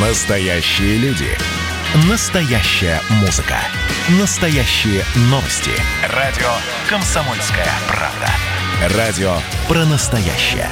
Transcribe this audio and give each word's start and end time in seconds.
Настоящие 0.00 0.96
люди. 0.98 1.26
Настоящая 2.08 3.00
музыка. 3.20 3.56
Настоящие 4.20 5.02
новости. 5.22 5.72
Радио 6.14 6.46
«Комсомольская 6.88 7.66
правда». 7.88 8.96
Радио 8.96 9.32
про 9.66 9.84
настоящее. 9.86 10.68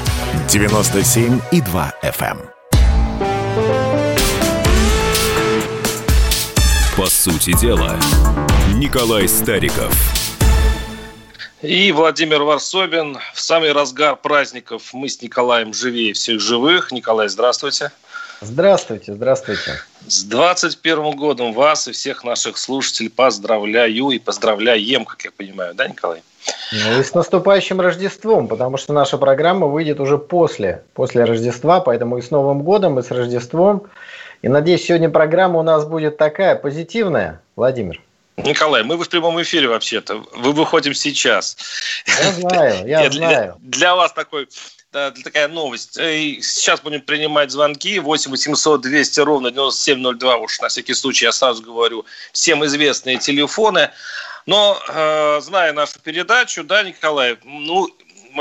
97,2 0.46 1.92
FM. 2.04 2.38
эм. 2.38 2.50
По 6.96 7.06
сути 7.06 7.52
дела, 7.60 7.98
Николай 8.74 9.26
Стариков. 9.26 9.92
И 11.62 11.90
Владимир 11.90 12.44
Варсобин. 12.44 13.18
В 13.34 13.40
самый 13.40 13.72
разгар 13.72 14.14
праздников 14.14 14.90
мы 14.92 15.08
с 15.08 15.20
Николаем 15.20 15.74
живее 15.74 16.12
всех 16.12 16.38
живых. 16.38 16.92
Николай, 16.92 17.28
здравствуйте. 17.28 17.90
Здравствуйте, 18.40 19.14
здравствуйте. 19.14 19.80
С 20.06 20.24
21 20.24 21.12
годом 21.12 21.52
вас 21.52 21.88
и 21.88 21.92
всех 21.92 22.22
наших 22.22 22.58
слушателей 22.58 23.08
поздравляю 23.08 24.10
и 24.10 24.18
поздравляем, 24.18 25.04
как 25.06 25.24
я 25.24 25.30
понимаю, 25.30 25.74
да, 25.74 25.88
Николай? 25.88 26.22
Ну 26.72 27.00
и 27.00 27.02
с 27.02 27.14
наступающим 27.14 27.80
Рождеством, 27.80 28.46
потому 28.46 28.76
что 28.76 28.92
наша 28.92 29.16
программа 29.16 29.66
выйдет 29.66 30.00
уже 30.00 30.18
после, 30.18 30.82
после 30.94 31.24
Рождества, 31.24 31.80
поэтому 31.80 32.18
и 32.18 32.22
с 32.22 32.30
Новым 32.30 32.62
годом, 32.62 32.98
и 32.98 33.02
с 33.02 33.10
Рождеством. 33.10 33.84
И 34.42 34.48
надеюсь, 34.48 34.84
сегодня 34.84 35.08
программа 35.08 35.58
у 35.58 35.62
нас 35.62 35.86
будет 35.86 36.18
такая 36.18 36.56
позитивная, 36.56 37.40
Владимир. 37.56 38.00
Николай, 38.36 38.82
мы 38.82 39.02
в 39.02 39.08
прямом 39.08 39.40
эфире 39.40 39.68
вообще-то. 39.68 40.22
Вы 40.34 40.52
выходим 40.52 40.92
сейчас. 40.92 41.56
Я 42.06 42.32
знаю, 42.32 42.86
я 42.86 43.02
Нет, 43.02 43.14
знаю. 43.14 43.54
Для, 43.60 43.78
для 43.78 43.96
вас 43.96 44.12
такой 44.12 44.46
такая 45.24 45.48
новость. 45.48 45.96
Э, 45.98 46.40
Сейчас 46.40 46.80
будем 46.80 47.00
принимать 47.00 47.50
звонки. 47.50 47.98
8 47.98 48.30
800 48.30 48.80
200 48.80 49.20
ровно 49.20 49.50
9702. 49.50 50.36
Уж 50.36 50.60
на 50.60 50.68
всякий 50.68 50.94
случай 50.94 51.26
я 51.26 51.32
сразу 51.32 51.62
говорю. 51.62 52.04
Всем 52.32 52.64
известные 52.64 53.18
телефоны. 53.18 53.90
Но, 54.46 54.80
э, 54.88 55.40
зная 55.42 55.72
нашу 55.72 55.98
передачу, 56.00 56.62
да, 56.62 56.82
Николай, 56.84 57.36
ну, 57.44 57.88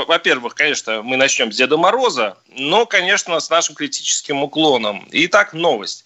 во-первых, 0.04 0.54
конечно, 0.54 1.02
мы 1.02 1.16
начнем 1.16 1.50
с 1.52 1.56
Деда 1.56 1.76
Мороза, 1.76 2.36
но, 2.48 2.86
конечно, 2.86 3.38
с 3.40 3.48
нашим 3.50 3.74
критическим 3.74 4.42
уклоном. 4.42 5.08
Итак, 5.10 5.52
новость. 5.52 6.04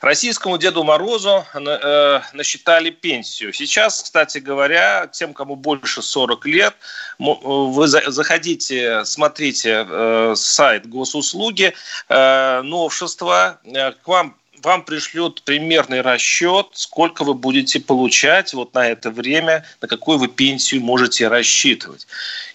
Российскому 0.00 0.56
Деду 0.56 0.82
Морозу 0.82 1.44
э, 1.54 2.20
насчитали 2.32 2.90
пенсию. 2.90 3.52
Сейчас, 3.52 4.02
кстати 4.02 4.38
говоря, 4.38 5.08
тем, 5.12 5.34
кому 5.34 5.56
больше 5.56 6.00
40 6.02 6.46
лет, 6.46 6.74
вы 7.18 7.86
заходите, 7.86 9.04
смотрите 9.04 9.86
э, 9.86 10.34
сайт 10.36 10.88
госуслуги, 10.88 11.74
э, 12.08 12.62
новшества, 12.62 13.60
к 14.02 14.08
вам 14.08 14.39
вам 14.62 14.84
пришлют 14.84 15.42
примерный 15.42 16.00
расчет, 16.00 16.68
сколько 16.72 17.24
вы 17.24 17.34
будете 17.34 17.80
получать 17.80 18.52
вот 18.54 18.74
на 18.74 18.88
это 18.88 19.10
время, 19.10 19.64
на 19.80 19.88
какую 19.88 20.18
вы 20.18 20.28
пенсию 20.28 20.82
можете 20.82 21.28
рассчитывать. 21.28 22.06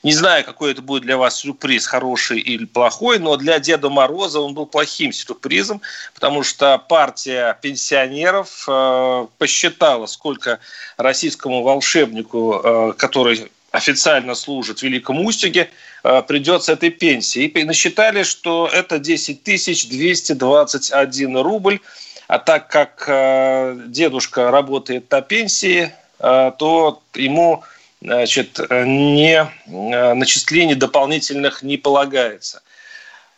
Не 0.03 0.13
знаю, 0.13 0.43
какой 0.43 0.71
это 0.71 0.81
будет 0.81 1.03
для 1.03 1.17
вас 1.17 1.39
сюрприз, 1.39 1.87
хороший 1.87 2.39
или 2.39 2.65
плохой, 2.65 3.19
но 3.19 3.37
для 3.37 3.59
Деда 3.59 3.89
Мороза 3.89 4.39
он 4.39 4.53
был 4.53 4.65
плохим 4.65 5.11
сюрпризом, 5.11 5.81
потому 6.13 6.43
что 6.43 6.77
партия 6.77 7.57
пенсионеров 7.61 8.65
э, 8.67 9.27
посчитала, 9.37 10.05
сколько 10.05 10.59
российскому 10.97 11.63
волшебнику, 11.63 12.61
э, 12.63 12.93
который 12.97 13.51
официально 13.75 14.35
служит 14.35 14.79
в 14.79 14.83
Великом 14.83 15.25
Устюге, 15.25 15.69
э, 16.03 16.21
придет 16.27 16.63
этой 16.69 16.89
пенсии. 16.89 17.43
И 17.43 17.63
насчитали, 17.63 18.23
что 18.23 18.69
это 18.71 18.99
10 18.99 19.43
221 19.89 21.37
рубль. 21.37 21.79
А 22.27 22.39
так 22.39 22.69
как 22.69 23.03
э, 23.07 23.77
дедушка 23.87 24.49
работает 24.49 25.11
на 25.11 25.21
пенсии, 25.21 25.91
э, 26.19 26.51
то 26.57 27.01
ему 27.13 27.63
значит, 28.01 28.59
не, 28.69 29.47
начислений 29.67 30.75
дополнительных 30.75 31.63
не 31.63 31.77
полагается. 31.77 32.61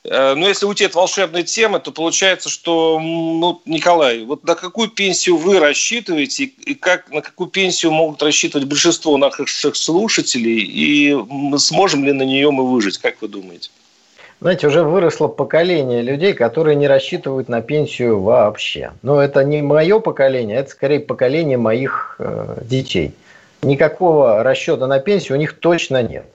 Но 0.09 0.47
если 0.47 0.65
уйти 0.65 0.85
от 0.85 0.95
волшебной 0.95 1.43
темы, 1.43 1.79
то 1.79 1.91
получается, 1.91 2.47
что, 2.49 2.97
ну, 2.99 3.61
Николай, 3.65 4.23
вот 4.23 4.45
на 4.45 4.55
какую 4.55 4.89
пенсию 4.89 5.35
вы 5.35 5.59
рассчитываете 5.59 6.45
и 6.45 6.75
как, 6.75 7.11
на 7.11 7.21
какую 7.21 7.49
пенсию 7.49 7.91
могут 7.91 8.23
рассчитывать 8.23 8.67
большинство 8.67 9.17
наших 9.17 9.49
слушателей, 9.49 10.59
и 10.59 11.17
сможем 11.57 12.05
ли 12.05 12.13
на 12.13 12.23
нее 12.23 12.49
мы 12.51 12.65
выжить, 12.71 12.99
как 12.99 13.21
вы 13.21 13.27
думаете? 13.27 13.69
Знаете, 14.39 14.67
уже 14.67 14.83
выросло 14.83 15.27
поколение 15.27 16.01
людей, 16.03 16.33
которые 16.33 16.75
не 16.75 16.87
рассчитывают 16.87 17.49
на 17.49 17.61
пенсию 17.61 18.21
вообще. 18.21 18.91
Но 19.01 19.19
это 19.19 19.43
не 19.43 19.61
мое 19.61 19.99
поколение, 19.99 20.57
это 20.57 20.69
скорее 20.69 20.99
поколение 20.99 21.57
моих 21.57 22.15
э, 22.19 22.59
детей. 22.61 23.13
Никакого 23.63 24.43
расчета 24.43 24.85
на 24.85 24.99
пенсию 24.99 25.37
у 25.37 25.39
них 25.39 25.59
точно 25.59 26.03
нет. 26.03 26.27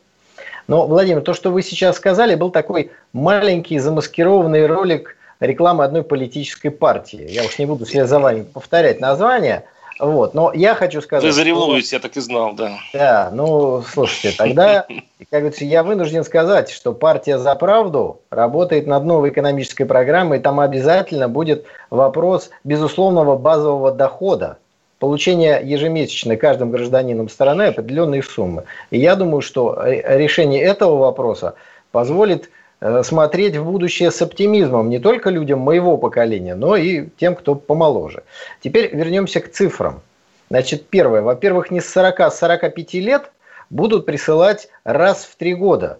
Но, 0.69 0.87
Владимир, 0.87 1.23
то, 1.23 1.35
что 1.35 1.51
вы 1.51 1.63
сейчас 1.63 1.97
сказали, 1.97 2.35
был 2.35 2.51
такой 2.51 2.91
маленький 3.13 3.79
замаскированный 3.79 4.67
ролик 4.67 5.17
рекламы 5.41 5.85
одной 5.85 6.03
политической 6.03 6.71
партии. 6.71 7.27
Я 7.29 7.45
уж 7.45 7.59
не 7.59 7.67
буду 7.67 7.85
вслед 7.85 8.09
за 8.09 8.19
вами 8.19 8.43
повторять 8.43 9.01
название. 9.01 9.65
Вот. 9.99 10.35
Но 10.35 10.53
я 10.53 10.75
хочу 10.75 11.01
сказать... 11.01 11.25
Вы 11.25 11.33
заревнуете, 11.33 11.87
что... 11.87 11.97
я 11.97 12.01
так 12.01 12.17
и 12.17 12.21
знал, 12.21 12.55
да. 12.55 12.73
Да, 12.93 13.31
ну, 13.33 13.83
слушайте, 13.83 14.37
тогда, 14.37 14.87
как 15.31 15.41
говорится, 15.41 15.65
я 15.65 15.83
вынужден 15.83 16.25
сказать, 16.25 16.71
что 16.71 16.93
партия 16.93 17.39
«За 17.39 17.55
правду» 17.55 18.21
работает 18.31 18.87
над 18.87 19.05
новой 19.05 19.31
экономической 19.31 19.85
программой, 19.85 20.39
и 20.39 20.41
там 20.41 20.61
обязательно 20.61 21.29
будет 21.29 21.67
вопрос 21.91 22.51
безусловного 22.65 23.37
базового 23.37 23.93
дохода 23.93 24.59
получения 25.03 25.59
ежемесячно 25.59 26.37
каждым 26.37 26.71
гражданином 26.71 27.29
страны 27.29 27.65
определенной 27.65 28.23
суммы. 28.23 28.67
И 28.93 29.01
я 29.01 29.17
думаю, 29.17 29.41
что 29.41 29.83
решение 29.85 30.63
этого 30.63 30.97
вопроса 30.97 31.57
позволит 31.91 32.51
э, 32.81 33.03
смотреть 33.03 33.57
в 33.57 33.65
будущее 33.65 34.13
с 34.13 34.23
оптимизмом 34.23 34.89
не 34.91 35.01
только 35.01 35.31
людям 35.31 35.59
моего 35.59 35.97
поколения, 35.97 36.55
но 36.55 36.77
и 36.77 37.09
тем, 37.19 37.35
кто 37.35 37.57
помоложе. 37.57 38.23
Теперь 38.61 38.95
вернемся 38.95 39.41
к 39.41 39.51
цифрам. 39.51 40.03
Значит, 40.51 40.87
первое. 40.87 41.23
Во-первых, 41.23 41.73
не 41.73 41.81
с 41.81 41.89
40, 41.93 42.21
а 42.21 42.31
с 42.31 42.39
45 42.39 42.95
лет 42.95 43.33
будут 43.71 44.07
присылать 44.07 44.69
раз 44.85 45.25
в 45.25 45.35
три 45.35 45.55
года. 45.55 45.99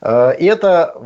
Э, 0.00 0.34
и 0.36 0.46
это 0.46 0.96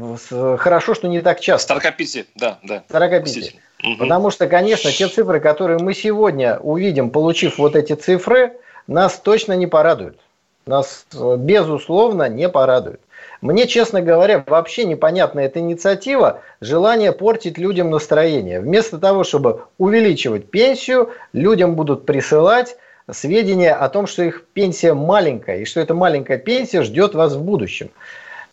хорошо, 0.58 0.94
что 0.94 1.06
не 1.06 1.20
так 1.20 1.40
часто. 1.40 1.74
45, 1.74 2.28
да, 2.34 2.58
да. 2.62 2.82
45. 2.90 3.56
Потому 3.98 4.30
что, 4.30 4.48
конечно, 4.48 4.90
те 4.90 5.06
цифры, 5.08 5.38
которые 5.38 5.78
мы 5.78 5.94
сегодня 5.94 6.58
увидим, 6.58 7.10
получив 7.10 7.58
вот 7.58 7.76
эти 7.76 7.92
цифры, 7.92 8.52
нас 8.86 9.14
точно 9.14 9.52
не 9.52 9.66
порадуют. 9.66 10.18
Нас, 10.66 11.06
э, 11.14 11.36
безусловно, 11.38 12.28
не 12.28 12.48
порадуют. 12.48 13.00
Мне, 13.40 13.68
честно 13.68 14.02
говоря, 14.02 14.42
вообще 14.46 14.84
непонятна 14.84 15.40
эта 15.40 15.60
инициатива, 15.60 16.40
желание 16.60 17.12
портить 17.12 17.58
людям 17.58 17.90
настроение. 17.90 18.60
Вместо 18.60 18.98
того, 18.98 19.22
чтобы 19.22 19.62
увеличивать 19.78 20.50
пенсию, 20.50 21.10
людям 21.32 21.76
будут 21.76 22.06
присылать 22.06 22.76
сведения 23.10 23.72
о 23.72 23.88
том, 23.88 24.08
что 24.08 24.24
их 24.24 24.44
пенсия 24.52 24.94
маленькая, 24.94 25.58
и 25.58 25.64
что 25.64 25.80
эта 25.80 25.94
маленькая 25.94 26.38
пенсия 26.38 26.82
ждет 26.82 27.14
вас 27.14 27.34
в 27.34 27.42
будущем. 27.42 27.90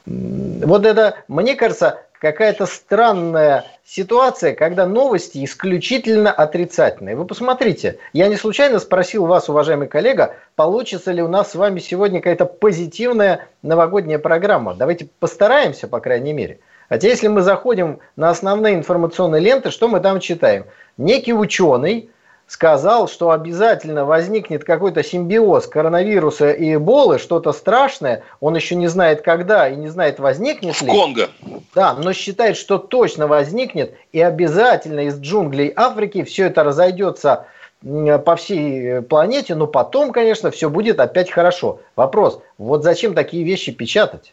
Вот 0.05 0.85
это, 0.85 1.15
мне 1.27 1.55
кажется, 1.55 2.01
какая-то 2.23 2.65
странная 2.67 3.65
ситуация, 3.83 4.55
когда 4.55 4.85
новости 4.85 5.43
исключительно 5.43 6.31
отрицательные. 6.31 7.17
Вы 7.17 7.25
посмотрите, 7.25 7.99
я 8.13 8.29
не 8.29 8.37
случайно 8.37 8.79
спросил 8.79 9.25
вас, 9.25 9.49
уважаемый 9.49 9.89
коллега, 9.89 10.37
получится 10.55 11.11
ли 11.11 11.21
у 11.21 11.27
нас 11.27 11.51
с 11.51 11.55
вами 11.55 11.79
сегодня 11.79 12.21
какая-то 12.21 12.45
позитивная 12.45 13.49
новогодняя 13.61 14.19
программа. 14.19 14.73
Давайте 14.73 15.09
постараемся, 15.19 15.89
по 15.89 15.99
крайней 15.99 16.31
мере. 16.31 16.59
Хотя 16.87 17.09
если 17.09 17.27
мы 17.27 17.41
заходим 17.41 17.99
на 18.15 18.29
основные 18.29 18.75
информационные 18.75 19.41
ленты, 19.41 19.69
что 19.69 19.89
мы 19.89 19.99
там 19.99 20.21
читаем? 20.21 20.63
Некий 20.95 21.33
ученый 21.33 22.09
сказал, 22.53 23.07
что 23.07 23.31
обязательно 23.31 24.05
возникнет 24.05 24.63
какой-то 24.63 25.03
симбиоз 25.03 25.65
коронавируса 25.65 26.51
и 26.51 26.75
эболы, 26.75 27.17
что-то 27.17 27.51
страшное, 27.51 28.21
он 28.41 28.55
еще 28.55 28.75
не 28.75 28.85
знает 28.85 29.23
когда 29.23 29.67
и 29.67 29.75
не 29.75 29.87
знает 29.87 30.19
возникнет 30.19 30.79
ли. 30.79 30.87
В 30.87 30.91
Конго. 30.91 31.29
Да, 31.73 31.95
но 31.95 32.13
считает, 32.13 32.55
что 32.55 32.77
точно 32.77 33.25
возникнет 33.25 33.95
и 34.11 34.21
обязательно 34.21 35.07
из 35.07 35.19
джунглей 35.19 35.73
Африки 35.75 36.23
все 36.23 36.45
это 36.45 36.63
разойдется 36.63 37.47
по 37.81 38.35
всей 38.35 39.01
планете, 39.01 39.55
но 39.55 39.65
потом, 39.65 40.11
конечно, 40.11 40.51
все 40.51 40.69
будет 40.69 40.99
опять 40.99 41.31
хорошо. 41.31 41.79
Вопрос, 41.95 42.39
вот 42.59 42.83
зачем 42.83 43.15
такие 43.15 43.43
вещи 43.43 43.71
печатать? 43.71 44.31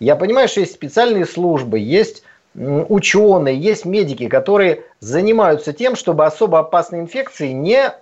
Я 0.00 0.16
понимаю, 0.16 0.48
что 0.48 0.58
есть 0.58 0.74
специальные 0.74 1.24
службы, 1.24 1.78
есть 1.78 2.24
ученые, 2.54 3.56
есть 3.56 3.84
медики, 3.84 4.28
которые 4.28 4.84
занимаются 4.98 5.72
тем, 5.72 5.96
чтобы 5.96 6.26
особо 6.26 6.58
опасные 6.58 7.02
инфекции 7.02 7.48
не 7.48 7.94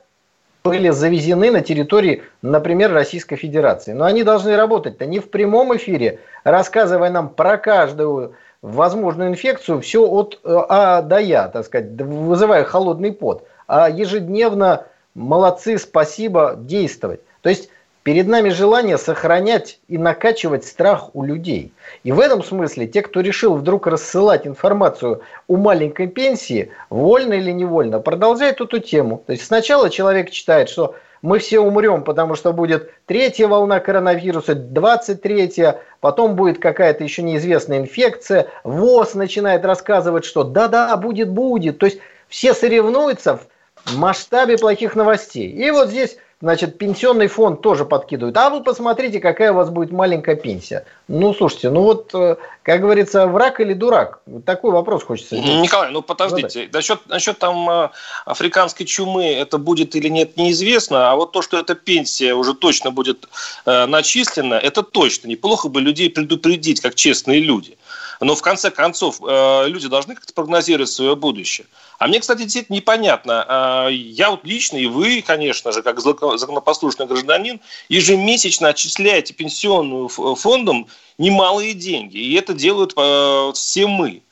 были 0.65 0.91
завезены 0.91 1.51
на 1.51 1.61
территории, 1.61 2.23
например, 2.43 2.93
Российской 2.93 3.37
Федерации. 3.37 3.93
Но 3.93 4.05
они 4.05 4.23
должны 4.23 4.57
работать-то 4.57 5.07
не 5.07 5.21
в 5.21 5.31
прямом 5.31 5.77
эфире, 5.77 6.21
рассказывая 6.45 7.11
нам 7.11 7.29
про 7.29 7.57
каждую 7.57 8.35
возможную 8.61 9.31
инфекцию 9.31 9.81
все 9.81 10.07
от 10.07 10.41
э, 10.43 10.59
А 10.69 11.03
до 11.03 11.19
Я, 11.19 11.49
так 11.49 11.65
сказать, 11.65 11.91
вызывая 12.01 12.65
холодный 12.65 13.13
пот, 13.13 13.47
а 13.67 13.89
ежедневно 13.89 14.87
молодцы, 15.15 15.79
спасибо, 15.79 16.55
действовать. 16.57 17.21
То 17.43 17.51
есть 17.51 17.71
перед 18.09 18.27
нами 18.27 18.49
желание 18.49 18.97
сохранять 18.97 19.81
и 19.87 19.99
накачивать 19.99 20.65
страх 20.65 21.15
у 21.15 21.23
людей. 21.23 21.75
И 22.05 22.11
в 22.11 22.21
этом 22.21 22.43
смысле 22.43 22.87
те, 22.87 23.03
кто 23.03 23.21
решил 23.21 23.55
вдруг 23.55 23.87
рассылать 23.87 24.47
информацию 24.47 25.21
о 25.47 25.57
маленькой 25.59 26.07
пенсии, 26.07 26.71
вольно 26.89 27.35
или 27.35 27.51
невольно, 27.51 28.01
продолжают 28.01 28.63
эту 28.63 28.79
тему. 28.79 29.23
То 29.27 29.33
есть 29.33 29.45
сначала 29.45 29.91
человек 29.91 30.31
читает, 30.31 30.71
что 30.71 30.95
мы 31.21 31.39
все 31.39 31.61
умрем, 31.61 32.03
потому 32.03 32.35
что 32.35 32.55
будет 32.55 32.91
третья 33.05 33.47
волна 33.47 33.79
коронавируса, 33.79 34.53
23-я, 34.53 35.79
потом 36.01 36.35
будет 36.35 36.63
какая-то 36.63 37.05
еще 37.05 37.23
неизвестная 37.23 37.77
инфекция, 37.77 38.47
ВОЗ 38.65 39.17
начинает 39.17 39.67
рассказывать, 39.67 40.25
что 40.25 40.45
да-да, 40.45 40.97
будет-будет. 40.97 41.77
То 41.77 41.85
есть 41.85 41.99
все 42.29 42.55
соревнуются 42.55 43.39
в 43.85 43.99
масштабе 43.99 44.57
плохих 44.57 44.97
новостей. 44.97 45.51
И 45.51 45.71
вот 45.71 45.91
здесь 45.91 46.17
значит, 46.41 46.79
пенсионный 46.79 47.27
фонд 47.27 47.61
тоже 47.61 47.85
подкидывают. 47.85 48.37
А 48.37 48.51
вы 48.51 48.63
посмотрите, 48.63 49.19
какая 49.19 49.53
у 49.53 49.57
вас 49.57 49.71
будет 49.71 49.91
маленькая 49.91 50.37
пенсия. 50.37 50.85
Ну, 51.09 51.35
слушайте, 51.35 51.71
ну 51.71 51.83
вот, 51.83 52.15
э, 52.15 52.37
как 52.63 52.81
говорится, 52.81 53.27
враг 53.27 53.61
или 53.61 53.73
дурак? 53.73 54.21
Такой 54.45 54.71
вопрос 54.71 55.03
хочется 55.03 55.37
задать. 55.37 55.63
Николай, 55.63 55.91
ну 55.91 56.03
подождите. 56.03 56.69
Насчет, 56.73 57.07
насчет 57.09 57.39
там 57.39 57.69
э, 57.69 57.89
африканской 58.25 58.87
чумы 58.87 59.25
это 59.25 59.59
будет 59.59 59.97
или 59.97 60.09
нет, 60.09 60.37
неизвестно. 60.37 61.11
А 61.11 61.17
вот 61.17 61.33
то, 61.33 61.43
что 61.43 61.59
эта 61.59 61.75
пенсия 61.75 62.35
уже 62.35 62.55
точно 62.55 62.93
будет 62.93 63.29
э, 63.67 63.87
начислена, 63.87 64.55
это 64.55 64.83
точно. 64.83 65.29
Неплохо 65.29 65.69
бы 65.69 65.81
людей 65.81 66.09
предупредить, 66.09 66.81
как 66.81 66.95
честные 66.95 67.41
люди. 67.41 67.77
Но 68.21 68.35
в 68.35 68.43
конце 68.43 68.71
концов 68.71 69.21
э, 69.21 69.69
люди 69.69 69.89
должны 69.89 70.15
как-то 70.15 70.33
прогнозировать 70.33 70.91
свое 70.91 71.15
будущее. 71.15 71.67
А 71.99 72.09
мне, 72.09 72.21
кстати, 72.21 72.43
действительно 72.43 72.77
непонятно. 72.77 73.87
Э, 73.89 73.93
я 73.93 74.31
вот 74.31 74.45
лично, 74.45 74.77
и 74.77 74.87
вы, 74.87 75.23
конечно 75.23 75.73
же, 75.73 75.83
как 75.83 76.01
законопослушный 76.01 77.07
гражданин, 77.07 77.61
ежемесячно 77.89 78.69
отчисляете 78.69 79.35
пенсионным 79.35 80.09
фондам 80.09 80.89
немалые 81.17 81.75
деньги. 81.75 82.19
И 82.19 82.35
это 82.35 82.55
делают 82.55 82.93
э, 82.97 83.53
все 83.55 83.87
мы. 83.87 84.23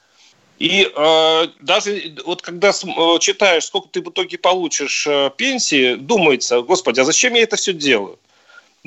И 0.58 0.90
э, 0.92 1.46
даже 1.60 2.14
вот 2.24 2.42
когда 2.42 2.72
читаешь, 2.72 3.66
сколько 3.66 3.88
ты 3.88 4.00
в 4.00 4.08
итоге 4.10 4.38
получишь 4.38 5.06
пенсии, 5.36 5.94
думается, 5.94 6.62
господи, 6.62 7.00
а 7.00 7.04
зачем 7.04 7.34
я 7.34 7.42
это 7.42 7.56
все 7.56 7.72
делаю? 7.72 8.18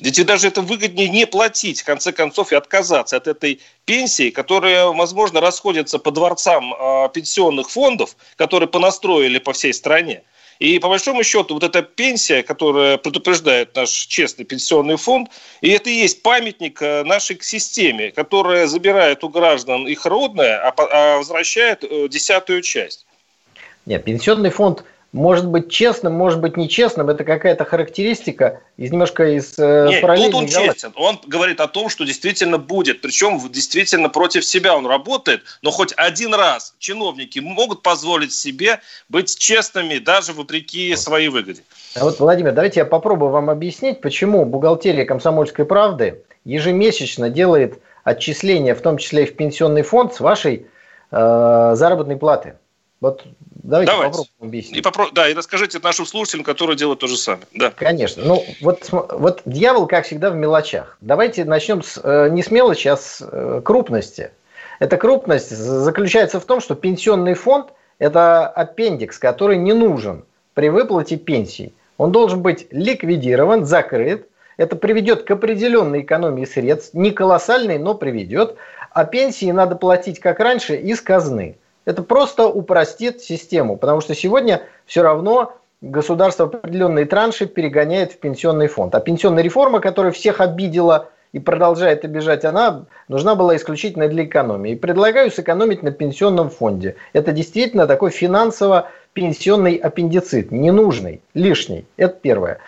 Ведь 0.02 0.26
даже 0.26 0.48
это 0.48 0.62
выгоднее 0.62 1.10
не 1.10 1.28
платить, 1.28 1.82
в 1.82 1.86
конце 1.86 2.12
концов, 2.12 2.52
и 2.52 2.56
отказаться 2.56 3.18
от 3.18 3.28
этой 3.28 3.60
пенсии, 3.86 4.30
которая, 4.30 4.86
возможно, 4.88 5.42
расходится 5.42 6.00
по 6.00 6.12
дворцам 6.12 6.74
э, 6.74 7.10
пенсионных 7.14 7.70
фондов, 7.70 8.16
которые 8.38 8.70
понастроили 8.70 9.40
по 9.40 9.52
всей 9.54 9.74
стране. 9.74 10.24
И 10.60 10.78
по 10.80 10.90
большому 10.90 11.24
счету 11.24 11.54
вот 11.54 11.64
эта 11.64 11.82
пенсия, 11.82 12.44
которая 12.44 12.98
предупреждает 12.98 13.76
наш 13.76 13.90
честный 13.90 14.44
пенсионный 14.44 14.98
фонд, 14.98 15.30
и 15.62 15.70
это 15.70 15.90
и 15.90 15.94
есть 15.94 16.22
памятник 16.22 16.82
а, 16.82 17.04
нашей 17.06 17.42
системе, 17.42 18.12
которая 18.12 18.68
забирает 18.68 19.24
у 19.24 19.30
граждан 19.30 19.88
их 19.88 20.06
родное, 20.06 20.60
а, 20.60 20.74
а 20.78 21.18
возвращает 21.18 21.86
э, 21.86 22.10
десятую 22.10 22.62
часть. 22.62 23.06
Нет, 23.86 24.04
пенсионный 24.04 24.50
фонд 24.50 24.84
может 25.12 25.48
быть 25.48 25.70
честным, 25.72 26.14
может 26.14 26.40
быть 26.40 26.56
нечестным. 26.56 27.10
Это 27.10 27.24
какая-то 27.24 27.66
характеристика 27.66 28.62
из 28.78 28.92
немножко 28.92 29.36
из 29.36 29.58
э, 29.58 29.88
Нет, 29.90 30.02
тут 30.02 30.10
он 30.10 30.46
галактики. 30.46 30.66
честен. 30.66 30.94
Он 30.96 31.20
говорит 31.26 31.60
о 31.62 31.68
том, 31.68 31.90
что 31.90 32.06
действительно 32.06 32.60
будет. 32.60 33.02
Причем 33.02 33.40
действительно 33.52 34.10
против 34.10 34.46
себя 34.46 34.76
он 34.76 34.86
работает. 34.86 35.42
Но 35.64 35.72
хоть 35.72 35.94
один 35.98 36.34
раз 36.36 36.76
чиновники 36.78 37.40
могут 37.40 37.82
позволить 37.82 38.34
себе 38.34 38.82
быть 39.10 39.36
честными 39.36 39.98
даже 39.98 40.34
вопреки 40.34 40.92
вот. 40.92 41.00
своей 41.00 41.30
выгоде. 41.30 41.64
А 41.96 42.04
вот, 42.04 42.20
Владимир, 42.20 42.52
давайте 42.52 42.82
я 42.82 42.86
попробую 42.86 43.32
вам 43.32 43.50
объяснить, 43.50 44.02
почему 44.02 44.46
бухгалтерия 44.46 45.06
комсомольской 45.06 45.66
правды 45.66 46.22
ежемесячно 46.46 47.30
делает 47.30 47.80
отчисления, 48.04 48.76
в 48.76 48.82
том 48.82 48.98
числе 48.98 49.24
и 49.24 49.26
в 49.26 49.36
пенсионный 49.36 49.82
фонд, 49.82 50.14
с 50.14 50.20
вашей 50.20 50.68
э, 51.12 51.72
заработной 51.76 52.18
платы. 52.18 52.56
Вот 53.02 53.24
давайте, 53.64 53.92
давайте. 53.92 54.12
попробуем 54.12 54.50
объяснить. 54.50 54.78
И 54.78 54.82
попро... 54.82 55.10
Да, 55.12 55.30
и 55.30 55.34
расскажите 55.34 55.80
нашим 55.82 56.06
слушателям, 56.06 56.44
которые 56.44 56.76
делают 56.76 57.00
то 57.00 57.08
же 57.08 57.16
самое. 57.16 57.48
Да. 57.54 57.72
Конечно. 57.72 58.24
Ну, 58.26 58.44
вот, 58.62 58.90
вот 58.92 59.42
дьявол, 59.46 59.88
как 59.88 60.06
всегда, 60.06 60.32
в 60.32 60.36
мелочах. 60.36 60.98
Давайте 61.00 61.46
начнем 61.46 61.82
с, 61.82 62.00
э, 62.04 62.30
не 62.30 62.44
с 62.44 62.52
мелочи, 62.52 62.90
а 62.90 62.98
с 62.98 63.20
э, 63.22 63.62
крупности. 63.64 64.32
Эта 64.80 64.98
крупность 64.98 65.50
заключается 65.50 66.40
в 66.40 66.46
том, 66.46 66.60
что 66.60 66.76
пенсионный 66.76 67.36
фонд– 67.36 67.68
это 68.00 68.48
аппендикс, 68.48 69.18
который 69.18 69.58
не 69.58 69.74
нужен 69.74 70.26
при 70.54 70.70
выплате 70.70 71.16
пенсий. 71.16 71.74
Он 71.98 72.12
должен 72.12 72.42
быть 72.42 72.68
ликвидирован, 72.72 73.66
закрыт. 73.66 74.28
Это 74.58 74.76
приведет 74.76 75.24
к 75.24 75.32
определенной 75.32 76.02
экономии 76.02 76.44
средств, 76.44 76.94
не 76.94 77.12
колоссальной, 77.12 77.78
но 77.78 77.94
приведет. 77.94 78.56
А 78.92 79.06
пенсии 79.06 79.52
надо 79.52 79.76
платить, 79.76 80.20
как 80.20 80.40
раньше, 80.40 80.76
из 80.76 81.00
казны– 81.00 81.56
это 81.90 82.04
просто 82.04 82.48
упростит 82.48 83.20
систему, 83.20 83.76
потому 83.76 84.00
что 84.00 84.14
сегодня 84.14 84.62
все 84.86 85.02
равно 85.02 85.54
государство 85.82 86.46
определенные 86.46 87.06
транши 87.06 87.48
перегоняет 87.48 88.12
в 88.12 88.20
пенсионный 88.20 88.68
фонд. 88.68 88.94
А 88.94 89.00
пенсионная 89.00 89.42
реформа, 89.42 89.80
которая 89.80 90.12
всех 90.12 90.40
обидела 90.40 91.10
и 91.32 91.40
продолжает 91.40 92.06
обижать, 92.06 92.46
она 92.46 92.86
нужна 93.08 93.34
была 93.34 93.56
исключительно 93.56 94.08
для 94.08 94.26
экономии. 94.26 94.74
И 94.74 94.76
предлагаю 94.76 95.32
сэкономить 95.32 95.82
на 95.82 95.90
пенсионном 95.90 96.52
фонде. 96.52 96.96
Это 97.14 97.32
действительно 97.32 97.88
такой 97.88 98.12
финансово-пенсионный 98.12 99.78
аппендицит, 99.78 100.52
ненужный, 100.52 101.22
лишний. 101.34 101.88
Это 101.98 102.14
первое. 102.22 102.60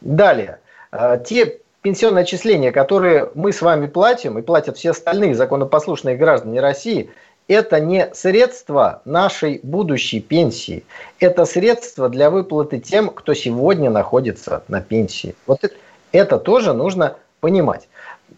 Далее. 0.00 0.58
А, 0.90 1.18
те 1.18 1.58
пенсионные 1.82 2.22
отчисления, 2.22 2.72
которые 2.72 3.30
мы 3.34 3.52
с 3.52 3.60
вами 3.60 3.88
платим, 3.88 4.38
и 4.38 4.42
платят 4.42 4.78
все 4.78 4.92
остальные 4.92 5.34
законопослушные 5.34 6.16
граждане 6.16 6.60
России, 6.60 7.10
это 7.50 7.80
не 7.80 8.08
средство 8.14 9.02
нашей 9.04 9.58
будущей 9.64 10.20
пенсии. 10.20 10.84
Это 11.18 11.44
средство 11.44 12.08
для 12.08 12.30
выплаты 12.30 12.78
тем, 12.78 13.08
кто 13.08 13.34
сегодня 13.34 13.90
находится 13.90 14.62
на 14.68 14.80
пенсии. 14.80 15.34
Вот 15.48 15.64
это, 15.64 15.74
это 16.12 16.38
тоже 16.38 16.72
нужно 16.72 17.16
понимать. 17.40 17.88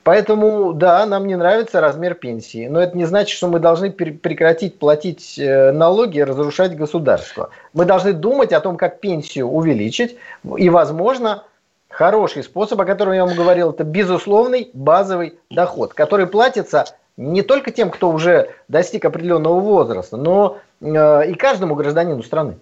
Поэтому, 0.03 0.73
да, 0.73 1.05
нам 1.05 1.27
не 1.27 1.37
нравится 1.37 1.83
размер 1.83 2.15
пенсии, 2.15 2.69
но 2.69 2.81
это 2.81 2.97
не 2.97 3.05
значит, 3.05 3.37
что 3.37 3.49
мы 3.49 3.59
должны 3.59 3.91
прекратить 3.91 4.79
платить 4.79 5.39
э, 5.39 5.73
налоги 5.73 6.19
и 6.19 6.25
разрушать 6.25 6.75
государство. 6.75 7.51
Мы 7.75 7.85
должны 7.85 8.15
думать 8.15 8.55
о 8.55 8.61
том, 8.61 8.79
как 8.79 9.01
пенсию 9.01 9.49
увеличить, 9.49 10.17
и, 10.57 10.71
возможно, 10.71 11.45
хороший 11.91 12.43
способ, 12.43 12.81
о 12.81 12.87
котором 12.87 13.13
я 13.13 13.27
вам 13.27 13.37
говорил, 13.37 13.71
это 13.73 13.85
безусловный 13.85 14.71
базовый 14.73 15.39
доход, 15.51 15.93
который 15.93 16.27
платится 16.27 16.87
не 17.17 17.43
только 17.43 17.71
тем, 17.71 17.91
кто 17.91 18.11
уже 18.11 18.55
достиг 18.69 19.05
определенного 19.05 19.61
возраста, 19.61 20.17
но 20.17 20.59
э, 20.81 21.31
и 21.31 21.35
каждому 21.35 21.75
гражданину 21.75 22.23
страны. 22.23 22.57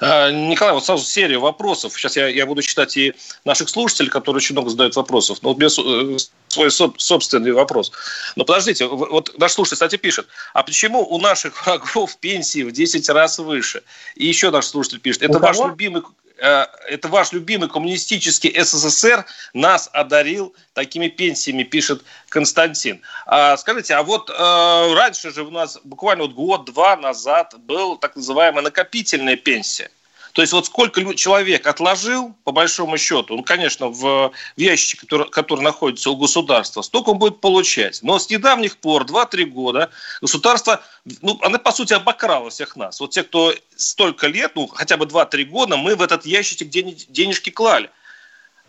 А, 0.00 0.30
Николай, 0.30 0.74
вот 0.74 0.84
сразу 0.84 1.04
серия 1.04 1.38
вопросов. 1.38 1.92
Сейчас 1.94 2.16
я, 2.16 2.28
я 2.28 2.46
буду 2.46 2.62
читать 2.62 2.96
и 2.96 3.14
наших 3.44 3.68
слушателей, 3.68 4.10
которые 4.10 4.38
очень 4.38 4.54
много 4.54 4.70
задают 4.70 4.94
вопросов. 4.94 5.38
Но 5.42 5.50
вот 5.50 5.58
без, 5.58 5.78
э, 5.78 6.16
свой 6.48 6.70
собственный 6.70 7.52
вопрос. 7.52 7.92
Но 8.36 8.44
подождите, 8.44 8.86
вот 8.86 9.34
наш 9.38 9.52
слушатель, 9.52 9.76
кстати, 9.76 9.96
пишет, 9.96 10.26
а 10.54 10.62
почему 10.62 11.04
у 11.04 11.18
наших 11.18 11.66
врагов 11.66 12.16
пенсии 12.18 12.62
в 12.62 12.72
10 12.72 13.08
раз 13.10 13.38
выше? 13.38 13.82
И 14.14 14.26
еще 14.26 14.50
наш 14.50 14.66
слушатель 14.66 15.00
пишет, 15.00 15.22
это 15.22 15.38
ваш 15.38 15.58
любимый 15.58 16.02
Э, 16.27 16.27
это 16.38 17.08
ваш 17.08 17.32
любимый 17.32 17.68
коммунистический 17.68 18.54
СССР 18.58 19.26
нас 19.54 19.90
одарил 19.92 20.54
такими 20.72 21.08
пенсиями, 21.08 21.64
пишет 21.64 22.04
Константин. 22.28 23.02
А, 23.26 23.56
скажите, 23.56 23.94
а 23.94 24.02
вот 24.02 24.30
э, 24.30 24.94
раньше 24.94 25.32
же 25.32 25.42
у 25.42 25.50
нас 25.50 25.78
буквально 25.84 26.24
вот 26.24 26.34
год-два 26.34 26.96
назад 26.96 27.54
был 27.58 27.96
так 27.96 28.16
называемая 28.16 28.62
накопительная 28.62 29.36
пенсия. 29.36 29.90
То 30.38 30.42
есть 30.42 30.52
вот 30.52 30.66
сколько 30.66 31.02
человек 31.16 31.66
отложил, 31.66 32.32
по 32.44 32.52
большому 32.52 32.96
счету, 32.96 33.34
ну, 33.34 33.42
конечно, 33.42 33.88
в, 33.88 34.30
в 34.30 34.32
ящике, 34.56 35.00
который, 35.00 35.28
который 35.28 35.62
находится 35.62 36.10
у 36.10 36.16
государства, 36.16 36.82
столько 36.82 37.08
он 37.08 37.18
будет 37.18 37.40
получать. 37.40 37.98
Но 38.04 38.20
с 38.20 38.30
недавних 38.30 38.76
пор, 38.76 39.02
2-3 39.02 39.46
года, 39.46 39.90
государство, 40.20 40.80
ну, 41.22 41.40
оно, 41.42 41.58
по 41.58 41.72
сути, 41.72 41.92
обокрало 41.92 42.50
всех 42.50 42.76
нас. 42.76 43.00
Вот 43.00 43.10
те, 43.10 43.24
кто 43.24 43.52
столько 43.74 44.28
лет, 44.28 44.52
ну, 44.54 44.68
хотя 44.68 44.96
бы 44.96 45.06
2-3 45.06 45.42
года, 45.46 45.76
мы 45.76 45.96
в 45.96 46.02
этот 46.02 46.24
ящичек 46.24 46.68
денежки 46.68 47.50
клали. 47.50 47.90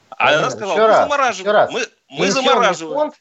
А 0.09 0.39
она 0.39 0.49
сказала, 0.49 0.75
мы 0.75 0.95
замораживаем. 0.95 1.67
Мы, 1.71 1.87
мы 2.09 2.31
замораживаем. 2.31 2.99
Фонд, 2.99 3.15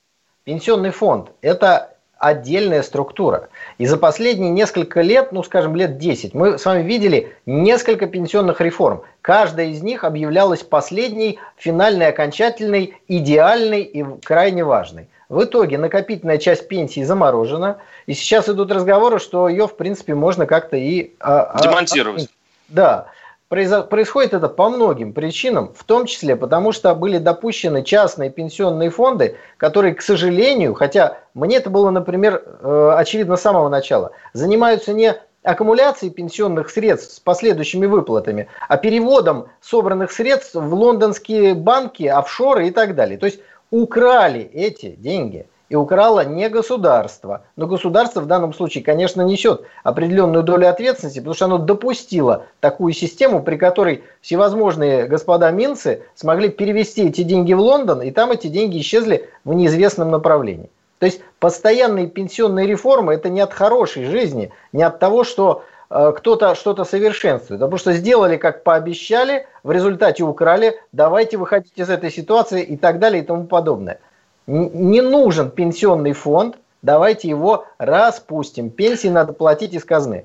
пенсионный 0.45 0.91
фонд– 0.91 1.33
это 1.43 1.98
отдельная 2.19 2.83
структура. 2.83 3.49
И 3.79 3.87
за 3.87 3.97
последние 3.97 4.51
несколько 4.51 5.01
лет, 5.01 5.33
ну 5.33 5.43
скажем, 5.43 5.77
лет 5.77 5.99
10, 5.99 6.35
мы 6.35 6.59
с 6.59 6.65
вами 6.65 6.83
видели 6.83 7.35
несколько 7.47 8.07
пенсионных 8.07 8.61
реформ. 8.61 9.03
Каждая 9.23 9.67
из 9.67 9.83
них 9.83 10.05
объявлялась 10.05 10.63
последней, 10.63 11.39
финальной, 11.57 12.09
окончательной, 12.09 12.95
идеальной 13.07 13.83
и 13.83 14.05
крайне 14.25 14.65
важной. 14.65 15.09
В 15.29 15.45
итоге 15.45 15.79
накопительная 15.79 16.39
часть 16.39 16.69
пенсии 16.69 17.03
заморожена, 17.03 17.79
и 18.07 18.15
сейчас 18.15 18.49
идут 18.49 18.73
разговоры, 18.73 19.19
что 19.19 19.49
ее, 19.49 19.69
в 19.69 19.77
принципе, 19.77 20.15
можно 20.15 20.47
как-то 20.47 20.77
и... 20.77 21.13
А, 21.21 21.43
а, 21.43 21.63
Демонтировать. 21.63 22.25
А, 22.25 22.27
да. 22.69 23.07
Происходит 23.49 24.35
это 24.35 24.51
по 24.51 24.69
многим 24.69 25.15
причинам, 25.15 25.73
в 25.75 25.83
том 25.85 26.05
числе 26.05 26.37
потому, 26.37 26.73
что 26.73 26.95
были 26.95 27.17
допущены 27.17 27.83
частные 27.83 28.29
пенсионные 28.29 28.91
фонды, 28.91 29.37
которые, 29.57 29.95
к 29.95 30.03
сожалению, 30.03 30.75
хотя 30.75 31.19
мне 31.33 31.57
это 31.57 31.71
было, 31.71 31.89
например, 31.89 32.43
э, 32.45 32.93
очевидно 32.95 33.37
с 33.37 33.41
самого 33.41 33.71
начала, 33.71 34.11
занимаются 34.35 34.93
не 34.93 35.15
аккумуляцией 35.43 36.13
пенсионных 36.13 36.69
средств 36.69 37.15
с 37.15 37.21
последующими 37.21 37.87
выплатами, 37.87 38.49
а 38.69 38.77
переводом 38.77 39.49
собранных 39.63 40.13
средств 40.13 40.55
в 40.55 40.75
лондонские 40.75 41.55
банки, 41.55 42.05
офшоры 42.05 42.69
и 42.69 42.71
так 42.71 42.95
далее. 42.95 43.17
То 43.17 43.25
есть 43.25 43.41
украли 43.71 44.43
эти 44.43 44.91
деньги– 44.91 45.47
и 45.69 45.77
украло 45.77 46.25
не 46.25 46.49
государство. 46.49 47.43
Но 47.57 47.67
государство 47.67 48.21
в 48.21 48.27
данном 48.27 48.55
случае, 48.55 48.83
конечно, 48.83 49.23
несет 49.23 49.63
определенную 49.83 50.43
долю 50.43 50.69
ответственности, 50.69 51.19
потому 51.19 51.35
что 51.35 51.45
оно 51.45 51.59
допустило 51.59 52.47
такую 52.61 52.93
систему, 52.93 53.43
при 53.43 53.57
которой 53.57 54.05
всевозможные 54.21 55.07
господа 55.07 55.51
Минцы 55.51 56.03
смогли 56.15 56.49
перевести 56.49 57.09
эти 57.09 57.23
деньги 57.23 57.53
в 57.53 57.61
Лондон, 57.61 58.03
и 58.03 58.11
там 58.11 58.31
эти 58.31 58.47
деньги 58.47 58.79
исчезли 58.81 59.29
в 59.45 59.53
неизвестном 59.53 60.11
направлении. 60.11 60.71
То 60.99 61.07
есть 61.07 61.21
постоянные 61.39 62.09
пенсионные 62.09 62.67
реформы– 62.67 63.15
это 63.15 63.29
не 63.29 63.41
от 63.41 63.53
хорошей 63.53 64.07
жизни, 64.07 64.51
не 64.73 64.83
от 64.83 64.99
того, 64.99 65.23
что 65.23 65.63
э, 65.91 66.13
кто-то 66.17 66.57
что-то 66.57 66.83
совершенствует, 66.85 67.61
потому 67.61 67.79
что 67.79 67.93
сделали, 67.93 68.37
как 68.37 68.65
пообещали, 68.65 69.47
в 69.63 69.71
результате 69.71 70.25
украли, 70.25 70.81
давайте 70.91 71.37
выходить 71.37 71.75
из 71.77 71.89
этой 71.89 72.11
ситуации 72.11 72.65
и 72.65 72.77
так 72.77 72.99
далее 72.99 73.23
и 73.23 73.27
тому 73.27 73.45
подобное 73.45 74.01
не 74.49 75.03
нужен 75.03 75.51
пенсионный 75.51 76.15
фонд, 76.15 76.57
давайте 76.83 77.29
его 77.29 77.67
распустим. 77.79 78.71
Пенсии 78.71 79.09
надо 79.09 79.33
платить 79.33 79.75
из 79.75 79.85
казны. 79.85 80.25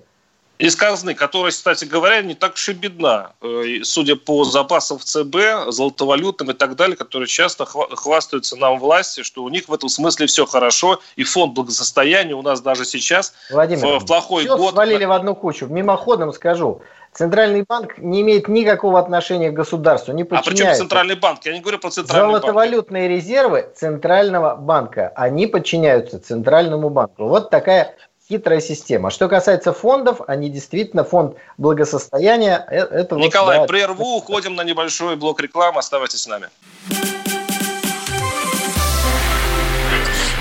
Из 0.59 0.75
казны, 0.75 1.13
которая, 1.13 1.51
кстати 1.51 1.83
говоря, 1.83 2.21
не 2.21 2.35
так 2.35 2.53
уж 2.53 2.69
и 2.69 2.73
бедна. 2.73 3.33
Э, 3.41 3.83
судя 3.83 4.15
по 4.15 4.45
запасам 4.45 4.97
в 4.97 5.03
ЦБ, 5.03 5.71
золотовалютным 5.71 6.51
и 6.51 6.53
так 6.53 6.75
далее, 6.75 6.95
которые 6.95 7.27
часто 7.27 7.65
хвастаются 7.65 8.55
нам 8.55 8.79
власти, 8.79 9.23
что 9.23 9.43
у 9.43 9.49
них 9.49 9.67
в 9.67 9.73
этом 9.73 9.89
смысле 9.89 10.27
все 10.27 10.45
хорошо, 10.45 11.01
и 11.15 11.23
фонд 11.23 11.53
благосостояния 11.53 12.35
у 12.35 12.43
нас 12.43 12.61
даже 12.61 12.85
сейчас 12.85 13.33
Владимир, 13.51 13.99
в 13.99 14.05
плохой 14.05 14.45
все 14.45 14.55
год... 14.55 14.73
свалили 14.73 15.05
в 15.05 15.11
одну 15.11 15.35
кучу. 15.35 15.65
Мимоходом 15.65 16.31
скажу, 16.31 16.81
Центральный 17.13 17.63
банк 17.63 17.99
не 17.99 18.21
имеет 18.21 18.47
никакого 18.47 18.99
отношения 18.99 19.51
к 19.51 19.53
государству, 19.53 20.13
не 20.13 20.23
подчиняется. 20.23 20.49
А 20.49 20.53
почему 20.53 20.75
Центральный 20.75 21.15
банк? 21.15 21.39
Я 21.45 21.53
не 21.53 21.61
говорю 21.61 21.77
про 21.77 21.91
Центральный 21.91 22.31
банк. 22.31 22.41
Золотовалютные 22.41 23.07
резервы 23.07 23.69
Центрального 23.75 24.55
банка, 24.55 25.11
они 25.15 25.45
подчиняются 25.45 26.19
Центральному 26.19 26.89
банку. 26.89 27.27
Вот 27.27 27.51
такая 27.51 27.95
хитрая 28.27 28.61
система. 28.61 29.11
Что 29.11 29.27
касается 29.27 29.73
фондов, 29.73 30.21
они 30.25 30.49
действительно 30.49 31.03
фонд 31.03 31.35
благосостояния. 31.57 32.65
Э, 32.69 32.79
это 32.79 33.15
Николай, 33.15 33.59
вот, 33.59 33.67
да, 33.67 33.71
прерву, 33.71 34.17
уходим 34.17 34.55
на 34.55 34.63
небольшой 34.63 35.15
блок 35.15 35.39
рекламы. 35.39 35.79
Оставайтесь 35.79 36.23
с 36.23 36.27
нами. 36.27 36.49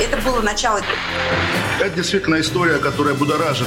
Это 0.01 0.17
было 0.23 0.41
начало. 0.41 0.81
Это 1.81 1.91
действительно 1.91 2.41
история, 2.41 2.79
которая 2.79 3.15
будоражит. 3.15 3.67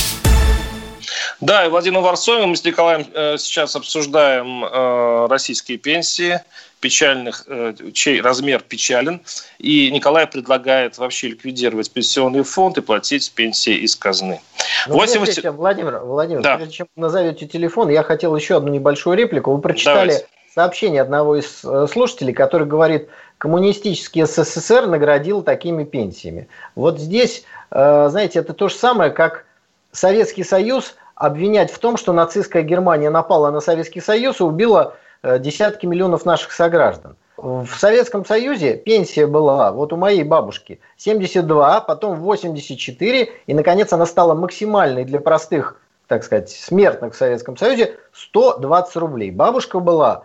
да, 1.41 1.65
и 1.65 1.69
Владимир 1.69 2.01
Варсовин, 2.01 2.49
мы 2.49 2.55
с 2.55 2.63
Николаем 2.63 3.07
э, 3.15 3.37
сейчас 3.39 3.75
обсуждаем 3.75 4.63
э, 4.63 5.27
российские 5.27 5.79
пенсии, 5.79 6.39
печальных, 6.79 7.45
э, 7.47 7.73
чей 7.93 8.21
размер 8.21 8.61
печален. 8.61 9.21
И 9.57 9.89
Николай 9.89 10.27
предлагает 10.27 10.99
вообще 10.99 11.29
ликвидировать 11.29 11.89
пенсионный 11.89 12.43
фонд 12.43 12.77
и 12.77 12.81
платить 12.81 13.31
пенсии 13.31 13.73
из 13.73 13.95
казны. 13.95 14.39
Ну, 14.87 14.93
80... 14.93 15.41
чем, 15.41 15.55
Владимир, 15.55 15.97
Владимир, 15.97 16.43
да. 16.43 16.57
прежде 16.57 16.75
чем 16.75 16.87
назовете 16.95 17.47
телефон, 17.47 17.89
я 17.89 18.03
хотел 18.03 18.35
еще 18.35 18.57
одну 18.57 18.69
небольшую 18.69 19.17
реплику. 19.17 19.51
Вы 19.51 19.61
прочитали 19.61 20.09
Давайте. 20.09 20.27
сообщение 20.53 21.01
одного 21.01 21.37
из 21.37 21.65
слушателей, 21.91 22.33
который 22.33 22.67
говорит, 22.67 23.09
коммунистический 23.39 24.25
СССР 24.25 24.85
наградил 24.85 25.41
такими 25.41 25.85
пенсиями. 25.85 26.47
Вот 26.75 26.99
здесь, 26.99 27.45
знаете, 27.71 28.37
это 28.37 28.53
то 28.53 28.69
же 28.69 28.75
самое, 28.75 29.09
как 29.09 29.45
Советский 29.91 30.43
Союз 30.43 30.95
обвинять 31.21 31.71
в 31.71 31.77
том, 31.77 31.97
что 31.97 32.13
нацистская 32.13 32.63
Германия 32.63 33.11
напала 33.11 33.51
на 33.51 33.59
Советский 33.59 34.01
Союз 34.01 34.39
и 34.39 34.43
убила 34.43 34.95
э, 35.21 35.37
десятки 35.37 35.85
миллионов 35.85 36.25
наших 36.25 36.51
сограждан. 36.51 37.15
В 37.37 37.67
Советском 37.77 38.25
Союзе 38.25 38.75
пенсия 38.75 39.27
была, 39.27 39.71
вот 39.71 39.93
у 39.93 39.97
моей 39.97 40.23
бабушки, 40.23 40.79
72, 40.97 41.81
потом 41.81 42.15
84, 42.15 43.31
и, 43.45 43.53
наконец, 43.53 43.93
она 43.93 44.07
стала 44.07 44.33
максимальной 44.33 45.05
для 45.05 45.19
простых, 45.19 45.79
так 46.07 46.23
сказать, 46.23 46.49
смертных 46.49 47.13
в 47.13 47.17
Советском 47.17 47.55
Союзе 47.55 47.97
120 48.13 48.95
рублей. 48.95 49.29
Бабушка 49.29 49.79
была 49.79 50.23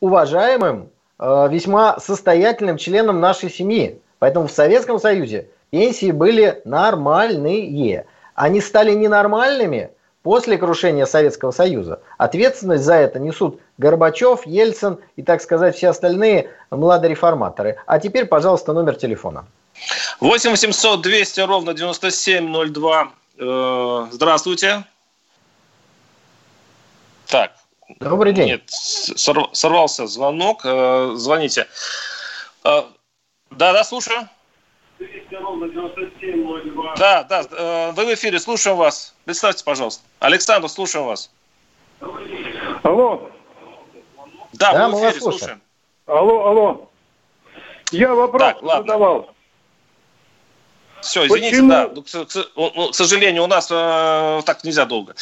уважаемым, 0.00 0.90
э, 1.20 1.48
весьма 1.50 1.98
состоятельным 2.00 2.76
членом 2.76 3.18
нашей 3.18 3.50
семьи. 3.50 3.98
Поэтому 4.18 4.48
в 4.48 4.52
Советском 4.52 4.98
Союзе 4.98 5.48
пенсии 5.70 6.10
были 6.10 6.60
нормальные. 6.66 8.04
Они 8.34 8.60
стали 8.60 8.92
ненормальными– 8.92 9.88
после 10.24 10.56
крушения 10.56 11.04
Советского 11.04 11.52
Союза. 11.52 12.00
Ответственность 12.18 12.82
за 12.82 12.94
это 12.94 13.20
несут 13.20 13.60
Горбачев, 13.78 14.46
Ельцин 14.46 14.98
и, 15.16 15.22
так 15.22 15.42
сказать, 15.42 15.76
все 15.76 15.90
остальные 15.90 16.50
младореформаторы. 16.70 17.76
А 17.86 18.00
теперь, 18.00 18.24
пожалуйста, 18.24 18.72
номер 18.72 18.96
телефона. 18.96 19.44
8 20.20 20.50
800 20.50 21.02
200 21.02 21.40
ровно 21.40 21.74
9702. 21.74 23.12
Э, 23.38 24.06
здравствуйте. 24.10 24.84
Так. 27.26 27.52
Добрый 28.00 28.32
день. 28.32 28.46
Нет, 28.46 28.62
сорвался 28.66 30.06
звонок. 30.06 30.62
Э, 30.64 31.12
звоните. 31.16 31.66
Э, 32.64 32.84
да, 33.50 33.74
да, 33.74 33.84
слушаю. 33.84 34.26
200 34.98 35.34
ровно 35.34 35.68
9702. 35.68 36.94
Да, 36.96 37.24
да, 37.24 37.44
э, 37.50 37.92
вы 37.92 38.06
в 38.06 38.14
эфире, 38.14 38.38
слушаем 38.38 38.76
вас. 38.76 39.14
Представьте, 39.24 39.64
пожалуйста. 39.64 40.04
Александр, 40.20 40.68
слушаем 40.68 41.06
вас. 41.06 41.30
Алло. 42.82 43.30
Да, 44.52 44.72
да 44.72 44.88
мы 44.88 45.00
в 45.00 45.10
эфире, 45.10 45.20
слушаем. 45.20 45.60
Алло, 46.06 46.46
алло. 46.46 46.90
Я 47.90 48.14
вопрос 48.14 48.42
так, 48.42 48.60
задавал. 48.62 49.34
Все, 51.04 51.26
извините, 51.26 51.50
Почему? 51.50 51.68
да. 51.68 51.90
Ну, 51.94 52.02
к, 52.02 52.06
к, 52.06 52.50
ну, 52.56 52.90
к 52.90 52.94
сожалению, 52.94 53.44
у 53.44 53.46
нас 53.46 53.68
э, 53.70 54.42
так 54.46 54.64
нельзя 54.64 54.86
долго. 54.86 55.14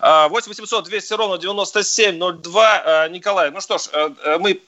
8 0.00 0.30
800 0.30 0.84
200 0.84 1.12
ровно 1.14 1.38
9702. 1.38 2.82
Э, 2.84 3.08
Николай, 3.08 3.50
ну 3.50 3.60
что 3.60 3.78
ж, 3.78 3.88
э, 3.92 4.10
э 4.24 4.38
мы 4.38 4.60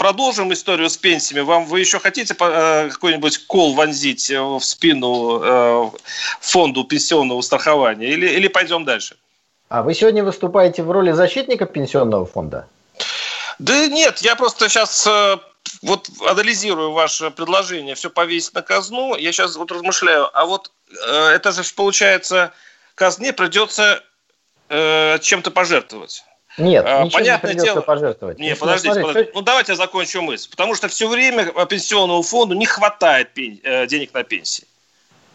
продолжим 0.00 0.50
историю 0.50 0.88
с 0.88 0.96
пенсиями. 0.96 1.42
Вам 1.44 1.66
вы 1.66 1.80
еще 1.80 1.98
хотите 1.98 2.34
э, 2.34 2.88
какой-нибудь 2.90 3.46
кол 3.46 3.74
вонзить 3.74 4.30
э, 4.30 4.40
в 4.40 4.60
спину 4.62 5.42
э, 5.42 5.90
фонду 6.40 6.84
пенсионного 6.84 7.42
страхования 7.42 8.08
или, 8.08 8.26
или 8.26 8.48
пойдем 8.48 8.86
дальше? 8.86 9.16
А 9.68 9.82
вы 9.82 9.92
сегодня 9.92 10.24
выступаете 10.24 10.82
в 10.82 10.90
роли 10.90 11.12
защитника 11.12 11.66
пенсионного 11.66 12.24
фонда? 12.24 12.66
Да 13.58 13.88
нет, 13.88 14.20
я 14.22 14.36
просто 14.36 14.70
сейчас 14.70 15.06
вот 15.82 16.08
анализирую 16.26 16.92
ваше 16.92 17.30
предложение 17.30 17.94
все 17.94 18.08
повесить 18.08 18.54
на 18.54 18.62
казну. 18.62 19.16
Я 19.16 19.32
сейчас 19.32 19.56
вот 19.56 19.70
размышляю, 19.70 20.30
а 20.32 20.46
вот 20.46 20.72
это 21.04 21.52
же 21.52 21.62
получается 21.76 22.52
казне 22.94 23.34
придется 23.34 24.02
чем-то 24.70 25.50
пожертвовать. 25.50 26.24
Нет, 26.60 26.84
а, 26.86 27.04
ничего 27.04 27.18
Понятное 27.18 27.54
не 27.54 27.60
дело... 27.60 27.80
пожертвовать. 27.80 28.38
Нет, 28.38 28.58
подождите, 28.58 28.94
смотреть, 28.94 29.06
подождите. 29.06 29.32
Ну, 29.34 29.42
давайте 29.42 29.72
я 29.72 29.76
закончу 29.76 30.22
мысль. 30.22 30.50
Потому 30.50 30.74
что 30.74 30.88
все 30.88 31.08
время 31.08 31.46
пенсионному 31.66 32.22
фонду 32.22 32.54
не 32.54 32.66
хватает 32.66 33.32
пен... 33.34 33.60
Э, 33.62 33.86
денег 33.86 34.14
на 34.14 34.22
пенсии. 34.22 34.64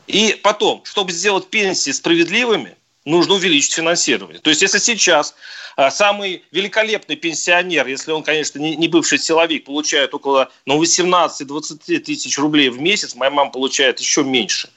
И 0.08 0.40
потом, 0.44 0.84
чтобы 0.86 1.12
сделать 1.12 1.48
пенсии 1.48 1.92
справедливыми, 1.92 2.76
нужно 3.06 3.36
увеличить 3.36 3.74
финансирование. 3.74 4.40
То 4.40 4.50
есть, 4.50 4.62
если 4.62 4.78
сейчас 4.78 5.36
а, 5.76 5.92
самый 5.92 6.44
великолепный 6.52 7.16
пенсионер, 7.16 7.88
если 7.88 8.12
он, 8.12 8.24
конечно, 8.24 8.60
не, 8.60 8.88
бывший 8.88 9.20
силовик, 9.20 9.66
получает 9.66 10.14
около 10.14 10.50
ну, 10.66 10.82
18-20 10.82 12.00
тысяч 12.00 12.38
рублей 12.38 12.70
в 12.70 12.80
месяц, 12.80 13.16
моя 13.16 13.32
мама 13.32 13.52
получает 13.52 14.00
еще 14.00 14.24
меньше. 14.24 14.70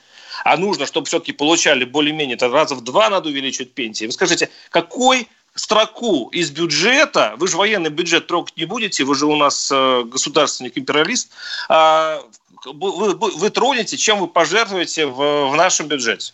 А 0.44 0.56
нужно, 0.56 0.86
чтобы 0.86 1.06
все-таки 1.06 1.32
получали 1.32 1.84
более-менее, 1.84 2.36
раза 2.40 2.74
в 2.74 2.82
два 2.82 3.10
надо 3.10 3.28
увеличивать 3.28 3.72
пенсии. 3.72 4.06
Вы 4.06 4.12
скажите, 4.12 4.50
какой 4.70 5.28
строку 5.58 6.28
из 6.28 6.50
бюджета, 6.50 7.34
вы 7.36 7.48
же 7.48 7.56
военный 7.56 7.90
бюджет 7.90 8.26
трогать 8.26 8.56
не 8.56 8.64
будете, 8.64 9.04
вы 9.04 9.14
же 9.14 9.26
у 9.26 9.36
нас 9.36 9.70
э, 9.72 10.04
государственник-империалист, 10.04 11.30
э, 11.68 12.18
вы, 12.64 13.14
вы, 13.14 13.30
вы 13.30 13.50
тронете, 13.50 13.96
чем 13.96 14.18
вы 14.20 14.28
пожертвуете 14.28 15.06
в, 15.06 15.50
в 15.50 15.56
нашем 15.56 15.88
бюджете? 15.88 16.32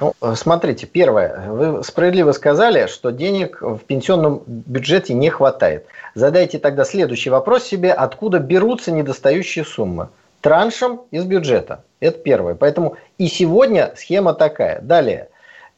Ну, 0.00 0.14
смотрите, 0.34 0.86
первое, 0.86 1.50
вы 1.50 1.84
справедливо 1.84 2.32
сказали, 2.32 2.86
что 2.86 3.10
денег 3.10 3.60
в 3.60 3.78
пенсионном 3.78 4.42
бюджете 4.46 5.14
не 5.14 5.28
хватает. 5.28 5.86
Задайте 6.14 6.58
тогда 6.58 6.84
следующий 6.84 7.30
вопрос 7.30 7.64
себе, 7.64 7.92
откуда 7.92 8.38
берутся 8.38 8.92
недостающие 8.92 9.64
суммы? 9.64 10.08
Траншем 10.40 11.02
из 11.10 11.24
бюджета. 11.24 11.84
Это 12.00 12.18
первое. 12.18 12.54
Поэтому 12.54 12.96
и 13.18 13.28
сегодня 13.28 13.92
схема 13.96 14.32
такая. 14.32 14.80
Далее. 14.80 15.28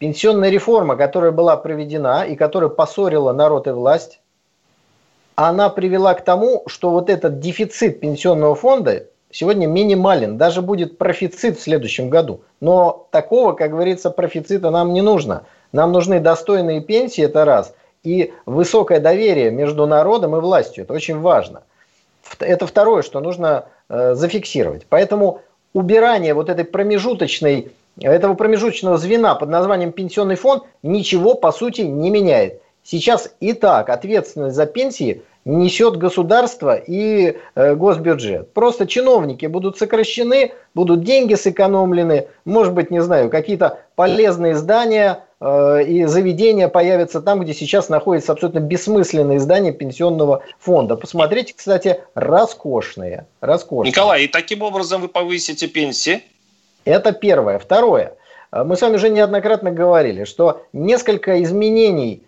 Пенсионная 0.03 0.51
реформа, 0.51 0.97
которая 0.97 1.31
была 1.31 1.57
проведена 1.57 2.25
и 2.25 2.35
которая 2.35 2.69
поссорила 2.69 3.33
народ 3.33 3.69
и 3.69 3.71
власть, 3.71 4.19
она 5.37 5.69
привела 5.69 6.13
к 6.15 6.25
тому, 6.25 6.65
что 6.67 6.91
вот 6.91 7.09
этот 7.09 7.39
дефицит 7.39 8.01
пенсионного 8.01 8.57
фонда 8.57 9.05
сегодня 9.31 9.69
минимален, 9.69 10.39
даже 10.39 10.61
будет 10.61 10.99
профицит 10.99 11.57
в 11.57 11.63
следующем 11.63 12.11
году. 12.11 12.41
Но 12.61 13.07
такого, 13.13 13.53
как 13.53 13.71
говорится, 13.71 14.11
профицита 14.11 14.71
нам 14.71 14.93
не 14.93 15.03
нужно. 15.03 15.45
Нам 15.71 15.93
нужны 15.93 16.19
достойные 16.19 16.81
пенсии, 16.81 17.23
это 17.23 17.45
раз, 17.45 17.73
и 18.03 18.33
высокое 18.45 18.99
доверие 18.99 19.53
между 19.53 19.87
народом 19.87 20.35
и 20.35 20.41
властью, 20.41 20.83
это 20.83 20.95
очень 20.95 21.21
важно. 21.21 21.63
Это 22.41 22.67
второе, 22.67 23.03
что 23.03 23.21
нужно 23.21 23.67
э, 23.89 24.17
зафиксировать. 24.17 24.85
Поэтому 24.89 25.43
убирание 25.75 26.35
вот 26.35 26.49
этой 26.49 26.65
промежуточной, 26.65 27.71
этого 28.01 28.35
промежуточного 28.35 28.97
звена 28.97 29.35
под 29.35 29.51
названием 29.51 29.93
пенсионный 29.93 30.37
фонд 30.37 30.65
ничего 30.83 31.35
по 31.35 31.53
сути 31.53 31.83
не 31.83 32.11
меняет. 32.11 32.61
Сейчас 32.85 33.33
и 33.41 33.53
так 33.53 33.91
ответственность 33.91 34.57
за 34.57 34.67
пенсии 34.67 35.23
несет 35.45 35.97
государство 35.97 36.77
и 36.77 37.37
э, 37.55 37.75
госбюджет. 37.75 38.53
Просто 38.53 38.87
чиновники 38.87 39.47
будут 39.47 39.77
сокращены, 39.77 40.53
будут 40.75 41.03
деньги 41.03 41.35
сэкономлены, 41.35 42.29
может 42.45 42.73
быть, 42.75 42.91
не 42.91 43.03
знаю, 43.03 43.29
какие-то 43.29 43.81
полезные 43.97 44.55
здания 44.55 45.25
э, 45.41 45.85
и 45.85 46.05
заведения 46.05 46.69
появятся 46.69 47.21
там, 47.21 47.41
где 47.41 47.55
сейчас 47.55 47.89
находятся 47.89 48.33
абсолютно 48.33 48.61
бессмысленные 48.61 49.41
здания 49.41 49.73
пенсионного 49.73 50.43
фонда. 50.59 50.97
Посмотрите, 50.97 51.55
кстати, 51.57 52.01
роскошные. 52.15 53.27
роскошные. 53.41 53.91
Николай, 53.91 54.25
и 54.25 54.29
таким 54.29 54.63
образом 54.63 55.01
вы 55.01 55.09
повысите 55.09 55.67
пенсии? 55.67 56.23
Это 56.85 57.13
первое. 57.13 57.59
Второе. 57.59 58.15
Э, 58.51 58.65
мы 58.65 58.77
с 58.77 58.83
вами 58.83 58.97
уже 58.97 59.09
неоднократно 59.11 59.71
говорили, 59.71 60.25
что 60.25 60.63
несколько 60.73 61.43
изменений 61.43 62.23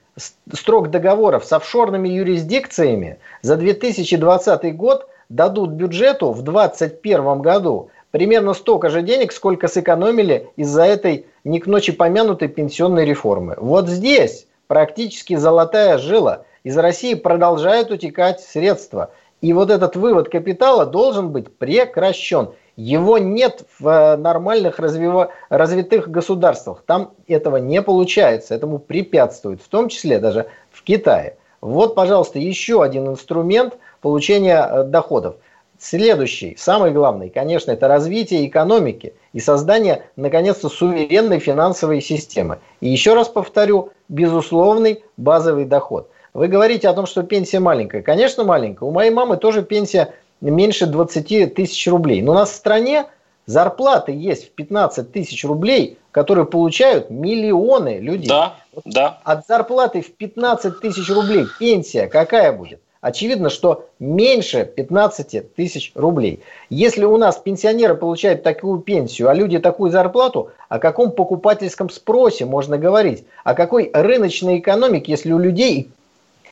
строк 0.53 0.91
договоров 0.91 1.45
с 1.45 1.53
офшорными 1.53 2.09
юрисдикциями 2.09 3.19
за 3.43 3.57
2020 3.57 4.77
год 4.77 5.09
дадут 5.29 5.71
бюджету 5.71 6.33
в 6.33 6.43
2021 6.43 7.43
году 7.43 7.91
примерно 8.11 8.55
столько 8.55 8.91
же 8.91 9.03
денег, 9.03 9.33
сколько 9.33 9.67
сэкономили 9.67 10.49
из-за 10.57 10.85
этой 10.85 11.27
не 11.43 11.59
к 11.59 11.67
ночи 11.67 11.93
помянутой 11.93 12.49
пенсионной 12.49 13.05
реформы. 13.05 13.57
Вот 13.59 13.89
здесь 13.89 14.47
практически 14.69 15.35
золотая 15.35 15.99
жила. 15.99 16.45
Из 16.63 16.79
России 16.79 17.15
продолжают 17.15 17.91
утекать 17.91 18.41
средства. 18.41 19.11
И 19.41 19.53
вот 19.53 19.71
этот 19.71 19.97
вывод 19.97 20.29
капитала 20.29 20.87
должен 20.87 21.31
быть 21.31 21.55
прекращен. 21.59 22.51
Его 22.77 23.19
нет 23.19 23.65
в 23.79 23.87
э, 23.87 24.17
нормальных 24.17 24.79
развива... 24.79 25.31
развитых 25.49 26.11
государствах. 26.11 26.83
Там 26.87 27.13
этого 27.29 27.59
не 27.59 27.81
получается, 27.83 28.55
этому 28.55 28.79
препятствует, 28.79 29.63
в 29.63 29.69
том 29.69 29.89
числе 29.89 30.19
даже 30.19 30.47
в 30.73 30.83
Китае. 30.83 31.37
Вот, 31.61 31.95
пожалуйста, 31.95 32.39
еще 32.39 32.83
один 32.83 33.09
инструмент 33.09 33.79
получения 34.01 34.61
э, 34.61 34.85
доходов. 34.85 35.37
Следующий, 35.79 36.57
самый 36.57 36.93
главный, 36.93 37.31
конечно, 37.31 37.71
это 37.71 37.89
развитие 37.89 38.47
экономики 38.47 39.15
и 39.33 39.41
создание, 39.41 40.05
наконец-то, 40.17 40.69
суверенной 40.69 41.39
финансовой 41.39 42.01
системы. 42.01 42.59
И 42.81 42.89
еще 42.89 43.15
раз 43.15 43.29
повторю, 43.29 43.91
безусловный 44.09 45.05
базовый 45.17 45.65
доход. 45.65 46.11
Вы 46.33 46.49
говорите 46.49 46.89
о 46.89 46.95
том, 46.95 47.07
что 47.07 47.23
пенсия 47.23 47.61
маленькая. 47.61 48.03
Конечно, 48.03 48.45
маленькая. 48.45 48.87
У 48.87 48.91
моей 48.91 49.11
мамы 49.11 49.37
тоже 49.37 49.63
пенсия 49.63 50.15
меньше 50.51 50.87
20 50.87 51.55
тысяч 51.55 51.87
рублей. 51.89 52.23
Но 52.23 52.33
у 52.33 52.35
нас 52.35 52.51
в 52.51 52.55
стране 52.55 53.07
зарплаты 53.47 54.13
есть 54.13 54.49
в 54.49 54.51
15 54.51 55.13
тысяч 55.13 55.45
рублей, 55.45 55.99
которые 56.11 56.47
получают 56.47 57.11
миллионы 57.11 57.99
людей. 57.99 58.29
Да, 58.29 58.57
да. 58.85 59.21
От 59.25 59.47
зарплаты 59.47 60.01
в 60.01 60.13
15 60.13 60.81
тысяч 60.81 61.11
рублей 61.11 61.47
пенсия 61.59 62.07
какая 62.07 62.53
будет? 62.53 62.81
Очевидно, 63.05 63.51
что 63.51 63.91
меньше 63.99 64.65
15 64.65 65.55
тысяч 65.55 65.93
рублей. 65.95 66.41
Если 66.71 67.05
у 67.05 67.19
нас 67.19 67.37
пенсионеры 67.37 67.97
получают 67.97 68.43
такую 68.43 68.81
пенсию, 68.81 69.29
а 69.29 69.35
люди 69.35 69.59
такую 69.59 69.91
зарплату, 69.91 70.53
о 70.71 70.79
каком 70.79 71.11
покупательском 71.11 71.91
спросе 71.91 72.47
можно 72.47 72.79
говорить? 72.79 73.25
О 73.45 73.53
какой 73.53 73.91
рыночной 73.93 74.59
экономике, 74.59 75.13
если 75.13 75.33
у 75.33 75.39
людей 75.39 75.91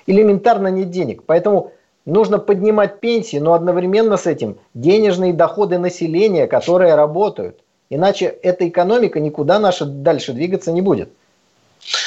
элементарно 0.06 0.68
нет 0.68 0.90
денег? 0.90 1.22
Поэтому 1.24 1.72
Нужно 2.04 2.38
поднимать 2.38 2.98
пенсии, 2.98 3.36
но 3.36 3.54
одновременно 3.54 4.16
с 4.16 4.26
этим 4.26 4.58
денежные 4.74 5.32
доходы 5.32 5.78
населения, 5.78 6.48
которые 6.48 6.96
работают. 6.96 7.60
Иначе 7.90 8.26
эта 8.26 8.68
экономика 8.68 9.20
никуда 9.20 9.60
наша 9.60 9.84
дальше 9.84 10.32
двигаться 10.32 10.72
не 10.72 10.82
будет. 10.82 11.10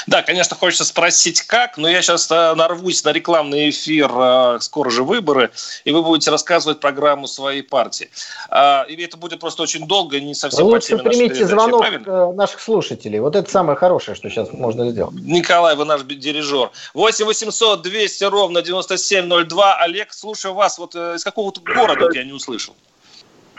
Да, 0.07 0.21
конечно, 0.23 0.55
хочется 0.55 0.85
спросить, 0.85 1.41
как, 1.41 1.77
но 1.77 1.89
я 1.89 2.01
сейчас 2.01 2.31
э, 2.31 2.53
нарвусь 2.55 3.03
на 3.03 3.11
рекламный 3.11 3.69
эфир, 3.69 4.09
э, 4.09 4.57
скоро 4.61 4.89
же 4.89 5.03
выборы, 5.03 5.51
и 5.83 5.91
вы 5.91 6.01
будете 6.01 6.31
рассказывать 6.31 6.79
программу 6.79 7.27
своей 7.27 7.61
партии. 7.61 8.09
А, 8.49 8.83
и 8.87 8.95
это 9.03 9.17
будет 9.17 9.39
просто 9.39 9.63
очень 9.63 9.85
долго, 9.87 10.19
не 10.19 10.33
совсем 10.33 10.65
Лучше 10.65 10.97
примите 10.97 11.45
звонок 11.45 11.81
правильно? 11.81 12.05
Э, 12.07 12.33
наших 12.33 12.61
слушателей. 12.61 13.19
Вот 13.19 13.35
это 13.35 13.49
самое 13.49 13.77
хорошее, 13.77 14.15
что 14.15 14.29
сейчас 14.29 14.51
можно 14.53 14.89
сделать. 14.89 15.13
Николай, 15.15 15.75
вы 15.75 15.85
наш 15.85 16.03
дирижер. 16.03 16.71
8 16.93 17.25
800 17.25 17.81
200 17.81 18.23
ровно 18.25 18.61
9702. 18.61 19.75
Олег, 19.75 20.13
слушаю 20.13 20.53
вас. 20.53 20.77
Вот 20.77 20.95
из 20.95 21.23
какого-то 21.23 21.61
города 21.61 22.09
я 22.13 22.23
не 22.23 22.31
услышал. 22.31 22.75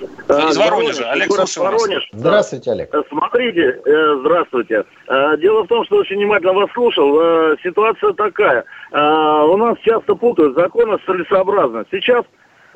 Э, 0.00 0.50
Из 0.50 0.56
Воронежа. 0.59 1.11
Олег, 1.11 1.32
слушаю 1.32 1.64
Воронеж. 1.64 2.09
Здравствуйте, 2.12 2.72
Олег. 2.72 2.94
Э, 2.94 3.02
смотрите, 3.09 3.80
э, 3.85 4.16
здравствуйте. 4.20 4.85
Дело 5.38 5.62
в 5.64 5.68
том, 5.68 5.85
что 5.85 5.96
очень 5.96 6.16
внимательно 6.16 6.52
вас 6.52 6.70
слушал. 6.72 7.14
Ситуация 7.62 8.12
такая. 8.12 8.64
У 8.92 9.56
нас 9.56 9.78
часто 9.78 10.14
путают 10.14 10.56
законы 10.56 10.98
с 10.98 11.06
целесообразностью. 11.06 12.00
Сейчас 12.00 12.24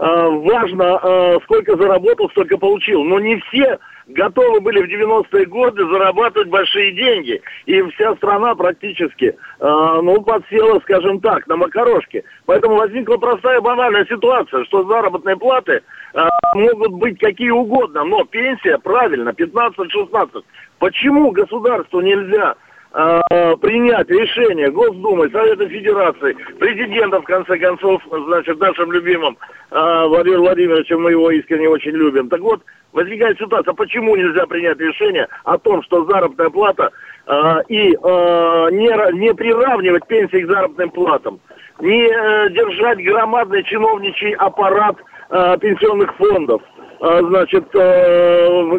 важно, 0.00 1.38
сколько 1.44 1.76
заработал, 1.76 2.30
столько 2.30 2.56
получил. 2.56 3.04
Но 3.04 3.20
не 3.20 3.36
все 3.40 3.78
готовы 4.06 4.60
были 4.60 4.82
в 4.82 4.88
90-е 4.88 5.46
годы 5.46 5.86
зарабатывать 5.86 6.48
большие 6.48 6.92
деньги. 6.92 7.40
И 7.66 7.82
вся 7.82 8.16
страна 8.16 8.54
практически, 8.54 9.36
ну, 9.60 10.22
подсела, 10.22 10.80
скажем 10.80 11.20
так, 11.20 11.46
на 11.46 11.56
макарошке. 11.56 12.24
Поэтому 12.46 12.76
возникла 12.76 13.18
простая 13.18 13.60
банальная 13.60 14.06
ситуация, 14.06 14.64
что 14.64 14.84
заработные 14.84 15.36
платы 15.36 15.82
Э, 16.12 16.28
могут 16.54 16.92
быть 16.94 17.18
какие 17.18 17.50
угодно, 17.50 18.04
но 18.04 18.24
пенсия, 18.24 18.78
правильно, 18.78 19.30
15-16. 19.30 20.42
Почему 20.78 21.30
государству 21.30 22.00
нельзя 22.00 22.52
э, 22.52 22.54
принять 22.92 24.10
решение 24.10 24.70
Госдумы, 24.70 25.30
Совета 25.30 25.68
Федерации, 25.68 26.32
президента, 26.58 27.20
в 27.20 27.24
конце 27.24 27.58
концов, 27.58 28.02
значит, 28.10 28.58
нашим 28.58 28.90
любимым 28.90 29.36
э, 29.70 30.04
Владимиром 30.08 30.42
Владимировичем, 30.42 31.02
мы 31.02 31.12
его 31.12 31.30
искренне 31.30 31.68
очень 31.68 31.92
любим. 31.92 32.28
Так 32.28 32.40
вот, 32.40 32.62
возникает 32.92 33.38
ситуация, 33.38 33.74
почему 33.74 34.16
нельзя 34.16 34.44
принять 34.46 34.80
решение 34.80 35.28
о 35.44 35.56
том, 35.58 35.82
что 35.84 36.04
заработная 36.06 36.50
плата 36.50 36.90
э, 37.26 37.32
и 37.68 37.92
э, 37.92 38.68
не, 38.72 39.18
не 39.18 39.34
приравнивать 39.34 40.06
пенсии 40.08 40.42
к 40.42 40.50
заработным 40.50 40.90
платам, 40.90 41.40
не 41.80 42.08
э, 42.08 42.50
держать 42.50 42.98
громадный 43.04 43.62
чиновничий 43.62 44.32
аппарат– 44.34 44.96
э, 45.30 45.56
пенсионных 45.60 46.14
фондов. 46.16 46.62
Э, 47.00 47.20
значит, 47.22 47.64
э, 47.74 48.62
вы 48.62 48.78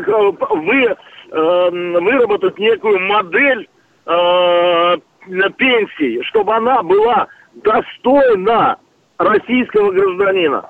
э, 1.34 1.70
выработать 2.00 2.60
некую 2.60 3.00
модель 3.00 3.68
э, 4.12 5.50
пенсии, 5.58 6.22
чтобы 6.24 6.56
она 6.56 6.84
была 6.84 7.28
достойна 7.54 8.78
российского 9.18 9.92
гражданина. 9.92 10.66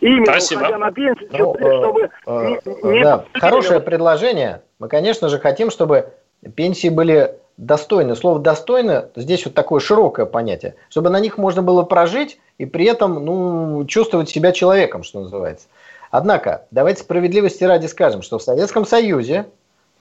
Именно 0.00 0.26
Спасибо. 0.26 0.60
уходя 0.60 0.78
на 0.78 0.90
пенсию, 0.90 1.28
ну, 1.32 1.54
чтобы 1.54 2.10
э, 2.26 2.48
не, 2.84 2.92
не 2.92 3.04
да. 3.04 3.24
Хорошее 3.34 3.80
предложение. 3.80 4.62
Мы, 4.80 4.88
конечно 4.88 5.28
же, 5.28 5.38
хотим, 5.38 5.70
чтобы 5.70 6.12
пенсии 6.56 6.88
были 6.88 7.36
достойны. 7.56 8.16
Слово 8.16 8.40
«достойно» 8.40 9.10
здесь 9.14 9.44
вот 9.44 9.54
такое 9.54 9.80
широкое 9.80 10.26
понятие, 10.26 10.74
чтобы 10.88 11.10
на 11.10 11.20
них 11.20 11.38
можно 11.38 11.62
было 11.62 11.84
прожить 11.84 12.40
и 12.58 12.66
при 12.66 12.86
этом 12.86 13.24
ну, 13.24 13.84
чувствовать 13.86 14.28
себя 14.28 14.52
человеком, 14.52 15.04
что 15.04 15.20
называется. 15.20 15.68
Однако, 16.10 16.66
давайте 16.70 17.02
справедливости 17.02 17.62
ради 17.64 17.86
скажем, 17.86 18.22
что 18.22 18.38
в 18.38 18.42
Советском 18.42 18.84
Союзе 18.84 19.46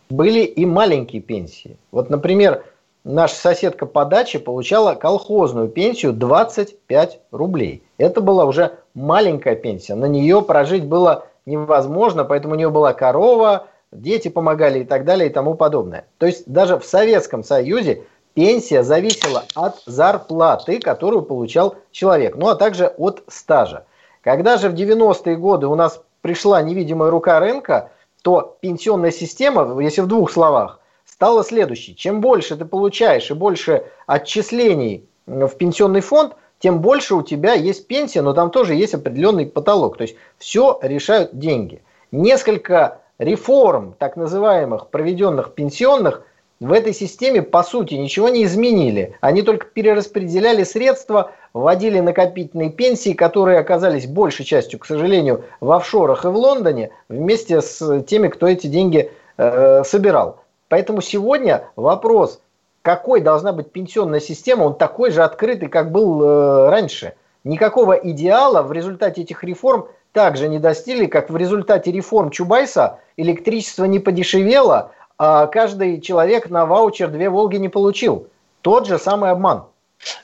были 0.10 0.41
и 0.41 0.65
маленькие 0.65 1.22
пенсии. 1.22 1.78
Вот, 1.91 2.10
например, 2.10 2.63
наша 3.04 3.36
соседка 3.36 3.86
по 3.86 4.06
даче 4.06 4.40
получала 4.40 4.96
колхозную 4.96 5.68
пенсию 5.68 6.14
25 6.14 7.20
рублей. 7.32 7.84
Это 7.98 8.22
была 8.22 8.46
уже 8.46 8.78
маленькая 8.94 9.56
пенсия. 9.56 9.96
На 9.96 10.06
нее 10.06 10.42
прожить 10.42 10.86
было 10.86 11.26
невозможно, 11.46 12.24
поэтому 12.24 12.54
у 12.54 12.58
нее 12.58 12.70
была 12.70 12.94
корова, 12.94 13.68
дети 13.92 14.28
помогали 14.28 14.80
и 14.80 14.84
так 14.84 15.06
далее 15.06 15.30
и 15.30 15.34
тому 15.34 15.56
подобное. 15.56 16.06
То 16.18 16.26
есть 16.26 16.44
даже 16.52 16.78
в 16.78 16.86
Советском 16.86 17.44
Союзе 17.44 18.04
пенсия 18.34 18.84
зависела 18.84 19.44
от 19.56 19.82
зарплаты, 19.86 20.80
которую 20.80 21.24
получал 21.24 21.76
человек, 21.92 22.36
ну 22.36 22.50
а 22.50 22.56
также 22.56 22.88
от 22.88 23.24
стажа. 23.28 23.86
Когда 24.22 24.58
же 24.58 24.70
в 24.70 24.74
90-е 24.74 25.36
годы 25.36 25.68
у 25.68 25.76
нас 25.76 26.02
пришла 26.22 26.62
невидимая 26.62 27.10
рука 27.10 27.40
рынка, 27.40 27.90
то 28.22 28.56
пенсионная 28.62 29.12
система, 29.12 29.82
если 29.82 30.02
в 30.02 30.08
двух 30.08 30.32
словах, 30.32 30.80
стала 31.22 31.44
следующей. 31.44 31.96
Чем 31.96 32.20
больше 32.20 32.56
ты 32.56 32.66
получаешь 32.66 33.30
и 33.30 33.36
больше 33.36 33.84
отчислений 34.08 35.06
в 35.28 35.50
пенсионный 35.50 36.02
фонд, 36.02 36.34
тем 36.58 36.82
больше 36.82 37.14
у 37.14 37.22
тебя 37.22 37.54
есть 37.54 37.86
пенсия, 37.86 38.24
но 38.24 38.34
там 38.34 38.50
тоже 38.50 38.74
есть 38.74 38.96
определенный 38.96 39.46
потолок. 39.46 39.98
То 39.98 40.02
есть 40.02 40.16
все 40.40 40.80
решают 40.82 41.38
деньги. 41.38 41.84
Несколько 42.12 43.02
реформ, 43.20 43.94
так 44.00 44.16
называемых, 44.16 44.88
проведенных 44.88 45.54
пенсионных, 45.54 46.24
в 46.60 46.72
этой 46.72 46.92
системе, 46.92 47.44
по 47.44 47.62
сути, 47.62 47.94
ничего 47.94 48.30
не 48.30 48.44
изменили. 48.46 49.16
Они 49.22 49.44
только 49.44 49.68
перераспределяли 49.68 50.64
средства, 50.64 51.34
вводили 51.54 52.00
накопительные 52.00 52.72
пенсии, 52.72 53.14
которые 53.14 53.60
оказались 53.60 54.08
большей 54.08 54.44
частью, 54.44 54.80
к 54.80 54.88
сожалению, 54.88 55.44
в 55.60 55.72
офшорах 55.72 56.26
и 56.26 56.30
в 56.30 56.36
Лондоне, 56.36 56.90
вместе 57.10 57.62
с 57.62 58.02
теми, 58.08 58.28
кто 58.28 58.48
эти 58.48 58.66
деньги 58.66 59.12
э, 59.38 59.84
собирал. 59.86 60.42
Поэтому 60.72 61.02
сегодня 61.02 61.66
вопрос, 61.76 62.40
какой 62.82 63.20
должна 63.20 63.52
быть 63.52 63.74
пенсионная 63.74 64.22
система, 64.22 64.64
он 64.64 64.76
такой 64.76 65.12
же 65.12 65.22
открытый, 65.22 65.68
как 65.68 65.92
был 65.92 66.24
э, 66.24 66.70
раньше. 66.70 67.14
Никакого 67.44 67.92
идеала 67.92 68.62
в 68.62 68.72
результате 68.72 69.24
этих 69.24 69.44
реформ 69.44 69.90
также 70.14 70.48
не 70.48 70.60
достигли, 70.60 71.08
как 71.08 71.30
в 71.30 71.36
результате 71.36 71.92
реформ 71.92 72.30
Чубайса 72.30 73.00
электричество 73.18 73.84
не 73.84 74.00
подешевело, 74.00 74.94
а 75.18 75.48
каждый 75.48 76.00
человек 76.00 76.50
на 76.50 76.66
ваучер 76.66 77.10
две 77.10 77.30
«Волги» 77.30 77.58
не 77.58 77.68
получил. 77.68 78.28
Тот 78.62 78.88
же 78.88 78.98
самый 78.98 79.32
обман. 79.32 79.66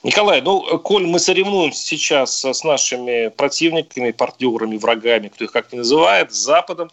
Николай, 0.01 0.39
ну, 0.39 0.79
коль 0.79 1.05
мы 1.05 1.19
соревнуемся 1.19 1.83
сейчас 1.85 2.45
с 2.45 2.63
нашими 2.63 3.27
противниками, 3.27 4.11
партнерами, 4.11 4.77
врагами, 4.77 5.27
кто 5.27 5.43
их 5.43 5.51
как 5.51 5.73
ни 5.73 5.79
называет, 5.79 6.33
с 6.33 6.37
Западом, 6.37 6.89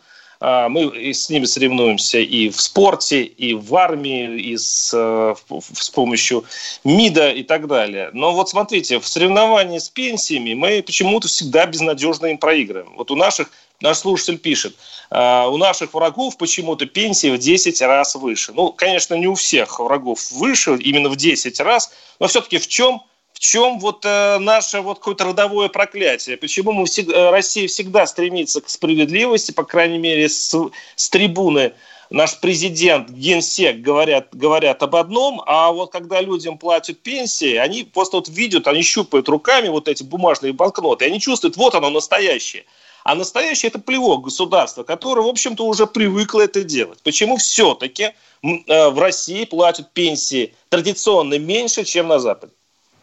мы 0.69 1.13
с 1.13 1.31
ними 1.31 1.45
соревнуемся 1.45 2.19
и 2.19 2.51
в 2.51 2.61
спорте, 2.61 3.23
и 3.23 3.55
в 3.55 3.75
армии, 3.77 4.41
и 4.41 4.57
с, 4.57 4.93
э, 4.93 5.35
с 5.73 5.91
помощью 5.91 6.45
МИДа 6.85 7.31
и 7.31 7.43
так 7.43 7.67
далее. 7.67 8.11
Но 8.13 8.33
вот 8.33 8.51
смотрите, 8.51 8.99
в 8.99 9.07
соревновании 9.07 9.79
с 9.79 9.89
пенсиями 9.89 10.55
мы 10.55 10.83
почему-то 10.83 11.29
всегда 11.29 11.67
безнадежно 11.67 12.27
им 12.27 12.39
проигрываем. 12.39 12.95
Вот 12.97 13.11
у 13.11 13.17
наших 13.17 13.51
Наш 13.81 13.99
слушатель 13.99 14.39
пишет, 14.39 14.77
«А, 15.11 15.49
у 15.49 15.57
наших 15.57 15.95
врагов 15.95 16.39
почему-то 16.39 16.87
пенсии 16.87 17.29
в 17.29 17.39
10 17.39 17.83
раз 17.83 18.15
выше. 18.15 18.53
Ну, 18.55 18.73
конечно, 18.73 19.15
не 19.15 19.27
у 19.27 19.35
всех 19.35 19.81
врагов 19.81 20.31
выше, 20.31 20.77
именно 20.77 21.09
в 21.09 21.17
10 21.17 21.61
раз, 21.61 21.93
но 22.21 22.29
все-таки 22.29 22.59
в 22.59 22.69
чем 22.69 23.03
в 23.35 23.41
чем 23.41 23.81
вот 23.81 24.05
э, 24.05 24.39
наше 24.39 24.81
вот 24.81 24.99
какое-то 24.99 25.25
родовое 25.25 25.69
проклятие? 25.69 26.37
Почему 26.37 26.73
мы 26.73 26.87
всегда, 26.87 27.15
э, 27.15 27.31
Россия 27.31 27.67
всегда 27.67 28.07
стремится 28.07 28.61
к 28.61 28.69
справедливости, 28.69 29.51
по 29.51 29.65
крайней 29.65 29.99
мере, 29.99 30.29
с, 30.29 30.57
с 30.95 31.11
трибуны 31.11 31.73
наш 32.11 32.39
президент, 32.39 33.11
генсек 33.11 33.81
говорят, 33.81 34.29
говорят 34.33 34.83
об 34.85 34.95
одном, 34.95 35.43
а 35.47 35.73
вот 35.73 35.91
когда 35.91 36.21
людям 36.21 36.59
платят 36.59 37.01
пенсии, 37.01 37.57
они 37.57 37.83
просто 37.83 38.19
вот 38.19 38.29
видят, 38.29 38.69
они 38.69 38.83
щупают 38.83 39.29
руками 39.29 39.69
вот 39.69 39.89
эти 39.89 40.05
бумажные 40.05 40.53
банкноты, 40.53 41.05
и 41.05 41.09
они 41.09 41.21
чувствуют, 41.21 41.57
вот 41.57 41.75
оно 41.75 41.91
настоящее. 41.91 42.65
А 43.03 43.17
настоящее 43.17 43.69
это 43.69 43.81
плевок 43.81 44.25
государства, 44.25 44.85
которое, 44.85 45.23
в 45.23 45.29
общем-то, 45.29 45.67
уже 45.67 45.87
привыкло 45.87 46.41
это 46.41 46.63
делать. 46.63 47.01
Почему 47.03 47.37
все-таки 47.37 48.13
э, 48.43 48.89
в 48.89 48.99
России 48.99 49.45
платят 49.45 49.93
пенсии 49.93 50.55
традиционно 50.69 51.39
меньше, 51.39 51.85
чем 51.85 52.09
на 52.09 52.21
Западе? 52.21 52.53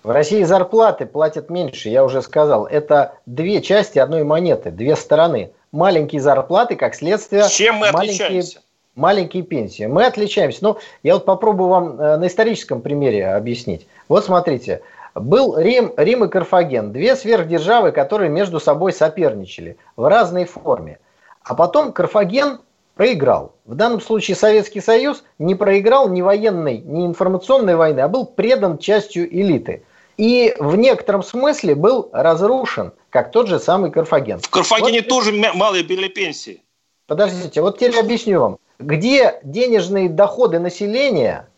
В 0.04 0.10
России 0.10 0.44
зарплаты 0.44 1.06
платят 1.06 1.50
меньше, 1.50 1.90
я 1.90 2.04
уже 2.04 2.22
сказал. 2.22 2.66
Это 2.66 3.14
две 3.26 3.62
части 3.62 4.00
одной 4.00 4.24
монеты, 4.24 4.72
две 4.72 4.96
стороны. 4.96 5.52
Маленькие 5.72 6.22
зарплаты, 6.22 6.76
как 6.76 6.96
следствие, 6.96 7.48
чем 7.50 7.76
мы 7.76 7.92
маленькие, 7.92 8.26
отличаемся? 8.26 8.60
маленькие 8.96 9.44
пенсии. 9.44 9.86
Мы 9.86 10.06
отличаемся. 10.06 10.60
Ну, 10.62 10.78
я 11.04 11.14
вот 11.14 11.26
попробую 11.26 11.70
вам 11.70 12.00
э, 12.00 12.18
на 12.18 12.28
историческом 12.28 12.82
примере 12.82 13.28
объяснить. 13.28 13.88
Вот 14.10 14.26
смотрите, 14.26 14.82
был 15.16 15.58
Рим, 15.58 15.94
Рим 15.98 16.26
и 16.26 16.28
Карфаген, 16.30 16.92
две 16.92 17.16
сверхдержавы, 17.16 17.92
которые 17.92 18.30
между 18.30 18.60
собой 18.60 18.94
соперничали 18.94 19.78
в 19.96 20.10
разной 20.10 20.46
форме. 20.46 21.00
А 21.44 21.56
потом 21.56 21.94
Карфаген 21.94 22.60
проиграл. 22.96 23.54
В 23.66 23.76
данном 23.76 24.02
случае 24.02 24.36
Советский 24.36 24.82
Союз 24.82 25.24
не 25.40 25.56
проиграл 25.56 26.10
ни 26.10 26.22
военной, 26.22 26.80
ни 26.80 27.06
информационной 27.06 27.76
войны, 27.76 28.02
а 28.02 28.08
был 28.08 28.26
предан 28.26 28.78
частью 28.78 29.28
элиты. 29.34 29.84
И 30.18 30.54
в 30.60 30.76
некотором 30.76 31.24
смысле 31.24 31.76
был 31.76 32.10
разрушен, 32.12 32.94
как 33.10 33.32
тот 33.32 33.48
же 33.48 33.60
самый 33.60 33.92
Карфаген. 33.92 34.40
В 34.40 34.50
Карфагене 34.50 35.00
вот, 35.00 35.08
тоже 35.08 35.32
малые 35.32 35.84
были 35.84 36.08
пенсии. 36.08 36.62
Подождите, 37.08 37.62
вот 37.62 37.78
теперь 37.78 38.00
объясню 38.00 38.40
вам. 38.40 38.58
Где 38.80 39.40
денежные 39.44 40.10
доходы 40.10 40.60
населения 40.60 41.50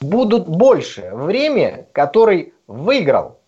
будут 0.00 0.48
больше 0.48 1.10
в 1.12 1.28
Риме, 1.28 1.86
который 1.92 2.54
выиграл. 2.66 3.38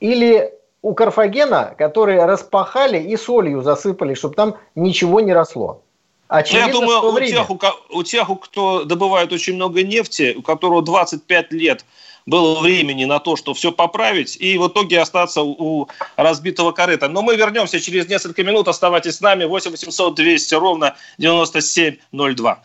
Или 0.00 0.52
у 0.82 0.94
Карфагена, 0.94 1.74
которые 1.78 2.24
распахали 2.24 2.98
и 2.98 3.16
солью 3.16 3.62
засыпали, 3.62 4.14
чтобы 4.14 4.34
там 4.34 4.56
ничего 4.74 5.20
не 5.20 5.32
росло. 5.32 5.82
Очевидно, 6.28 6.66
Я 6.66 6.72
думаю, 6.72 7.12
у 7.12 7.20
тех, 7.20 7.50
у, 7.50 7.58
у 7.90 8.02
тех, 8.02 8.28
кто 8.40 8.84
добывает 8.84 9.32
очень 9.32 9.54
много 9.54 9.82
нефти, 9.82 10.34
у 10.36 10.42
которого 10.42 10.82
25 10.82 11.52
лет 11.52 11.84
было 12.26 12.60
времени 12.60 13.04
на 13.04 13.18
то, 13.18 13.36
что 13.36 13.54
все 13.54 13.72
поправить, 13.72 14.36
и 14.36 14.58
в 14.58 14.68
итоге 14.68 15.00
остаться 15.00 15.42
у 15.42 15.88
разбитого 16.16 16.72
корыта. 16.72 17.08
Но 17.08 17.22
мы 17.22 17.36
вернемся 17.36 17.80
через 17.80 18.08
несколько 18.08 18.42
минут. 18.42 18.68
Оставайтесь 18.68 19.16
с 19.16 19.20
нами. 19.20 19.44
8 19.44 19.70
800 19.70 20.14
200 20.14 20.54
ровно 20.54 20.96
9702. 21.18 22.64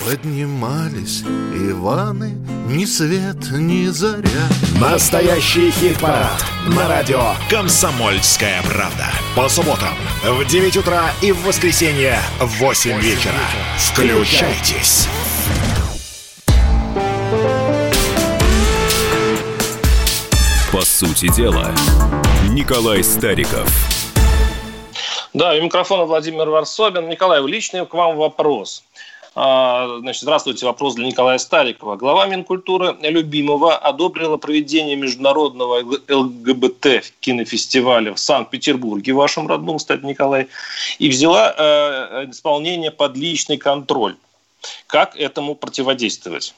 Поднимались 0.00 1.22
Иваны, 1.22 2.30
ни 2.66 2.86
свет, 2.86 3.50
ни 3.52 3.86
заря. 3.88 4.48
Настоящий 4.80 5.70
хит-парад 5.70 6.42
на 6.68 6.88
радио 6.88 7.34
«Комсомольская 7.50 8.62
правда». 8.62 9.08
По 9.36 9.46
субботам 9.50 9.94
в 10.24 10.42
9 10.46 10.78
утра 10.78 11.10
и 11.20 11.32
в 11.32 11.44
воскресенье 11.44 12.18
в 12.38 12.60
8 12.60 12.98
вечера. 12.98 13.34
Включайтесь. 13.76 15.06
По 20.72 20.80
сути 20.80 21.28
дела, 21.34 21.70
Николай 22.48 23.04
Стариков. 23.04 23.68
Да, 25.34 25.56
и 25.56 25.60
микрофона 25.60 26.04
Владимир 26.04 26.48
Варсобин. 26.48 27.08
Николай, 27.08 27.40
личный 27.46 27.84
к 27.86 27.92
вам 27.92 28.16
вопрос. 28.16 28.82
А, 29.36 29.98
значит, 30.00 30.22
здравствуйте, 30.22 30.66
вопрос 30.66 30.96
для 30.96 31.06
Николая 31.06 31.38
Старикова. 31.38 31.94
Глава 31.94 32.26
Минкультуры 32.26 32.96
Любимого 33.00 33.76
одобрила 33.76 34.38
проведение 34.38 34.96
международного 34.96 35.82
ЛГБТ 36.08 37.12
кинофестиваля 37.20 38.12
в 38.12 38.18
Санкт-Петербурге, 38.18 39.12
вашем 39.12 39.46
родном, 39.46 39.78
кстати, 39.78 40.04
Николай, 40.04 40.48
и 40.98 41.08
взяла 41.08 41.54
э, 41.56 42.26
исполнение 42.30 42.90
под 42.90 43.16
личный 43.16 43.56
контроль. 43.56 44.16
Как 44.88 45.16
этому 45.16 45.54
противодействовать? 45.54 46.52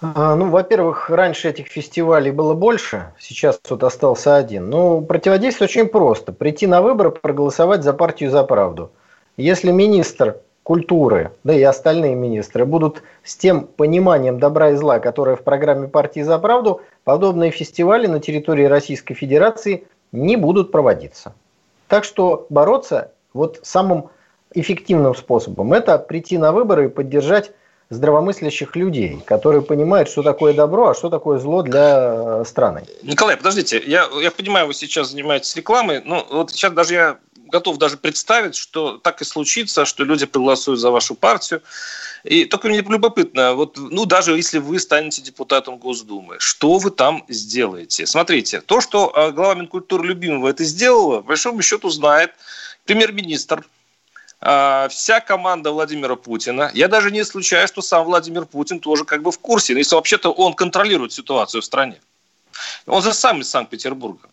А, 0.00 0.36
ну, 0.36 0.50
во-первых, 0.50 1.10
раньше 1.10 1.48
этих 1.48 1.66
фестивалей 1.66 2.30
было 2.30 2.54
больше, 2.54 3.12
сейчас 3.18 3.58
тут 3.58 3.82
остался 3.82 4.36
один. 4.36 4.70
Ну, 4.70 5.00
противодействие 5.00 5.66
очень 5.66 5.88
просто. 5.88 6.32
Прийти 6.32 6.68
на 6.68 6.82
выборы, 6.82 7.10
проголосовать 7.10 7.82
за 7.82 7.92
партию 7.92 8.30
«За 8.30 8.44
правду». 8.44 8.92
Если 9.36 9.72
министр 9.72 10.36
культуры, 10.68 11.32
да 11.44 11.54
и 11.54 11.62
остальные 11.62 12.14
министры 12.14 12.66
будут 12.66 13.02
с 13.24 13.38
тем 13.38 13.66
пониманием 13.66 14.38
добра 14.38 14.72
и 14.72 14.74
зла, 14.74 14.98
которое 14.98 15.34
в 15.34 15.42
программе 15.42 15.88
партии 15.88 16.20
«За 16.20 16.38
правду», 16.38 16.82
подобные 17.04 17.50
фестивали 17.50 18.06
на 18.06 18.20
территории 18.20 18.64
Российской 18.64 19.14
Федерации 19.14 19.84
не 20.12 20.36
будут 20.36 20.70
проводиться. 20.70 21.32
Так 21.86 22.04
что 22.04 22.46
бороться 22.50 23.12
вот 23.32 23.60
самым 23.62 24.10
эффективным 24.52 25.14
способом– 25.14 25.72
это 25.72 25.96
прийти 25.96 26.36
на 26.36 26.52
выборы 26.52 26.84
и 26.84 26.88
поддержать 26.88 27.52
здравомыслящих 27.88 28.76
людей, 28.76 29.22
которые 29.24 29.62
понимают, 29.62 30.10
что 30.10 30.22
такое 30.22 30.52
добро, 30.52 30.88
а 30.88 30.94
что 30.94 31.08
такое 31.08 31.38
зло 31.38 31.62
для 31.62 32.40
э, 32.40 32.44
страны. 32.46 32.84
Николай, 33.02 33.38
подождите, 33.38 33.82
я, 33.86 34.06
я 34.20 34.30
понимаю, 34.30 34.66
вы 34.66 34.74
сейчас 34.74 35.12
занимаетесь 35.12 35.56
рекламой, 35.56 36.02
но 36.04 36.26
вот 36.30 36.50
сейчас 36.50 36.72
даже 36.72 36.92
я 36.92 37.18
готов 37.48 37.78
даже 37.78 37.96
представить, 37.96 38.54
что 38.54 38.98
так 38.98 39.20
и 39.22 39.24
случится, 39.24 39.84
что 39.84 40.04
люди 40.04 40.26
проголосуют 40.26 40.80
за 40.80 40.90
вашу 40.90 41.14
партию. 41.14 41.62
И 42.24 42.44
только 42.44 42.68
мне 42.68 42.80
любопытно, 42.80 43.54
вот, 43.54 43.76
ну, 43.76 44.04
даже 44.04 44.36
если 44.36 44.58
вы 44.58 44.78
станете 44.78 45.22
депутатом 45.22 45.78
Госдумы, 45.78 46.36
что 46.38 46.78
вы 46.78 46.90
там 46.90 47.24
сделаете? 47.28 48.06
Смотрите, 48.06 48.60
то, 48.60 48.80
что 48.80 49.12
э, 49.14 49.30
глава 49.32 49.54
Минкультуры 49.54 50.06
Любимого 50.06 50.48
это 50.48 50.64
сделала, 50.64 51.18
по 51.18 51.28
большому 51.28 51.62
счету 51.62 51.90
знает 51.90 52.32
премьер-министр, 52.84 53.64
а, 54.40 54.88
вся 54.88 55.20
команда 55.20 55.72
Владимира 55.72 56.14
Путина. 56.16 56.70
Я 56.74 56.88
даже 56.88 57.10
не 57.10 57.20
исключаю, 57.20 57.66
что 57.66 57.82
сам 57.82 58.04
Владимир 58.04 58.46
Путин 58.46 58.78
тоже 58.78 59.04
как 59.04 59.22
бы 59.22 59.32
в 59.32 59.38
курсе, 59.38 59.74
если 59.74 59.96
вообще-то 59.96 60.30
он 60.30 60.54
контролирует 60.54 61.12
ситуацию 61.12 61.60
в 61.60 61.64
стране. 61.64 62.00
Он 62.86 63.02
же 63.02 63.12
сам 63.12 63.40
из 63.40 63.50
Санкт-Петербурга. 63.50 64.28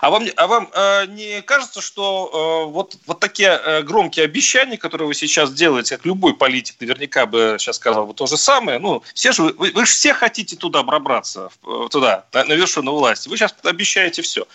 А 0.00 0.10
вам, 0.10 0.26
а 0.36 0.46
вам 0.46 0.70
э, 0.72 1.06
не 1.06 1.42
кажется, 1.42 1.80
что 1.80 2.30
э, 2.32 2.64
вот, 2.70 2.96
вот 3.06 3.18
такие 3.20 3.50
э, 3.50 3.82
громкие 3.82 4.24
обещания, 4.24 4.76
которые 4.76 5.06
вы 5.08 5.14
сейчас 5.14 5.52
делаете, 5.52 5.96
как 5.96 6.06
любой 6.06 6.34
политик 6.34 6.76
наверняка 6.80 7.26
бы 7.26 7.56
сейчас 7.58 7.76
сказал 7.76 8.06
бы 8.06 8.14
то 8.14 8.26
же 8.26 8.36
самое, 8.36 8.78
ну, 8.78 9.02
все 9.14 9.32
же, 9.32 9.42
вы, 9.42 9.72
вы 9.72 9.86
же 9.86 9.92
все 9.92 10.14
хотите 10.14 10.56
туда 10.56 10.82
пробраться, 10.82 11.50
туда, 11.90 12.24
на, 12.32 12.44
на 12.44 12.54
вершину 12.54 12.92
власти, 12.92 13.28
вы 13.28 13.36
сейчас 13.36 13.54
обещаете 13.62 14.22
все. 14.22 14.46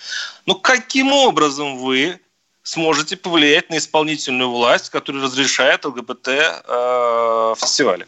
Но 0.46 0.56
каким 0.56 1.14
образом 1.14 1.78
вы 1.78 2.20
сможете 2.64 3.16
повлиять 3.16 3.70
на 3.70 3.78
исполнительную 3.78 4.50
власть, 4.50 4.90
которая 4.90 5.24
разрешает 5.24 5.86
ЛГБТ-фестивали? 5.86 8.04
Э, 8.04 8.08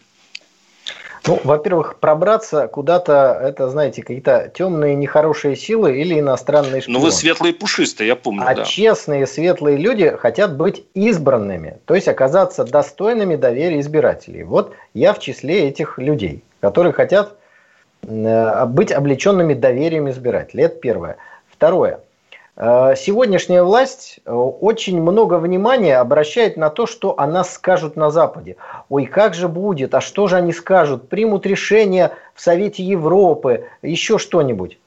ну, 1.28 1.40
во-первых, 1.44 2.00
пробраться 2.00 2.68
куда-то, 2.68 3.40
это, 3.42 3.70
знаете, 3.70 4.02
какие-то 4.02 4.52
темные 4.54 4.96
нехорошие 4.96 5.56
силы 5.56 6.00
или 6.00 6.20
иностранные 6.20 6.82
шпионы. 6.82 7.00
Ну, 7.00 7.06
вы 7.06 7.12
светлые 7.12 7.54
пушистые, 7.54 8.08
я 8.08 8.16
помню, 8.16 8.44
А 8.48 8.56
да. 8.56 8.64
честные, 8.64 9.28
светлые 9.28 9.78
люди 9.78 10.10
хотят 10.10 10.56
быть 10.56 10.86
избранными, 10.94 11.78
то 11.86 11.96
есть 11.96 12.08
оказаться 12.08 12.64
достойными 12.64 13.36
доверия 13.36 13.80
избирателей. 13.80 14.44
Вот 14.44 14.74
я 14.94 15.14
в 15.14 15.20
числе 15.20 15.68
этих 15.68 15.98
людей, 15.98 16.44
которые 16.62 16.94
хотят 16.94 17.36
э, 18.04 18.66
быть 18.66 18.92
облеченными 18.92 19.54
доверием 19.54 20.10
избирателей. 20.10 20.64
Это 20.64 20.76
первое. 20.76 21.18
Второе. 21.52 22.00
Э, 22.60 22.94
сегодняшняя 22.98 23.64
власть 23.64 24.20
э, 24.26 24.34
очень 24.34 25.02
много 25.02 25.36
внимания 25.36 25.98
обращает 25.98 26.58
на 26.58 26.70
то, 26.70 26.86
что 26.86 27.18
о 27.18 27.26
нас 27.26 27.54
скажут 27.54 27.96
на 27.96 28.12
Западе. 28.12 28.58
Ой, 28.90 29.06
как 29.06 29.34
же 29.34 29.48
будет, 29.48 29.96
а 29.96 30.02
что 30.02 30.28
же 30.28 30.36
они 30.36 30.52
скажут, 30.52 31.08
примут 31.08 31.46
решение 31.46 32.12
в 32.36 32.42
Совете 32.42 32.84
Европы, 32.84 33.66
еще 33.82 34.18
что-нибудь. 34.18 34.78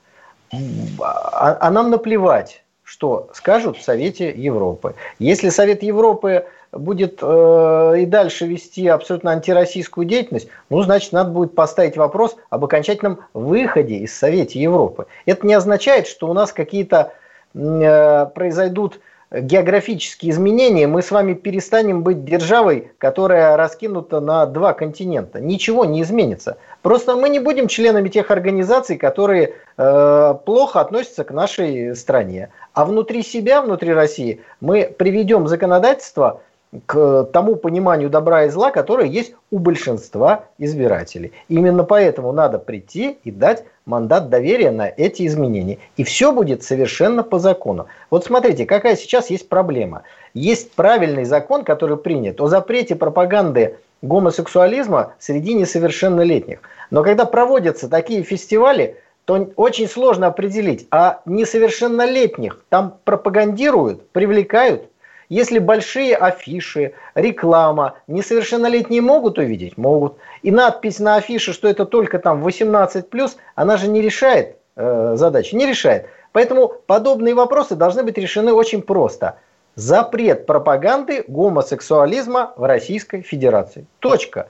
А, 1.01 1.57
а 1.59 1.71
нам 1.71 1.91
наплевать, 1.91 2.63
что 2.85 3.31
скажут 3.33 3.79
в 3.79 3.83
Совете 3.83 4.31
Европы. 4.31 4.95
Если 5.19 5.49
Совет 5.49 5.83
Европы 5.83 6.45
будет 6.73 7.21
э, 7.23 7.95
и 8.01 8.05
дальше 8.05 8.47
вести 8.47 8.87
абсолютно 8.87 9.31
антироссийскую 9.31 10.07
деятельность, 10.07 10.49
ну, 10.69 10.83
значит, 10.83 11.13
надо 11.13 11.31
будет 11.31 11.55
поставить 11.55 11.97
вопрос 11.97 12.37
об 12.51 12.67
окончательном 12.67 13.21
выходе 13.33 13.97
из 13.97 14.15
Совета 14.15 14.59
Европы. 14.59 15.07
Это 15.25 15.47
не 15.47 15.55
означает, 15.55 16.07
что 16.07 16.29
у 16.29 16.35
нас 16.35 16.53
какие-то 16.53 17.15
произойдут 17.55 19.01
географические 19.33 20.33
изменения, 20.33 20.87
мы 20.87 21.03
с 21.03 21.11
вами 21.11 21.35
перестанем 21.35 22.03
быть 22.03 22.25
державой, 22.25 22.93
которая 22.99 23.57
раскинута 23.57 24.21
на 24.21 24.45
два 24.47 24.75
континента. 24.75 25.41
Ничего 25.41 25.85
не 25.85 26.03
изменится. 26.03 26.59
Просто 26.83 27.17
мы 27.17 27.29
не 27.31 27.39
будем 27.39 27.69
членами 27.69 28.09
тех 28.09 28.31
организаций, 28.31 28.99
которые 28.99 29.55
э, 29.77 30.35
плохо 30.45 30.81
относятся 30.81 31.25
к 31.25 31.31
нашей 31.31 31.97
стране. 31.97 32.51
А 32.75 32.85
внутри 32.85 33.23
себя, 33.23 33.63
внутри 33.63 33.95
России, 33.95 34.43
мы 34.61 34.93
приведем 34.97 35.49
законодательство 35.49 36.43
к 36.87 37.25
тому 37.33 37.57
пониманию 37.57 38.09
добра 38.09 38.45
и 38.45 38.49
зла, 38.49 38.71
которое 38.71 39.07
есть 39.07 39.35
у 39.51 39.59
большинства 39.59 40.47
избирателей. 40.59 41.33
Именно 41.49 41.85
поэтому 41.85 42.33
надо 42.33 42.59
прийти 42.59 43.19
и 43.25 43.31
дать 43.31 43.65
мандат 43.85 44.31
доверия 44.31 44.71
на 44.71 44.89
эти 44.89 45.27
изменения. 45.27 45.79
И 45.97 46.05
все 46.05 46.33
будет 46.33 46.63
совершенно 46.63 47.23
по 47.23 47.39
закону. 47.39 47.87
Вот 48.11 48.25
смотрите, 48.25 48.65
какая 48.65 48.97
сейчас 48.97 49.29
есть 49.29 49.49
проблема. 49.49 50.03
Есть 50.33 50.73
правильный 50.73 51.25
закон, 51.25 51.65
который 51.65 51.99
принят 51.99 52.41
о 52.41 52.49
запрете 52.49 52.97
пропаганды 52.97 53.77
гомосексуализма 54.01 55.13
среди 55.19 55.55
несовершеннолетних. 55.55 56.61
Но 56.91 57.03
когда 57.03 57.27
проводятся 57.27 57.89
такие 57.89 58.23
фестивали, 58.23 58.97
то 59.25 59.51
очень 59.57 59.89
сложно 59.89 60.27
определить, 60.27 60.89
а 60.91 61.21
несовершеннолетних 61.27 62.65
там 62.69 62.97
пропагандируют, 63.05 64.09
привлекают 64.11 64.89
если 65.33 65.61
большие 65.61 66.15
афиши, 66.15 66.93
реклама, 67.15 67.95
несовершеннолетние 68.07 69.01
могут 69.01 69.39
увидеть? 69.39 69.79
Могут. 69.79 70.19
И 70.43 70.51
надпись 70.51 70.99
на 70.99 71.17
афише, 71.17 71.55
что 71.55 71.69
это 71.69 71.87
только 71.87 72.19
там 72.19 72.47
18+, 72.47 73.31
она 73.55 73.77
же 73.79 73.89
не 73.89 74.03
решает 74.03 74.59
э, 74.77 75.15
задачи, 75.17 75.55
не 75.55 75.65
решает. 75.65 76.07
Поэтому 76.33 76.69
подобные 76.87 77.35
вопросы 77.35 77.77
должны 77.77 78.03
быть 78.03 78.19
решены 78.19 78.53
очень 78.53 78.83
просто. 78.83 79.37
Запрет 79.75 80.45
пропаганды 80.45 81.25
гомосексуализма 81.27 82.53
в 82.57 82.65
Российской 82.65 83.23
Федерации. 83.23 83.87
Точка. 84.01 84.49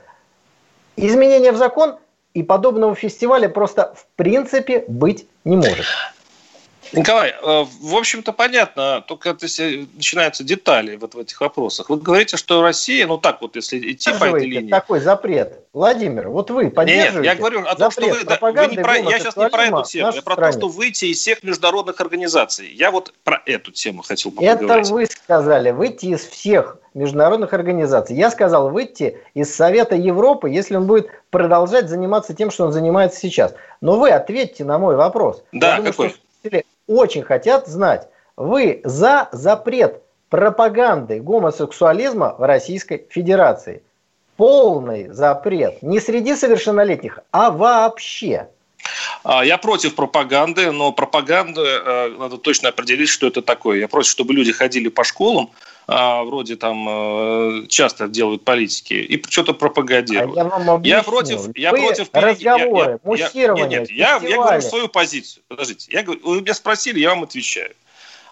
Изменения 0.96 1.52
в 1.52 1.58
закон 1.58 1.94
и 2.34 2.42
подобного 2.42 2.96
фестиваля 2.96 3.48
просто 3.48 3.94
в 3.94 4.04
принципе 4.16 4.84
быть 4.88 5.28
не 5.44 5.54
может. 5.56 5.86
Николай, 6.92 7.30
э, 7.30 7.64
в 7.80 7.96
общем-то 7.96 8.32
понятно, 8.32 9.02
только 9.06 9.30
это 9.30 9.46
начинаются 9.94 10.44
детали 10.44 10.96
вот 10.96 11.14
в 11.14 11.18
этих 11.18 11.40
вопросах. 11.40 11.88
Вы 11.88 11.96
говорите, 11.96 12.36
что 12.36 12.62
Россия, 12.62 13.06
ну 13.06 13.18
так 13.18 13.40
вот, 13.40 13.56
если 13.56 13.92
идти 13.92 14.10
по 14.12 14.24
этой 14.24 14.46
линии... 14.46 14.70
такой 14.70 15.00
запрет. 15.00 15.60
Владимир, 15.72 16.28
вот 16.28 16.50
вы 16.50 16.70
поддерживаете 16.70 17.16
Нет, 17.16 17.24
я 17.24 17.34
говорю 17.34 17.64
о 17.66 17.74
том, 17.74 17.90
что 17.90 18.06
вы... 18.06 18.24
Да, 18.24 18.38
вы 18.40 18.66
не 18.66 18.76
про, 18.76 18.96
я 18.98 19.18
сейчас 19.18 19.36
не 19.36 19.48
про 19.48 19.64
эту 19.64 19.82
тему, 19.84 20.12
я 20.12 20.22
про 20.22 20.34
стране. 20.34 20.52
то, 20.52 20.58
что 20.58 20.68
выйти 20.68 21.06
из 21.06 21.18
всех 21.18 21.42
международных 21.42 22.00
организаций. 22.00 22.70
Я 22.74 22.90
вот 22.90 23.14
про 23.24 23.42
эту 23.46 23.72
тему 23.72 24.02
хотел 24.02 24.32
поговорить. 24.32 24.62
Это 24.62 24.92
вы 24.92 25.06
сказали, 25.06 25.70
выйти 25.70 26.06
из 26.06 26.26
всех 26.26 26.76
международных 26.92 27.54
организаций. 27.54 28.14
Я 28.14 28.30
сказал 28.30 28.70
выйти 28.70 29.18
из 29.32 29.54
Совета 29.54 29.94
Европы, 29.94 30.50
если 30.50 30.76
он 30.76 30.86
будет 30.86 31.08
продолжать 31.30 31.88
заниматься 31.88 32.34
тем, 32.34 32.50
что 32.50 32.66
он 32.66 32.72
занимается 32.72 33.18
сейчас. 33.18 33.54
Но 33.80 33.98
вы 33.98 34.10
ответьте 34.10 34.64
на 34.64 34.78
мой 34.78 34.96
вопрос. 34.96 35.42
Да, 35.52 35.70
я 35.70 35.76
думаю, 35.76 35.92
какой? 35.92 36.08
Что 36.44 36.62
очень 36.94 37.22
хотят 37.22 37.66
знать, 37.66 38.08
вы 38.36 38.80
за 38.84 39.28
запрет 39.32 40.02
пропаганды 40.28 41.20
гомосексуализма 41.20 42.34
в 42.38 42.42
Российской 42.42 43.06
Федерации. 43.10 43.82
Полный 44.36 45.08
запрет. 45.08 45.82
Не 45.82 46.00
среди 46.00 46.34
совершеннолетних, 46.34 47.18
а 47.30 47.50
вообще. 47.50 48.48
А, 49.24 49.44
я 49.44 49.58
против 49.58 49.94
пропаганды, 49.94 50.72
но 50.72 50.92
пропаганду 50.92 51.62
э, 51.62 52.16
надо 52.18 52.38
точно 52.38 52.70
определить, 52.70 53.10
что 53.10 53.26
это 53.26 53.42
такое. 53.42 53.78
Я 53.78 53.88
против, 53.88 54.10
чтобы 54.10 54.32
люди 54.32 54.52
ходили 54.52 54.88
по 54.88 55.04
школам, 55.04 55.50
вроде 55.86 56.56
там 56.56 56.86
э, 56.88 57.66
часто 57.68 58.08
делают 58.08 58.44
политики, 58.44 58.94
и 58.94 59.22
что-то 59.28 59.52
пропагандируют. 59.52 60.36
А 60.36 60.40
я, 60.40 60.44
вам 60.44 60.70
объясню. 60.70 60.96
я 60.96 61.02
против, 61.02 61.56
я 61.56 61.70
против 61.70 62.08
разговоры, 62.12 62.92
я, 62.92 62.98
муссирование. 63.02 63.68
Нет, 63.68 63.80
нет, 63.80 63.90
я, 63.90 64.20
я 64.22 64.36
говорю 64.36 64.62
свою 64.62 64.88
позицию. 64.88 65.42
Подождите, 65.48 65.90
я 65.90 66.02
говорю, 66.02 66.20
вы 66.24 66.40
меня 66.40 66.54
спросили, 66.54 67.00
я 67.00 67.10
вам 67.10 67.24
отвечаю. 67.24 67.74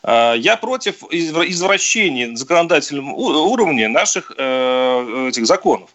А, 0.03 0.35
я 0.35 0.57
против 0.57 1.03
извращения 1.11 2.29
на 2.29 2.37
законодательном 2.37 3.13
уровне 3.15 3.89
наших 3.89 4.33
э, 4.37 5.29
этих 5.29 5.47
законов. 5.47 5.91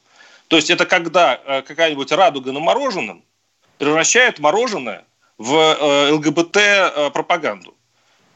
То 0.50 0.58
есть 0.58 0.70
это 0.70 0.86
когда 0.86 1.39
э, 1.46 1.62
какая-нибудь 1.62 2.12
радуга 2.12 2.52
на 2.52 2.60
мороженом 2.60 3.24
превращает 3.78 4.39
мороженое 4.39 5.06
в 5.38 6.12
ЛГБТ 6.12 7.12
пропаганду. 7.13 7.76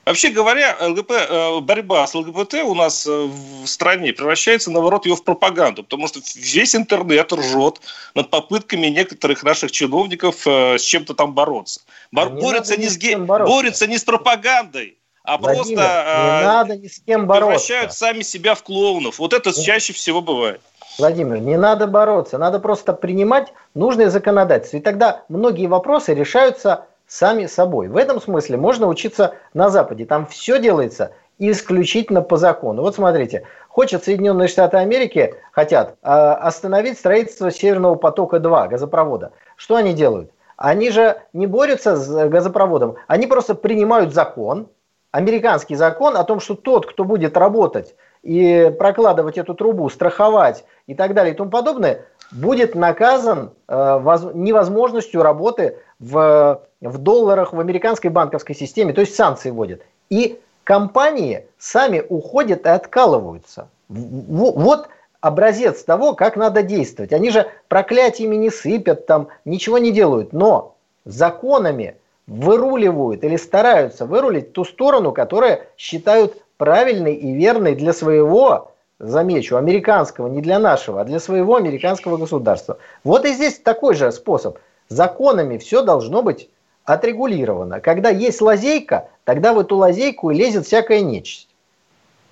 Вообще 0.05 0.29
говоря, 0.29 0.75
ЛГБ, 0.81 1.11
э, 1.11 1.59
борьба 1.59 2.07
с 2.07 2.15
ЛГБТ 2.15 2.55
у 2.63 2.73
нас 2.73 3.05
э, 3.05 3.11
в 3.11 3.67
стране 3.67 4.11
превращается, 4.11 4.71
наоборот, 4.71 5.05
ее 5.05 5.15
в 5.15 5.23
пропаганду, 5.23 5.83
потому 5.83 6.07
что 6.07 6.19
весь 6.35 6.75
интернет 6.75 7.31
ржет 7.31 7.79
над 8.15 8.29
попытками 8.29 8.87
некоторых 8.87 9.43
наших 9.43 9.71
чиновников 9.71 10.47
э, 10.47 10.77
с 10.77 10.81
чем-то 10.81 11.13
там 11.13 11.33
бороться. 11.33 11.81
Бор- 12.11 12.31
не 12.31 12.41
борются, 12.41 12.75
не 12.75 12.87
с 12.87 12.97
ге... 12.97 13.17
борются 13.17 13.85
не 13.85 13.97
с 13.97 14.03
пропагандой, 14.03 14.97
а 15.23 15.37
Владимир, 15.37 15.77
просто 15.77 15.83
не 15.83 16.45
надо 16.45 16.77
ни 16.77 16.87
с 16.87 16.99
кем 16.99 17.27
бороться. 17.27 17.45
превращают 17.45 17.93
сами 17.93 18.23
себя 18.23 18.55
в 18.55 18.63
клоунов. 18.63 19.19
Вот 19.19 19.33
это 19.33 19.53
чаще 19.53 19.93
всего 19.93 20.21
бывает. 20.21 20.61
Владимир, 20.97 21.37
не 21.37 21.57
надо 21.57 21.87
бороться, 21.87 22.37
надо 22.37 22.59
просто 22.59 22.93
принимать 22.93 23.53
нужные 23.73 24.09
законодательства. 24.09 24.77
И 24.77 24.81
тогда 24.81 25.23
многие 25.29 25.67
вопросы 25.67 26.13
решаются 26.13 26.87
сами 27.09 27.47
собой. 27.47 27.89
В 27.89 27.97
этом 27.97 28.21
смысле 28.21 28.55
можно 28.55 28.87
учиться 28.87 29.33
на 29.53 29.69
Западе. 29.69 30.05
Там 30.05 30.27
все 30.27 30.59
делается 30.59 31.11
исключительно 31.39 32.21
по 32.21 32.37
закону. 32.37 32.83
Вот 32.83 32.95
смотрите, 32.95 33.45
хочет 33.67 34.03
Соединенные 34.03 34.47
Штаты 34.47 34.77
Америки, 34.77 35.33
хотят 35.51 35.95
э, 36.01 36.07
остановить 36.07 36.99
строительство 36.99 37.49
Северного 37.49 37.95
потока-2 37.95 38.67
газопровода. 38.67 39.31
Что 39.55 39.75
они 39.75 39.93
делают? 39.93 40.31
Они 40.55 40.91
же 40.91 41.21
не 41.33 41.47
борются 41.47 41.95
с 41.95 42.29
газопроводом, 42.29 42.95
они 43.07 43.27
просто 43.27 43.55
принимают 43.55 44.13
закон, 44.13 44.67
американский 45.11 45.75
закон 45.75 46.17
о 46.17 46.23
том, 46.25 46.41
что 46.41 46.55
тот, 46.55 46.85
кто 46.85 47.05
будет 47.05 47.37
работать 47.37 47.95
и 48.23 48.71
прокладывать 48.77 49.37
эту 49.37 49.55
трубу, 49.55 49.89
страховать 49.89 50.65
и 50.85 50.95
так 50.95 51.13
далее 51.13 51.33
и 51.33 51.37
тому 51.37 51.49
подобное, 51.49 52.05
будет 52.31 52.75
наказан 52.75 53.51
э, 53.67 53.99
воз, 53.99 54.27
невозможностью 54.33 55.21
работы 55.21 55.77
в, 55.99 56.61
в 56.81 56.97
долларах 56.97 57.53
в 57.53 57.59
американской 57.59 58.09
банковской 58.09 58.55
системе, 58.55 58.93
то 58.93 59.01
есть 59.01 59.15
санкции 59.15 59.51
вводят. 59.51 59.81
И 60.09 60.39
компании 60.63 61.45
сами 61.57 62.03
уходят 62.07 62.65
и 62.65 62.69
откалываются. 62.69 63.69
Вот 63.87 64.87
образец 65.21 65.83
того, 65.83 66.13
как 66.13 66.35
надо 66.35 66.61
действовать. 66.61 67.11
Они 67.11 67.31
же 67.31 67.47
проклятиями 67.67 68.35
не 68.35 68.49
сыпят, 68.49 69.05
там 69.05 69.29
ничего 69.45 69.77
не 69.77 69.91
делают, 69.91 70.31
но 70.31 70.75
законами 71.05 71.95
выруливают 72.27 73.23
или 73.23 73.35
стараются 73.35 74.05
вырулить 74.05 74.53
ту 74.53 74.63
сторону, 74.63 75.11
которая 75.11 75.65
считают 75.77 76.37
правильной 76.57 77.15
и 77.15 77.31
верной 77.31 77.75
для 77.75 77.91
своего, 77.93 78.71
замечу, 78.99 79.55
американского, 79.57 80.27
не 80.27 80.41
для 80.41 80.59
нашего, 80.59 81.01
а 81.01 81.05
для 81.05 81.19
своего 81.19 81.55
американского 81.55 82.17
государства. 82.17 82.77
Вот 83.03 83.25
и 83.25 83.33
здесь 83.33 83.59
такой 83.59 83.95
же 83.95 84.11
способ– 84.11 84.57
законами 84.89 85.57
все 85.57 85.83
должно 85.83 86.21
быть 86.21 86.49
отрегулировано. 86.83 87.79
Когда 87.79 88.09
есть 88.09 88.41
лазейка, 88.41 89.09
тогда 89.23 89.53
в 89.53 89.59
эту 89.59 89.77
лазейку 89.77 90.31
и 90.31 90.35
лезет 90.35 90.65
всякая 90.65 91.01
нечисть. 91.01 91.47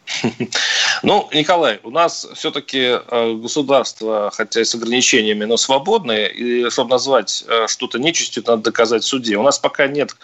Ну, 1.03 1.29
Николай, 1.31 1.79
у 1.83 1.91
нас 1.91 2.27
все-таки 2.33 2.79
э, 2.79 3.33
государство, 3.35 4.31
хотя 4.33 4.61
и 4.61 4.63
с 4.63 4.73
ограничениями, 4.73 5.45
но 5.45 5.55
свободное, 5.55 6.25
и 6.25 6.71
чтобы 6.71 6.89
назвать 6.89 7.45
э, 7.47 7.67
что-то 7.67 7.99
нечистью, 7.99 8.43
надо 8.47 8.63
доказать 8.63 9.03
в 9.03 9.05
суде. 9.05 9.37
У 9.37 9.43
нас 9.43 9.59
пока 9.59 9.87
нет 9.87 10.15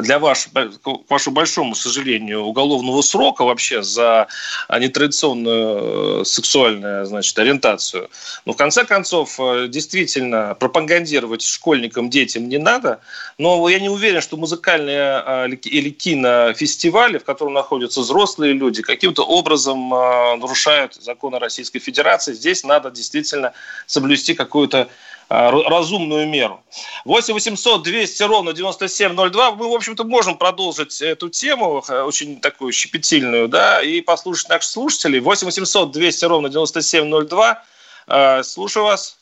для 0.00 0.18
ваш, 0.18 0.48
к 0.48 1.10
вашему 1.10 1.34
большому 1.34 1.74
сожалению, 1.74 2.42
уголовного 2.42 3.02
срока 3.02 3.44
вообще 3.44 3.82
за 3.82 4.26
нетрадиционную 4.70 6.20
э, 6.20 6.24
сексуальную 6.24 7.06
значит, 7.06 7.38
ориентацию. 7.38 8.10
Но 8.44 8.52
в 8.52 8.56
конце 8.56 8.84
концов, 8.84 9.38
э, 9.38 9.68
действительно, 9.68 10.54
пропагандировать 10.54 11.42
школьникам, 11.42 12.10
детям 12.10 12.48
не 12.48 12.58
надо. 12.58 13.00
Но 13.38 13.68
я 13.68 13.80
не 13.80 13.88
уверен, 13.88 14.20
что 14.20 14.36
музыкальные 14.36 15.22
э, 15.26 15.48
или 15.64 15.90
кинофестивали, 15.90 17.18
в 17.18 17.24
котором 17.24 17.54
находятся 17.54 18.00
взрослые 18.00 18.52
люди, 18.52 18.82
каким-то 18.82 19.24
образом 19.24 19.88
нарушают 19.88 20.94
законы 20.94 21.38
Российской 21.38 21.78
Федерации. 21.78 22.32
Здесь 22.32 22.64
надо 22.64 22.90
действительно 22.90 23.52
соблюсти 23.86 24.34
какую-то 24.34 24.88
разумную 25.28 26.28
меру. 26.28 26.62
8 27.04 27.34
800 27.34 27.82
200 27.82 28.22
ровно 28.22 28.52
9702. 28.52 29.52
Мы, 29.52 29.68
в 29.68 29.74
общем-то, 29.74 30.04
можем 30.04 30.36
продолжить 30.36 31.00
эту 31.02 31.28
тему, 31.28 31.82
э, 31.88 32.02
очень 32.02 32.40
такую 32.40 32.72
щепетильную, 32.72 33.48
да, 33.48 33.82
и 33.82 34.00
послушать 34.00 34.48
наших 34.48 34.70
слушателей. 34.70 35.20
8 35.20 35.46
800 35.46 35.90
200 35.90 36.24
ровно 36.26 36.48
9702. 36.48 37.62
Э, 38.06 38.42
слушаю 38.42 38.84
вас. 38.84 39.18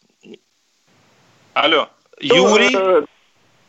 Алло. 1.55 1.89
Юрий. 2.21 3.07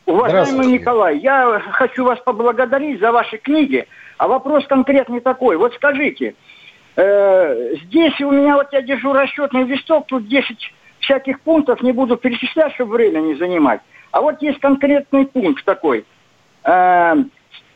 Уважаемый 0.06 0.66
Николай, 0.68 1.18
я 1.18 1.60
хочу 1.72 2.04
вас 2.04 2.20
поблагодарить 2.20 3.00
за 3.00 3.10
ваши 3.10 3.38
книги. 3.38 3.88
А 4.18 4.28
вопрос 4.28 4.64
конкретный 4.66 5.20
такой. 5.20 5.56
Вот 5.56 5.74
скажите, 5.74 6.36
э, 6.94 7.74
здесь 7.84 8.20
у 8.20 8.30
меня 8.30 8.54
вот 8.54 8.72
я 8.72 8.82
держу 8.82 9.12
расчетный 9.12 9.64
листок, 9.64 10.06
тут 10.06 10.28
10 10.28 10.72
всяких 11.06 11.40
пунктов 11.40 11.82
не 11.82 11.92
буду 11.92 12.16
перечислять, 12.16 12.74
чтобы 12.74 12.92
время 12.92 13.20
не 13.20 13.34
занимать. 13.34 13.80
А 14.10 14.20
вот 14.20 14.42
есть 14.42 14.60
конкретный 14.60 15.26
пункт 15.26 15.64
такой. 15.64 16.04
Э, 16.64 17.14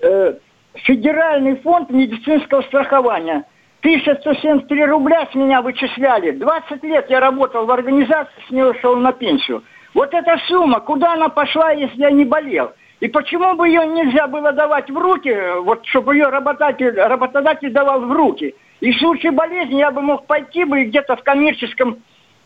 э, 0.02 0.34
Федеральный 0.74 1.56
фонд 1.56 1.90
медицинского 1.90 2.62
страхования. 2.62 3.44
1173 3.80 4.84
рубля 4.84 5.26
с 5.32 5.34
меня 5.34 5.62
вычисляли. 5.62 6.32
20 6.32 6.82
лет 6.84 7.06
я 7.08 7.20
работал 7.20 7.64
в 7.64 7.70
организации, 7.70 8.32
с 8.46 8.50
нее 8.50 8.74
шел 8.80 8.96
на 8.96 9.12
пенсию. 9.12 9.62
Вот 9.94 10.12
эта 10.12 10.36
сумма, 10.48 10.80
куда 10.80 11.14
она 11.14 11.28
пошла, 11.28 11.72
если 11.72 12.00
я 12.00 12.10
не 12.10 12.24
болел? 12.24 12.72
И 13.00 13.08
почему 13.08 13.54
бы 13.54 13.66
ее 13.68 13.86
нельзя 13.86 14.26
было 14.26 14.52
давать 14.52 14.90
в 14.90 14.98
руки, 14.98 15.34
вот 15.60 15.86
чтобы 15.86 16.14
ее 16.14 16.28
работодатель, 16.28 16.94
работодатель 16.94 17.72
давал 17.72 18.00
в 18.02 18.12
руки? 18.12 18.54
И 18.80 18.92
в 18.92 18.98
случае 18.98 19.32
болезни 19.32 19.76
я 19.76 19.90
бы 19.90 20.02
мог 20.02 20.26
пойти 20.26 20.64
бы 20.64 20.84
где-то 20.84 21.16
в 21.16 21.22
коммерческом 21.22 22.02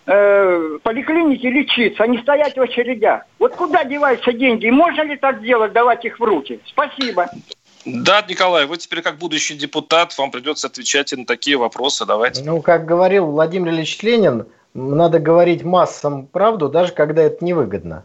э, 0.06 0.78
поликлинике 0.82 1.50
лечиться, 1.50 2.04
а 2.04 2.06
не 2.06 2.18
стоять 2.18 2.56
в 2.56 2.60
очередях. 2.60 3.22
Вот 3.38 3.54
куда 3.54 3.84
деваются 3.84 4.32
деньги? 4.32 4.68
можно 4.70 5.02
ли 5.02 5.16
так 5.16 5.42
делать, 5.42 5.72
давать 5.72 6.04
их 6.04 6.18
в 6.18 6.22
руки? 6.22 6.60
Спасибо. 6.66 7.28
Да, 7.84 8.24
Николай, 8.26 8.66
вы 8.66 8.78
теперь 8.78 9.02
как 9.02 9.18
будущий 9.18 9.54
депутат, 9.54 10.16
вам 10.16 10.30
придется 10.30 10.68
отвечать 10.68 11.12
и 11.12 11.16
на 11.16 11.26
такие 11.26 11.56
вопросы. 11.56 12.06
Давайте. 12.06 12.42
Ну, 12.42 12.62
как 12.62 12.86
говорил 12.86 13.26
Владимир 13.26 13.72
Ильич 13.72 14.02
Ленин, 14.02 14.46
надо 14.72 15.18
говорить 15.18 15.64
массам 15.64 16.26
правду, 16.26 16.68
даже 16.68 16.92
когда 16.92 17.22
это 17.22 17.44
невыгодно. 17.44 18.04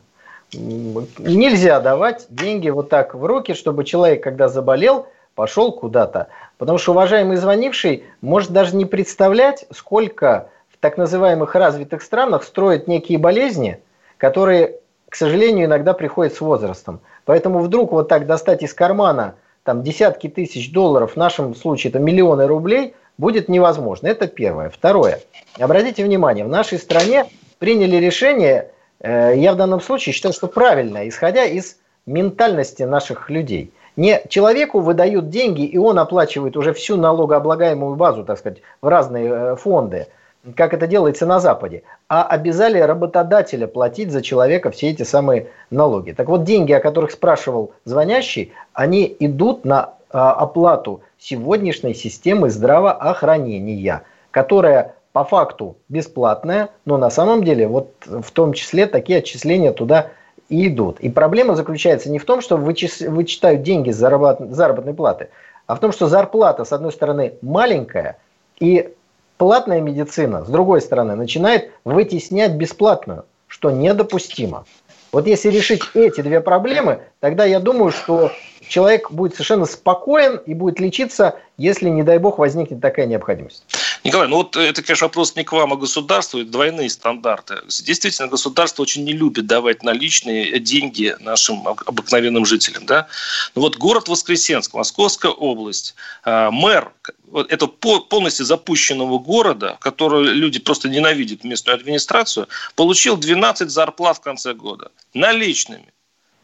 Нельзя 0.53 1.79
давать 1.79 2.25
деньги 2.29 2.69
вот 2.69 2.89
так 2.89 3.15
в 3.15 3.23
руки, 3.23 3.53
чтобы 3.53 3.85
человек, 3.85 4.23
когда 4.23 4.49
заболел, 4.49 5.07
пошел 5.35 5.71
куда-то. 5.71 6.27
Потому 6.57 6.77
что 6.77 6.91
уважаемый 6.91 7.37
звонивший 7.37 8.03
может 8.21 8.51
даже 8.51 8.75
не 8.75 8.85
представлять, 8.85 9.65
сколько 9.71 10.49
так 10.79 10.97
называемых 10.97 11.55
развитых 11.55 12.01
странах 12.01 12.43
строят 12.43 12.87
некие 12.87 13.17
болезни, 13.17 13.79
которые, 14.17 14.77
к 15.09 15.15
сожалению, 15.15 15.65
иногда 15.65 15.93
приходят 15.93 16.33
с 16.33 16.41
возрастом. 16.41 17.01
Поэтому 17.25 17.59
вдруг 17.59 17.91
вот 17.91 18.07
так 18.07 18.25
достать 18.25 18.63
из 18.63 18.73
кармана 18.73 19.35
там, 19.63 19.83
десятки 19.83 20.29
тысяч 20.29 20.71
долларов, 20.71 21.13
в 21.13 21.15
нашем 21.17 21.53
случае 21.55 21.89
это 21.89 21.99
миллионы 21.99 22.47
рублей, 22.47 22.95
будет 23.17 23.49
невозможно. 23.49 24.07
Это 24.07 24.27
первое. 24.27 24.69
Второе. 24.69 25.19
Обратите 25.59 26.03
внимание, 26.03 26.45
в 26.45 26.49
нашей 26.49 26.79
стране 26.79 27.25
приняли 27.59 27.97
решение, 27.97 28.71
э, 29.01 29.33
я 29.35 29.51
в 29.51 29.57
данном 29.57 29.81
случае 29.81 30.13
считаю, 30.13 30.33
что 30.33 30.47
правильно, 30.47 31.07
исходя 31.07 31.43
из 31.43 31.77
ментальности 32.05 32.83
наших 32.83 33.29
людей. 33.29 33.73
Не 33.97 34.21
человеку 34.29 34.79
выдают 34.79 35.29
деньги, 35.29 35.65
и 35.65 35.77
он 35.77 35.99
оплачивает 35.99 36.55
уже 36.55 36.71
всю 36.71 36.95
налогооблагаемую 36.95 37.95
базу, 37.95 38.23
так 38.23 38.39
сказать, 38.39 38.59
в 38.81 38.87
разные 38.87 39.29
э, 39.29 39.55
фонды– 39.57 40.07
как 40.55 40.73
это 40.73 40.87
делается 40.87 41.25
на 41.25 41.39
Западе, 41.39 41.83
а 42.07 42.23
обязали 42.23 42.79
работодателя 42.79 43.67
платить 43.67 44.11
за 44.11 44.21
человека 44.21 44.71
все 44.71 44.89
эти 44.89 45.03
самые 45.03 45.47
налоги. 45.69 46.11
Так 46.11 46.27
вот, 46.29 46.43
деньги, 46.43 46.71
о 46.71 46.79
которых 46.79 47.11
спрашивал 47.11 47.73
звонящий, 47.83 48.53
они 48.73 49.15
идут 49.19 49.65
на 49.65 49.95
а, 50.11 50.31
оплату 50.33 51.01
сегодняшней 51.17 51.93
системы 51.93 52.49
здравоохранения, 52.49 54.03
которая 54.31 54.95
по 55.11 55.25
факту 55.25 55.75
бесплатная, 55.89 56.69
но 56.85 56.97
на 56.97 57.09
самом 57.09 57.43
деле 57.43 57.67
вот 57.67 57.91
в 58.05 58.31
том 58.31 58.53
числе 58.53 58.85
такие 58.85 59.19
отчисления 59.19 59.73
туда 59.73 60.11
и 60.47 60.67
идут. 60.67 60.99
И 60.99 61.09
проблема 61.09 61.55
заключается 61.55 62.09
не 62.09 62.19
в 62.19 62.25
том, 62.25 62.41
что 62.41 62.57
вычис... 62.57 63.01
вычитают 63.01 63.63
деньги 63.63 63.91
с 63.91 63.97
заработной 63.97 64.93
платы, 64.93 65.29
а 65.67 65.75
в 65.75 65.79
том, 65.79 65.91
что 65.91 66.07
зарплата, 66.07 66.63
с 66.63 66.71
одной 66.71 66.91
стороны, 66.91 67.33
маленькая, 67.41 68.17
и 68.59 68.93
платная 69.39 69.79
медицина, 69.79 70.43
с 70.43 70.49
другой 70.49 70.81
стороны, 70.81 71.15
начинает 71.15 71.71
вытеснять 71.85 72.51
бесплатную, 72.51 73.25
что 73.47 73.71
недопустимо. 73.71 74.65
Вот 75.11 75.25
если 75.25 75.49
решить 75.49 75.81
эти 75.95 76.21
две 76.21 76.41
проблемы, 76.41 76.99
тогда 77.19 77.45
я 77.45 77.59
думаю, 77.59 77.91
что 77.91 78.31
человек 78.67 79.09
будет 79.11 79.33
совершенно 79.33 79.65
спокоен 79.65 80.41
и 80.45 80.53
будет 80.53 80.79
лечиться, 80.79 81.35
если, 81.57 81.89
не 81.89 82.03
дай 82.03 82.19
бог, 82.19 82.37
возникнет 82.37 82.81
такая 82.81 83.07
необходимость. 83.07 83.63
Николай, 84.03 84.27
ну 84.29 84.37
вот 84.37 84.55
это, 84.55 84.81
конечно, 84.81 85.07
вопрос 85.07 85.35
не 85.35 85.43
к 85.43 85.51
вам, 85.51 85.73
а 85.73 85.75
государству, 85.75 86.43
двойные 86.43 86.89
стандарты. 86.89 87.57
Действительно, 87.67 88.29
государство 88.29 88.81
очень 88.81 89.03
не 89.03 89.13
любит 89.13 89.45
давать 89.45 89.83
наличные 89.83 90.59
деньги 90.59 91.15
нашим 91.19 91.67
обыкновенным 91.67 92.45
жителям. 92.45 92.85
Да? 92.85 93.07
Ну 93.55 93.61
вот 93.61 93.77
город 93.77 94.07
Воскресенск, 94.07 94.73
Московская 94.73 95.31
область, 95.31 95.95
а, 96.23 96.49
мэр 96.49 96.91
вот 97.27 97.51
это 97.51 97.67
полностью 97.67 98.45
запущенного 98.45 99.19
города, 99.19 99.77
который 99.81 100.33
люди 100.33 100.59
просто 100.59 100.89
ненавидят 100.89 101.43
местную 101.43 101.75
администрацию, 101.75 102.47
получил 102.75 103.17
12 103.17 103.69
зарплат 103.69 104.17
в 104.17 104.21
конце 104.21 104.53
года 104.53 104.91
наличными. 105.13 105.93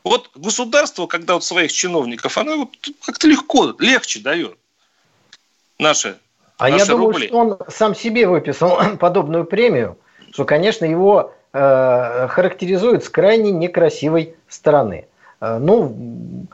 Вот 0.04 0.30
государство, 0.36 1.08
когда 1.08 1.34
вот 1.34 1.44
своих 1.44 1.72
чиновников, 1.72 2.38
оно 2.38 2.58
вот 2.58 2.76
как-то 3.02 3.28
легко, 3.28 3.76
легче 3.80 4.20
дает 4.20 4.58
наши 5.80 6.20
А 6.58 6.70
я 6.70 6.86
думаю, 6.86 7.12
рубли. 7.12 7.28
что 7.28 7.38
он 7.38 7.58
сам 7.68 7.96
себе 7.96 8.28
выписал 8.28 8.80
подобную 9.00 9.46
премию, 9.46 9.98
что, 10.32 10.46
конечно, 10.46 10.86
его 10.86 11.34
э, 11.54 12.28
характеризует 12.30 13.04
с 13.04 13.10
крайне 13.10 13.52
некрасивой 13.52 14.36
стороны. 14.48 15.08
Э, 15.42 15.58
ну, 15.60 16.48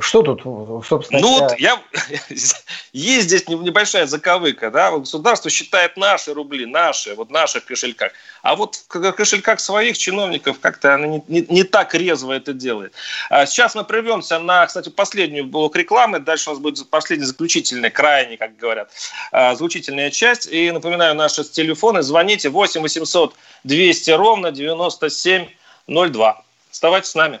что 0.00 0.22
тут, 0.22 0.42
собственно? 0.86 1.20
Ну 1.20 1.40
вот 1.40 1.58
я, 1.58 1.82
есть 2.92 3.24
здесь 3.24 3.46
небольшая 3.48 4.06
заковыка, 4.06 4.70
да, 4.70 4.90
государство 4.92 5.50
считает 5.50 5.98
наши 5.98 6.32
рубли, 6.32 6.64
наши, 6.64 7.14
вот 7.14 7.28
в 7.28 7.30
наших 7.30 7.66
кошельках, 7.66 8.12
а 8.42 8.56
вот 8.56 8.76
в 8.88 9.12
кошельках 9.12 9.60
своих 9.60 9.98
чиновников 9.98 10.58
как-то 10.58 10.94
она 10.94 11.06
не, 11.06 11.22
не, 11.28 11.46
не 11.50 11.64
так 11.64 11.94
резво 11.94 12.32
это 12.32 12.54
делает. 12.54 12.94
А 13.28 13.44
сейчас 13.44 13.74
мы 13.74 13.84
прервемся 13.84 14.38
на, 14.38 14.64
кстати, 14.66 14.88
последнюю 14.88 15.44
блок 15.44 15.76
рекламы, 15.76 16.18
дальше 16.18 16.48
у 16.48 16.52
нас 16.54 16.62
будет 16.62 16.88
последняя 16.88 17.26
заключительная, 17.26 17.90
крайне, 17.90 18.38
как 18.38 18.56
говорят, 18.56 18.90
а, 19.32 19.54
звучительная 19.54 20.10
часть, 20.10 20.46
и 20.50 20.70
напоминаю, 20.70 21.14
наши 21.14 21.44
телефоны, 21.44 22.02
звоните 22.02 22.48
8 22.48 22.80
800 22.80 23.34
200 23.64 24.10
ровно 24.12 24.50
9702. 24.50 26.42
Оставайтесь 26.70 27.10
с 27.10 27.14
нами. 27.14 27.40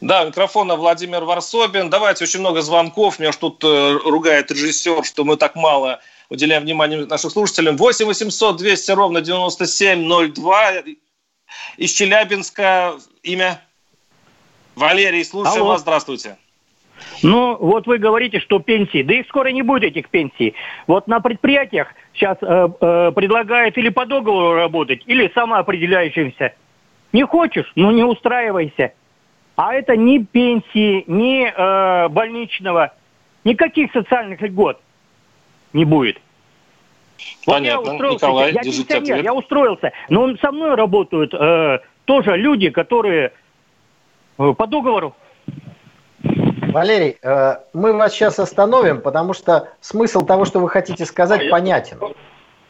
Да, 0.00 0.24
микрофона 0.24 0.76
Владимир 0.76 1.24
Варсобин. 1.24 1.90
Давайте, 1.90 2.24
очень 2.24 2.40
много 2.40 2.62
звонков. 2.62 3.18
Меня 3.18 3.32
тут 3.32 3.62
э, 3.64 3.98
ругает 4.04 4.50
режиссер, 4.50 5.04
что 5.04 5.24
мы 5.24 5.36
так 5.36 5.56
мало 5.56 6.00
уделяем 6.30 6.62
внимания 6.62 7.04
нашим 7.04 7.28
слушателям. 7.28 7.76
8 7.76 8.06
800 8.06 8.56
200 8.56 8.90
ровно 8.92 9.20
9702. 9.20 10.72
Из 11.76 11.92
Челябинска 11.92 12.94
имя 13.22 13.60
Валерий. 14.74 15.24
Слушаем 15.24 15.62
Алло. 15.62 15.72
вас. 15.72 15.82
Здравствуйте. 15.82 16.38
Ну, 17.22 17.56
вот 17.58 17.86
вы 17.86 17.98
говорите, 17.98 18.40
что 18.40 18.58
пенсии. 18.58 19.02
Да 19.02 19.14
их 19.14 19.26
скоро 19.28 19.48
не 19.48 19.62
будет, 19.62 19.84
этих 19.84 20.08
пенсий. 20.08 20.54
Вот 20.86 21.08
на 21.08 21.20
предприятиях 21.20 21.88
сейчас 22.14 22.38
э, 22.40 22.68
э, 22.80 23.12
предлагают 23.14 23.76
или 23.76 23.90
по 23.90 24.06
договору 24.06 24.54
работать, 24.54 25.02
или 25.06 25.30
самоопределяющимся. 25.34 26.54
Не 27.12 27.26
хочешь, 27.26 27.70
ну 27.74 27.90
не 27.90 28.04
устраивайся. 28.04 28.92
А 29.62 29.74
это 29.74 29.94
ни 29.94 30.16
пенсии, 30.16 31.04
ни 31.06 31.44
э, 31.44 32.08
больничного, 32.08 32.94
никаких 33.44 33.92
социальных 33.92 34.40
льгот 34.40 34.80
не 35.74 35.84
будет. 35.84 36.16
Понятно, 37.44 37.76
вот 37.76 37.86
я 37.86 37.92
устроился, 37.92 38.26
Николай, 38.26 38.52
я 38.52 38.62
пенсионер, 38.62 39.02
ответ. 39.02 39.24
я 39.24 39.34
устроился, 39.34 39.92
но 40.08 40.34
со 40.38 40.50
мной 40.50 40.76
работают 40.76 41.34
э, 41.34 41.80
тоже 42.06 42.38
люди, 42.38 42.70
которые 42.70 43.32
э, 44.38 44.54
по 44.56 44.66
договору. 44.66 45.14
Валерий, 46.22 47.18
э, 47.22 47.56
мы 47.74 47.92
вас 47.92 48.14
сейчас 48.14 48.38
остановим, 48.38 49.02
потому 49.02 49.34
что 49.34 49.68
смысл 49.82 50.22
того, 50.22 50.46
что 50.46 50.60
вы 50.60 50.70
хотите 50.70 51.04
сказать, 51.04 51.50
понятен. 51.50 51.98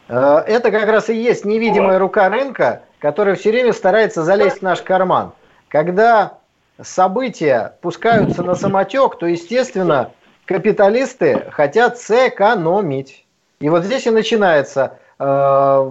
Э, 0.08 0.38
это 0.44 0.72
как 0.72 0.88
раз 0.88 1.08
и 1.08 1.14
есть 1.14 1.44
невидимая 1.44 2.00
рука 2.00 2.28
рынка, 2.28 2.82
которая 2.98 3.36
все 3.36 3.52
время 3.52 3.72
старается 3.72 4.24
залезть 4.24 4.58
в 4.58 4.62
наш 4.62 4.82
карман. 4.82 5.34
Когда 5.68 6.39
события 6.82 7.76
пускаются 7.80 8.42
на 8.42 8.54
самотек, 8.54 9.18
то, 9.18 9.26
естественно, 9.26 10.12
капиталисты 10.46 11.46
хотят 11.50 11.98
сэкономить. 11.98 13.24
И 13.60 13.68
вот 13.68 13.84
здесь 13.84 14.06
и 14.06 14.10
начинается 14.10 14.98
э, 15.18 15.90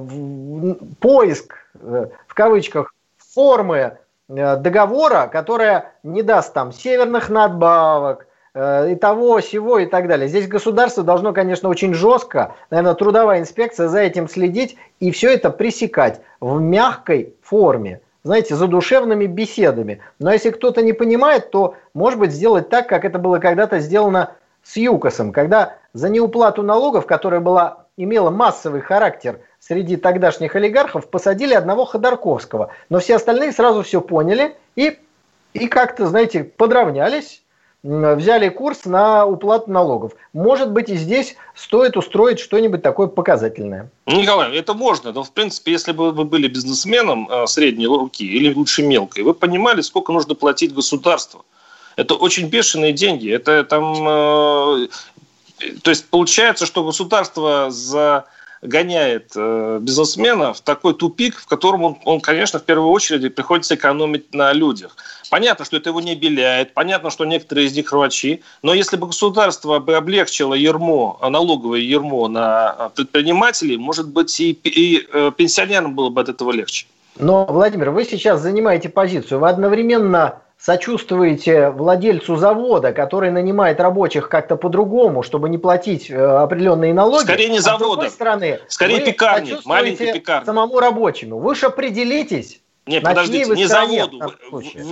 поиск, 0.99 1.55
э, 1.75 2.07
в 2.27 2.33
кавычках, 2.33 2.93
формы 3.17 3.97
э, 4.27 4.57
договора, 4.57 5.27
которая 5.31 5.93
не 6.03 6.23
даст 6.23 6.53
там 6.53 6.71
северных 6.71 7.29
надбавок, 7.29 8.27
э, 8.53 8.91
и 8.91 8.95
того, 8.95 9.39
всего 9.39 9.79
и 9.79 9.85
так 9.85 10.07
далее. 10.07 10.27
Здесь 10.27 10.47
государство 10.47 11.03
должно, 11.03 11.31
конечно, 11.31 11.69
очень 11.69 11.93
жестко, 11.93 12.55
наверное, 12.71 12.95
трудовая 12.95 13.39
инспекция 13.39 13.87
за 13.87 13.99
этим 13.99 14.27
следить 14.27 14.77
и 14.99 15.11
все 15.11 15.33
это 15.33 15.51
пресекать 15.51 16.21
в 16.39 16.59
мягкой 16.59 17.35
форме 17.43 18.01
знаете, 18.30 18.53
задушевными 18.53 19.25
беседами. 19.25 20.01
Но 20.19 20.32
если 20.32 20.51
кто-то 20.51 20.84
не 20.84 20.93
понимает, 20.93 21.49
то, 21.49 21.73
может 21.95 22.19
быть, 22.19 22.32
сделать 22.32 22.69
так, 22.69 22.88
как 22.88 23.03
это 23.03 23.17
было 23.17 23.39
когда-то 23.39 23.80
сделано 23.80 24.36
с 24.61 24.77
ЮКОСом, 24.77 25.32
когда 25.32 25.77
за 25.93 26.09
неуплату 26.09 26.61
налогов, 26.61 27.07
которая 27.07 27.39
была, 27.39 27.88
имела 27.97 28.30
массовый 28.30 28.82
характер 28.82 29.39
среди 29.59 29.95
тогдашних 29.97 30.55
олигархов, 30.55 31.09
посадили 31.09 31.55
одного 31.55 31.86
Ходорковского. 31.86 32.69
Но 32.89 32.99
все 32.99 33.15
остальные 33.15 33.51
сразу 33.51 33.82
все 33.82 33.99
поняли 33.99 34.55
и, 34.75 34.99
и 35.53 35.67
как-то, 35.67 36.05
знаете, 36.05 36.43
подравнялись 36.43 37.41
взяли 37.84 38.49
курс 38.49 38.86
на 38.86 39.25
уплату 39.25 39.71
налогов. 39.71 40.13
Может 40.34 40.71
быть, 40.71 40.89
и 40.89 40.95
здесь 40.95 41.36
стоит 41.55 41.95
устроить 41.95 42.39
что-нибудь 42.39 42.82
такое 42.82 43.07
показательное. 43.07 43.89
Николай, 44.05 44.55
это 44.55 44.73
можно. 44.73 45.11
Но, 45.11 45.23
в 45.23 45.32
принципе, 45.32 45.71
если 45.71 45.93
бы 45.93 46.11
вы 46.11 46.25
были 46.25 46.47
бизнесменом 46.47 47.30
э, 47.30 47.47
средней 47.47 47.88
руки 47.88 48.23
или 48.23 48.53
лучше 48.53 48.84
мелкой, 48.84 49.23
вы 49.23 49.34
понимали, 49.34 49.82
сколько 49.82 50.11
нужно 50.11 50.36
платить 50.36 50.73
государству. 50.73 51.45
Это 51.95 52.15
очень 52.15 52.47
бешеные 52.47 52.93
деньги. 52.93 53.32
Это 53.32 53.63
там... 53.63 53.95
Э, 54.07 54.88
то 55.82 55.89
есть, 55.89 56.05
получается, 56.09 56.65
что 56.65 56.84
государство 56.84 57.67
за 57.69 58.25
гоняет 58.62 59.32
э, 59.36 59.80
бизнесмена 59.82 60.53
в 60.53 60.62
такой 60.62 60.93
тупик, 60.93 61.38
в 61.38 61.47
котором 61.47 61.84
он, 61.84 61.97
он, 62.05 62.22
конечно, 62.22 62.60
в 62.60 62.64
первую 62.64 62.89
очередь 62.89 63.34
приходится 63.36 63.76
экономить 63.76 64.34
на 64.34 64.53
людях. 64.53 64.95
Понятно, 65.30 65.66
что 65.66 65.78
это 65.78 65.89
его 65.89 66.01
не 66.01 66.16
беляет, 66.16 66.74
понятно, 66.74 67.10
что 67.10 67.26
некоторые 67.26 67.68
из 67.68 67.76
них 67.76 67.91
врачи, 67.91 68.41
но 68.62 68.74
если 68.74 68.97
бы 68.97 69.07
государство 69.07 69.80
бы 69.80 69.95
облегчило 69.95 70.53
ермо, 70.53 71.20
налоговое 71.22 71.80
ермо 71.80 72.28
на 72.28 72.70
а, 72.70 72.89
предпринимателей, 72.89 73.78
может 73.78 74.10
быть, 74.10 74.39
и, 74.39 74.51
и 74.51 75.07
э, 75.12 75.32
пенсионерам 75.36 75.95
было 75.95 76.10
бы 76.10 76.22
от 76.22 76.30
этого 76.30 76.51
легче. 76.51 76.88
Но, 77.18 77.45
Владимир, 77.45 77.91
вы 77.91 78.05
сейчас 78.05 78.41
занимаете 78.41 78.89
позицию, 78.89 79.39
вы 79.39 79.49
одновременно 79.49 80.41
сочувствуете 80.60 81.70
владельцу 81.70 82.36
завода, 82.36 82.91
который 82.91 83.32
нанимает 83.32 83.80
рабочих 83.80 84.28
как-то 84.28 84.57
по-другому, 84.57 85.24
чтобы 85.24 85.49
не 85.49 85.57
платить 85.57 86.12
э, 86.12 86.22
определенные 86.22 86.93
налоги. 86.93 87.24
Скорее 87.24 87.49
не 87.49 87.60
завода. 87.60 87.86
А 87.86 87.88
с 87.88 87.91
другой 87.91 88.10
стороны, 88.10 88.60
скорее 88.68 88.99
пекарни, 88.99 89.55
маленькие 89.64 90.14
пекарни. 90.14 90.45
самому 90.45 90.80
рабочему. 90.80 91.39
Вы 91.39 91.55
же 91.55 91.68
определитесь, 91.68 92.62
Нет, 92.89 93.03
подождите, 93.03 93.51
не 93.51 93.65
заводу. 93.65 94.19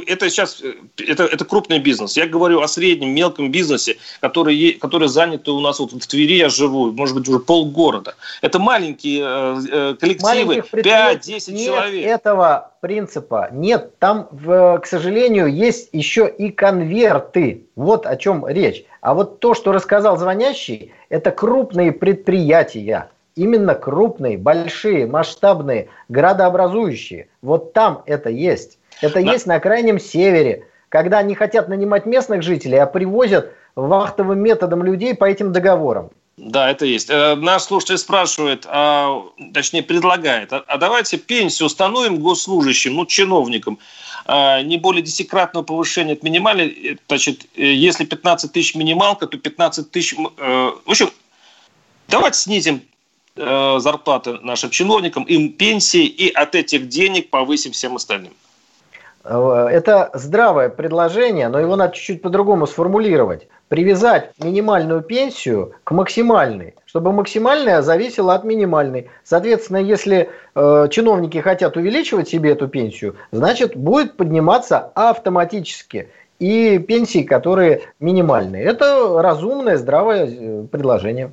Это 0.05 0.29
сейчас 0.29 0.61
э, 0.61 0.73
это, 1.07 1.23
это 1.23 1.45
крупный 1.45 1.79
бизнес. 1.79 2.15
Я 2.15 2.27
говорю 2.27 2.61
о 2.61 2.67
среднем, 2.67 3.09
мелком 3.09 3.51
бизнесе, 3.51 3.97
который, 4.21 4.73
который 4.73 5.07
занят 5.07 5.49
у 5.49 5.59
нас 5.59 5.79
вот 5.79 5.91
в 5.91 6.07
Твери, 6.07 6.35
я 6.35 6.49
живу, 6.49 6.91
может 6.91 7.15
быть, 7.15 7.27
уже 7.27 7.39
полгорода. 7.39 8.15
Это 8.41 8.59
маленькие 8.59 9.23
э, 9.23 9.61
э 9.71 9.95
коллективы, 9.99 10.63
5-10 10.71 11.65
человек. 11.65 12.05
этого 12.05 12.71
принципа 12.81 13.49
нет. 13.51 13.97
Там, 13.97 14.27
к 14.29 14.85
сожалению, 14.85 15.47
есть 15.47 15.89
еще 15.91 16.27
и 16.27 16.51
конверты. 16.51 17.65
Вот 17.75 18.05
о 18.05 18.15
чем 18.15 18.47
речь. 18.47 18.85
А 19.01 19.13
вот 19.13 19.39
то, 19.39 19.55
что 19.55 19.71
рассказал 19.71 20.17
звонящий, 20.17 20.93
это 21.09 21.31
крупные 21.31 21.91
предприятия 21.91 23.09
именно 23.38 23.75
крупные, 23.75 24.38
большие, 24.38 25.07
масштабные, 25.07 25.88
градообразующие. 26.09 27.27
Вот 27.41 27.73
там 27.73 28.03
это 28.05 28.29
есть. 28.29 28.79
Это 29.01 29.23
да. 29.23 29.31
есть 29.31 29.45
на 29.45 29.59
крайнем 29.59 29.99
севере, 29.99 30.67
когда 30.89 31.19
они 31.19 31.35
хотят 31.35 31.69
нанимать 31.69 32.05
местных 32.05 32.41
жителей, 32.41 32.77
а 32.77 32.85
привозят 32.88 33.53
вахтовым 33.75 34.39
методом 34.39 34.83
людей 34.83 35.13
по 35.15 35.25
этим 35.25 35.51
договорам. 35.51 36.09
Да, 36.38 36.69
это 36.69 36.85
есть. 36.85 37.09
Э, 37.09 37.35
наш 37.35 37.63
слушатель 37.63 37.97
спрашивает, 37.97 38.65
а, 38.67 39.23
точнее 39.53 39.81
предлагает, 39.81 40.53
а, 40.53 40.63
а 40.67 40.77
давайте 40.77 41.17
пенсию 41.17 41.65
установим 41.65 42.19
госслужащим, 42.19 42.93
ну, 42.93 43.07
чиновникам, 43.07 43.79
а, 44.25 44.61
не 44.61 44.77
более 44.77 45.01
десятикратного 45.01 45.63
повышения 45.63 46.13
от 46.13 46.21
минимальной, 46.21 46.67
э, 46.67 46.95
значит, 47.07 47.47
э, 47.55 47.63
если 47.63 48.05
15 48.05 48.51
тысяч 48.51 48.75
минималка, 48.75 49.25
то 49.25 49.38
15 49.38 49.89
тысяч... 49.89 50.15
В 50.15 50.81
общем, 50.85 51.09
давайте 52.07 52.39
снизим 52.39 52.81
Э, 53.38 53.79
зарплаты 53.79 54.39
нашим 54.41 54.71
чиновникам, 54.71 55.23
им 55.23 55.53
пенсии, 55.53 56.05
и 56.05 56.31
от 56.31 56.55
этих 56.55 56.88
денег 56.88 57.29
повысим 57.29 57.71
всем 57.71 57.95
остальным. 57.95 58.33
Э, 59.23 59.67
это 59.71 60.09
здравое 60.13 60.69
предложение, 60.69 61.47
но 61.49 61.59
его 61.59 61.75
надо 61.75 61.93
чуть-чуть 61.93 62.21
по-другому 62.21 62.65
сформулировать. 62.65 63.47
Привязать 63.67 64.31
минимальную 64.41 65.01
пенсию 65.01 65.73
к 65.83 65.91
максимальной, 65.91 66.73
чтобы 66.85 67.11
максимальная 67.11 67.81
зависела 67.81 68.33
от 68.33 68.43
минимальной. 68.43 69.09
Соответственно, 69.23 69.77
если 69.77 70.29
э, 70.55 70.88
чиновники 70.89 71.38
хотят 71.38 71.77
увеличивать 71.77 72.29
себе 72.29 72.51
эту 72.51 72.67
пенсию, 72.67 73.17
значит 73.31 73.75
будет 73.75 74.17
подниматься 74.17 74.91
автоматически 74.95 76.09
и 76.39 76.79
пенсии, 76.79 77.23
которые 77.23 77.81
минимальные. 77.99 78.63
Это 78.63 79.21
разумное, 79.21 79.77
здравое 79.77 80.27
э, 80.27 80.65
предложение. 80.71 81.31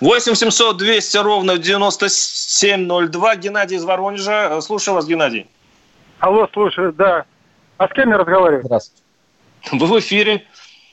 8 0.00 0.34
700 0.34 0.76
200 0.76 1.16
ровно 1.18 1.58
9702. 1.58 3.36
Геннадий 3.36 3.76
из 3.76 3.84
Воронежа. 3.84 4.60
Слушаю 4.60 4.94
вас, 4.94 5.06
Геннадий. 5.06 5.46
Алло, 6.20 6.48
слушаю, 6.52 6.92
да. 6.92 7.24
А 7.78 7.88
с 7.88 7.92
кем 7.92 8.10
я 8.10 8.18
разговариваю? 8.18 8.62
Здравствуйте. 8.64 9.02
Вы 9.72 9.86
в 9.86 9.98
эфире. 9.98 10.44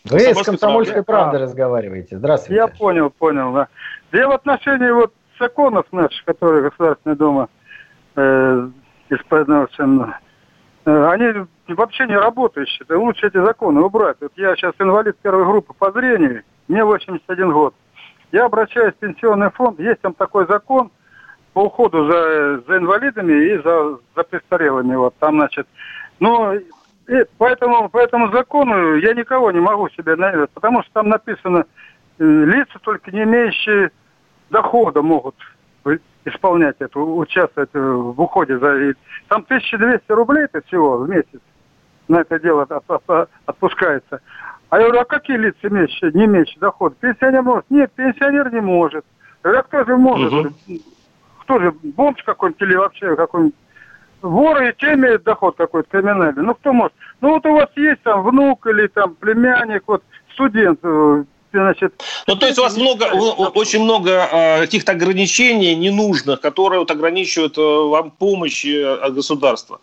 Вы 0.06 0.20
с 0.20 0.44
«Комсомольской 0.44 1.04
правдой» 1.04 1.40
а, 1.40 1.44
разговариваете. 1.44 2.18
Здравствуйте. 2.18 2.56
Я 2.56 2.68
понял, 2.68 3.10
понял, 3.10 3.54
да. 3.54 3.68
Я 4.12 4.28
в 4.28 4.32
отношении 4.32 4.92
вот 4.92 5.14
законов 5.40 5.86
наших, 5.92 6.26
которые 6.26 6.70
Государственная 6.70 7.16
Дума 7.16 7.50
э, 8.16 8.70
исполняет, 9.10 9.70
э, 9.80 11.08
они 11.08 11.48
вообще 11.70 12.06
не 12.08 12.18
работающие. 12.18 12.86
Лучше 12.90 13.28
эти 13.28 13.38
законы 13.38 13.82
убрать. 13.82 14.18
Вот 14.20 14.34
я 14.36 14.56
сейчас 14.56 14.74
инвалид 14.80 15.18
первой 15.20 15.46
группы 15.46 15.74
по 15.74 15.92
зрению, 15.92 16.44
мне 16.68 16.84
81 16.84 17.52
год. 17.52 17.74
Я 18.34 18.46
обращаюсь 18.46 18.96
в 18.96 18.98
пенсионный 18.98 19.52
фонд, 19.52 19.80
есть 19.80 20.02
там 20.02 20.16
такой 20.16 20.48
закон 20.48 20.92
по 21.54 21.66
уходу 21.66 22.12
за, 22.12 22.62
за 22.68 22.78
инвалидами 22.78 23.32
и 23.32 23.58
за, 23.60 24.00
за 24.16 24.24
престарелыми. 24.24 24.96
Вот 24.96 25.16
там, 25.20 25.36
значит, 25.36 25.68
ну, 26.20 26.56
и 26.56 27.26
поэтому, 27.38 27.90
по 27.90 28.00
этому 28.00 28.32
закону 28.32 28.96
я 28.96 29.14
никого 29.14 29.52
не 29.52 29.60
могу 29.60 29.88
себе 29.90 30.16
найти, 30.16 30.52
потому 30.52 30.82
что 30.82 30.92
там 30.94 31.10
написано, 31.10 31.66
э, 32.18 32.24
лица 32.24 32.80
только 32.82 33.12
не 33.12 33.22
имеющие 33.22 33.92
дохода 34.50 35.04
могут 35.04 35.36
исполнять 36.26 36.78
это, 36.80 37.00
участвовать 37.00 37.70
в 37.74 38.20
уходе 38.20 38.58
за... 38.58 38.96
Там 39.28 39.44
1200 39.44 40.12
рублей 40.12 40.46
это 40.46 40.66
всего 40.66 40.98
в 40.98 41.08
месяц 41.08 41.40
на 42.08 42.22
это 42.22 42.40
дело 42.40 42.68
отпускается. 43.46 44.22
А 44.74 44.80
я 44.80 44.86
говорю, 44.86 45.02
а 45.02 45.06
какие 45.06 45.38
лица 45.38 45.68
имеющие, 45.68 46.12
не 46.16 46.26
имеющие 46.26 46.58
доход? 46.60 46.98
Пенсионер 46.98 47.44
может? 47.44 47.66
Нет, 47.70 47.92
пенсионер 47.96 48.52
не 48.52 48.60
может. 48.60 49.06
Я 49.44 49.52
говорю, 49.52 49.60
а 49.60 49.64
кто 49.64 49.84
же 49.86 49.98
может? 49.98 50.34
Угу. 50.34 50.52
Кто 51.44 51.60
же, 51.60 51.76
бомж 51.84 52.24
какой-нибудь 52.24 52.62
или 52.64 52.76
вообще 52.76 53.16
какой-нибудь 53.16 53.54
воры 54.24 54.70
и 54.70 54.74
те 54.80 54.96
имеют 54.96 55.22
доход 55.26 55.58
какой-то 55.58 55.88
криминальный. 55.92 56.42
Ну, 56.42 56.56
кто 56.56 56.74
может? 56.74 56.94
Ну, 57.22 57.36
вот 57.36 57.46
у 57.46 57.54
вас 57.54 57.70
есть 57.76 58.02
там 58.02 58.24
внук 58.24 58.66
или 58.66 58.88
там 58.88 59.14
племянник, 59.14 59.84
вот 59.86 60.02
студент, 60.34 60.80
э, 60.82 61.24
значит... 61.52 61.94
Ну, 62.26 62.36
то 62.36 62.48
есть 62.48 62.58
у 62.58 62.64
вас 62.64 62.76
много, 62.76 63.04
очень 63.54 63.84
много 63.84 64.10
э, 64.10 64.62
каких-то 64.62 64.94
ограничений 64.94 65.76
ненужных, 65.76 66.42
которые 66.42 66.80
вот 66.80 66.90
ограничивают 66.90 67.60
э, 67.60 67.62
вам 67.62 68.10
помощь 68.10 68.66
от 68.66 69.14
государства. 69.14 69.82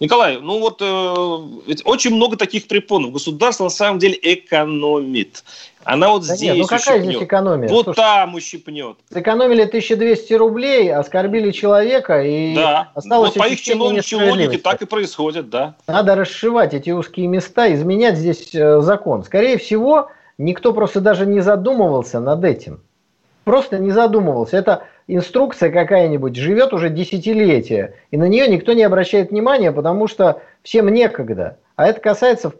Николай, 0.00 0.38
ну 0.40 0.60
вот 0.60 0.80
э, 0.80 1.60
ведь 1.66 1.82
очень 1.84 2.14
много 2.14 2.36
таких 2.36 2.68
препонов. 2.68 3.12
Государство 3.12 3.64
на 3.64 3.70
самом 3.70 3.98
деле 3.98 4.16
экономит. 4.22 5.42
Она 5.82 6.10
вот 6.10 6.26
да 6.26 6.36
здесь 6.36 6.50
нет, 6.50 6.58
ну 6.58 6.64
какая 6.66 6.98
ущипнет. 6.98 7.16
здесь 7.16 7.26
экономия? 7.26 7.68
Вот 7.68 7.84
Слушай, 7.84 7.96
там 7.96 8.34
ущипнет. 8.34 8.96
Сэкономили 9.12 9.62
1200 9.62 10.34
рублей, 10.34 10.92
оскорбили 10.92 11.50
человека 11.50 12.22
и 12.22 12.54
да. 12.54 12.90
осталось... 12.94 13.34
Вот 13.34 13.42
по 13.42 13.48
их 13.48 13.60
чиновничьей 13.60 14.30
логике 14.30 14.58
так 14.58 14.82
и 14.82 14.86
происходит, 14.86 15.50
да. 15.50 15.74
Надо 15.86 16.14
расшивать 16.14 16.74
эти 16.74 16.90
узкие 16.90 17.26
места, 17.26 17.72
изменять 17.74 18.18
здесь 18.18 18.54
э, 18.54 18.80
закон. 18.80 19.24
Скорее 19.24 19.58
всего, 19.58 20.10
никто 20.36 20.72
просто 20.72 21.00
даже 21.00 21.26
не 21.26 21.40
задумывался 21.40 22.20
над 22.20 22.44
этим. 22.44 22.80
Просто 23.44 23.78
не 23.78 23.90
задумывался. 23.90 24.58
Это 24.58 24.84
инструкция 25.08 25.70
какая-нибудь 25.70 26.36
живет 26.36 26.72
уже 26.72 26.90
десятилетия, 26.90 27.94
и 28.10 28.16
на 28.16 28.28
нее 28.28 28.46
никто 28.46 28.74
не 28.74 28.84
обращает 28.84 29.30
внимания, 29.30 29.72
потому 29.72 30.06
что 30.06 30.42
всем 30.62 30.88
некогда. 30.88 31.56
А 31.76 31.86
это 31.86 32.00
касается 32.00 32.52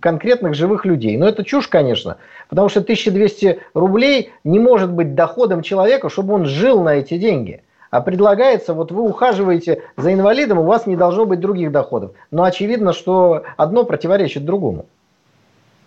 конкретных 0.00 0.54
живых 0.54 0.84
людей. 0.84 1.16
Но 1.16 1.28
это 1.28 1.44
чушь, 1.44 1.68
конечно, 1.68 2.18
потому 2.48 2.68
что 2.68 2.80
1200 2.80 3.60
рублей 3.74 4.30
не 4.44 4.58
может 4.58 4.92
быть 4.92 5.14
доходом 5.14 5.62
человека, 5.62 6.08
чтобы 6.08 6.34
он 6.34 6.46
жил 6.46 6.82
на 6.82 6.94
эти 6.94 7.18
деньги. 7.18 7.62
А 7.90 8.00
предлагается, 8.00 8.72
вот 8.72 8.92
вы 8.92 9.02
ухаживаете 9.02 9.82
за 9.96 10.12
инвалидом, 10.12 10.60
у 10.60 10.64
вас 10.64 10.86
не 10.86 10.94
должно 10.94 11.26
быть 11.26 11.40
других 11.40 11.72
доходов. 11.72 12.12
Но 12.30 12.44
очевидно, 12.44 12.92
что 12.92 13.42
одно 13.56 13.84
противоречит 13.84 14.44
другому. 14.44 14.86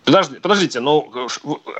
Подожди, 0.04 0.36
подождите, 0.38 0.80
ну 0.80 1.10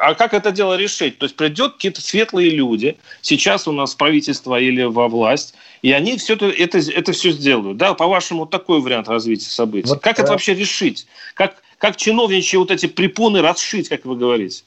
а 0.01 0.14
как 0.14 0.33
это 0.33 0.51
дело 0.51 0.77
решить? 0.77 1.18
То 1.18 1.27
есть 1.27 1.37
придет 1.37 1.75
какие-то 1.75 2.01
светлые 2.01 2.51
люди, 2.51 2.97
сейчас 3.20 3.68
у 3.68 3.72
нас 3.72 3.95
правительство 3.95 4.59
или 4.59 4.83
во 4.83 5.09
власть, 5.09 5.55
и 5.83 5.93
они 5.93 6.16
все 6.16 6.35
это, 6.35 6.47
это, 6.47 6.79
это 6.79 7.12
все 7.12 7.33
сделают. 7.33 7.77
Да, 7.77 7.93
по-вашему, 7.93 8.47
такой 8.47 8.81
вариант 8.81 9.09
развития 9.09 9.51
событий. 9.51 9.89
Вот, 9.89 10.01
как 10.01 10.16
да. 10.16 10.22
это 10.22 10.33
вообще 10.33 10.55
решить? 10.55 11.07
Как, 11.35 11.57
как 11.77 11.97
чиновничьи 11.97 12.59
вот 12.59 12.70
эти 12.70 12.87
препоны 12.87 13.43
расшить, 13.43 13.91
как 13.91 14.07
вы 14.07 14.16
говорите? 14.16 14.64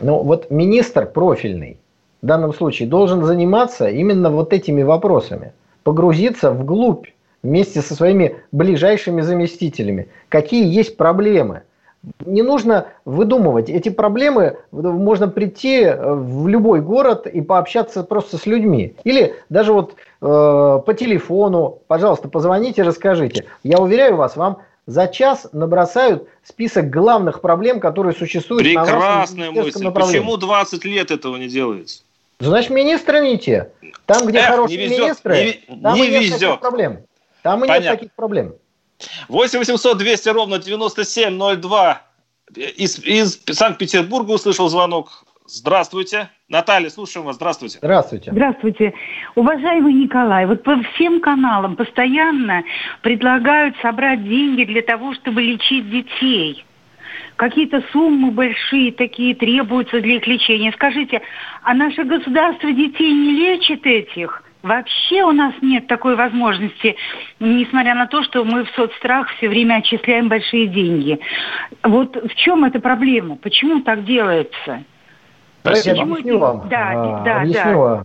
Ну 0.00 0.22
вот 0.22 0.48
министр 0.50 1.06
профильный 1.06 1.78
в 2.22 2.26
данном 2.26 2.54
случае 2.54 2.86
должен 2.86 3.24
заниматься 3.24 3.88
именно 3.88 4.30
вот 4.30 4.52
этими 4.52 4.82
вопросами. 4.82 5.52
Погрузиться 5.82 6.52
вглубь 6.52 7.08
вместе 7.42 7.82
со 7.82 7.96
своими 7.96 8.36
ближайшими 8.52 9.22
заместителями. 9.22 10.06
Какие 10.28 10.72
есть 10.72 10.96
проблемы– 10.96 11.62
не 12.24 12.42
нужно 12.42 12.88
выдумывать. 13.04 13.68
Эти 13.68 13.88
проблемы 13.88 14.58
можно 14.72 15.28
прийти 15.28 15.82
э, 15.82 16.14
в 16.14 16.48
любой 16.48 16.80
город 16.80 17.26
и 17.26 17.42
пообщаться 17.42 18.04
просто 18.04 18.38
с 18.38 18.46
людьми. 18.46 18.94
Или 19.04 19.34
даже 19.50 19.72
вот 19.72 19.94
э, 19.94 19.96
по 20.20 20.94
телефону, 20.98 21.78
пожалуйста, 21.86 22.28
позвоните, 22.28 22.82
расскажите. 22.82 23.46
Я 23.62 23.78
уверяю 23.78 24.16
вас, 24.16 24.36
вам 24.36 24.58
за 24.86 25.08
час 25.08 25.48
набросают 25.52 26.28
список 26.42 26.90
главных 26.90 27.42
проблем, 27.42 27.80
которые 27.80 28.14
существуют 28.14 28.64
Прекрасная 28.64 29.50
на 29.50 29.62
мысль. 29.62 29.90
Почему 29.90 30.36
20 30.36 30.84
лет 30.84 31.10
этого 31.10 31.36
не 31.36 31.48
делается? 31.48 32.02
Значит, 32.40 32.70
министры 32.70 33.20
не 33.20 33.38
те. 33.38 33.70
Там, 34.06 34.26
где 34.26 34.38
Эх, 34.38 34.46
хорошие 34.48 34.78
не 34.78 34.84
везет, 34.84 35.00
министры, 35.00 35.60
не, 35.68 35.80
там 35.82 35.94
не 35.94 36.06
и 36.06 36.10
нет 36.10 36.22
везет. 36.22 36.40
таких 36.40 36.60
проблем. 36.60 36.98
Там 37.42 37.64
и 37.64 37.68
Понятно. 37.68 37.82
нет 37.82 37.98
таких 37.98 38.12
проблем. 38.12 38.54
8 39.28 39.58
800 39.58 39.98
200 39.98 40.28
ровно 40.30 40.58
9702. 40.58 42.02
Из, 42.56 42.98
из 43.04 43.42
Санкт-Петербурга 43.50 44.32
услышал 44.32 44.68
звонок. 44.68 45.24
Здравствуйте. 45.46 46.30
Наталья, 46.48 46.90
слушаем 46.90 47.26
вас. 47.26 47.36
Здравствуйте. 47.36 47.78
Здравствуйте. 47.78 48.30
Здравствуйте. 48.30 48.92
Уважаемый 49.34 49.94
Николай, 49.94 50.46
вот 50.46 50.62
по 50.62 50.80
всем 50.94 51.20
каналам 51.20 51.76
постоянно 51.76 52.62
предлагают 53.02 53.76
собрать 53.82 54.22
деньги 54.22 54.64
для 54.64 54.82
того, 54.82 55.14
чтобы 55.14 55.42
лечить 55.42 55.90
детей. 55.90 56.64
какие-то 57.36 57.82
суммы 57.92 58.30
большие 58.30 58.92
такие 58.92 59.34
требуются 59.34 60.00
для 60.00 60.16
их 60.16 60.26
лечения. 60.26 60.72
Скажите, 60.72 61.22
а 61.62 61.74
наше 61.74 62.04
государство 62.04 62.70
детей 62.70 63.12
не 63.12 63.32
лечит 63.32 63.84
этих? 63.86 64.44
Вообще 64.62 65.22
у 65.22 65.32
нас 65.32 65.54
нет 65.62 65.86
такой 65.86 66.16
возможности, 66.16 66.96
несмотря 67.38 67.94
на 67.94 68.06
то, 68.06 68.22
что 68.22 68.44
мы 68.44 68.64
в 68.64 68.70
соцстрах 68.70 69.28
все 69.36 69.48
время 69.48 69.76
отчисляем 69.76 70.28
большие 70.28 70.66
деньги. 70.66 71.18
Вот 71.82 72.16
в 72.16 72.34
чем 72.34 72.64
эта 72.64 72.78
проблема? 72.78 73.36
Почему 73.36 73.80
так 73.82 74.04
делается? 74.04 74.84
Спасибо. 75.62 75.96
Я 75.96 76.02
объясню 76.02 76.38
вам. 76.38 76.68
Да, 76.68 76.90
а, 76.92 77.24
да, 77.24 77.40
объясню 77.40 77.62
да. 77.64 77.76
вам. 77.76 78.04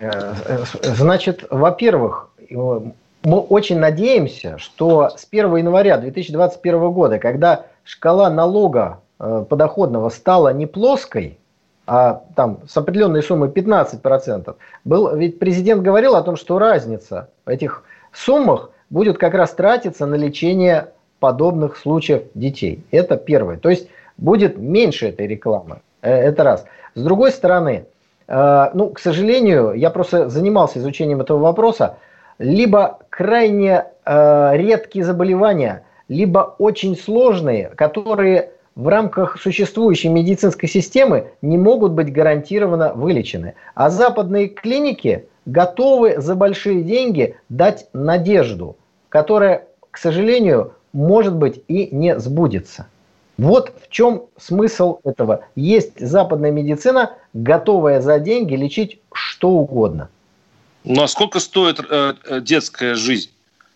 Э, 0.00 0.64
значит, 0.82 1.44
во-первых, 1.50 2.30
мы 2.50 3.38
очень 3.38 3.78
надеемся, 3.78 4.58
что 4.58 5.10
с 5.10 5.26
1 5.30 5.56
января 5.56 5.98
2021 5.98 6.92
года, 6.92 7.18
когда 7.18 7.66
шкала 7.82 8.30
налога 8.30 9.00
э, 9.18 9.44
подоходного 9.48 10.10
стала 10.10 10.52
не 10.52 10.66
плоской, 10.66 11.38
а 11.86 12.22
там 12.34 12.60
с 12.66 12.76
определенной 12.76 13.22
суммы 13.22 13.48
15%, 13.48 14.54
был, 14.84 15.14
ведь 15.16 15.38
президент 15.38 15.82
говорил 15.82 16.16
о 16.16 16.22
том, 16.22 16.36
что 16.36 16.58
разница 16.58 17.28
в 17.44 17.48
этих 17.48 17.84
суммах 18.12 18.70
будет 18.90 19.18
как 19.18 19.34
раз 19.34 19.52
тратиться 19.52 20.06
на 20.06 20.14
лечение 20.14 20.88
подобных 21.20 21.76
случаев 21.76 22.22
детей. 22.34 22.84
Это 22.90 23.16
первое. 23.16 23.56
То 23.56 23.70
есть 23.70 23.88
будет 24.16 24.58
меньше 24.58 25.08
этой 25.08 25.26
рекламы. 25.26 25.80
Э, 26.02 26.12
это 26.12 26.44
раз. 26.44 26.64
С 26.94 27.02
другой 27.02 27.32
стороны, 27.32 27.86
э, 28.28 28.70
ну, 28.74 28.90
к 28.90 28.98
сожалению, 28.98 29.72
я 29.72 29.90
просто 29.90 30.28
занимался 30.28 30.78
изучением 30.78 31.20
этого 31.20 31.38
вопроса, 31.38 31.96
либо 32.38 32.98
крайне 33.10 33.86
э, 34.04 34.50
редкие 34.56 35.04
заболевания, 35.04 35.84
либо 36.08 36.54
очень 36.58 36.96
сложные, 36.96 37.70
которые 37.70 38.50
в 38.74 38.88
рамках 38.88 39.40
существующей 39.40 40.08
медицинской 40.08 40.68
системы 40.68 41.30
не 41.42 41.56
могут 41.56 41.92
быть 41.92 42.12
гарантированно 42.12 42.92
вылечены. 42.94 43.54
А 43.74 43.90
западные 43.90 44.48
клиники 44.48 45.26
готовы 45.46 46.20
за 46.20 46.34
большие 46.34 46.82
деньги 46.82 47.36
дать 47.48 47.86
надежду, 47.92 48.76
которая, 49.08 49.66
к 49.90 49.98
сожалению, 49.98 50.72
может 50.92 51.34
быть 51.34 51.62
и 51.68 51.88
не 51.94 52.18
сбудется. 52.18 52.86
Вот 53.36 53.72
в 53.82 53.90
чем 53.90 54.26
смысл 54.38 55.00
этого. 55.04 55.44
Есть 55.56 55.98
западная 55.98 56.52
медицина, 56.52 57.14
готовая 57.32 58.00
за 58.00 58.20
деньги 58.20 58.54
лечить 58.54 59.00
что 59.12 59.50
угодно. 59.50 60.08
Ну 60.84 61.02
а 61.02 61.08
сколько 61.08 61.40
стоит 61.40 61.80
э, 61.80 62.14
э, 62.26 62.40
детская 62.40 62.94
жизнь? 62.94 63.30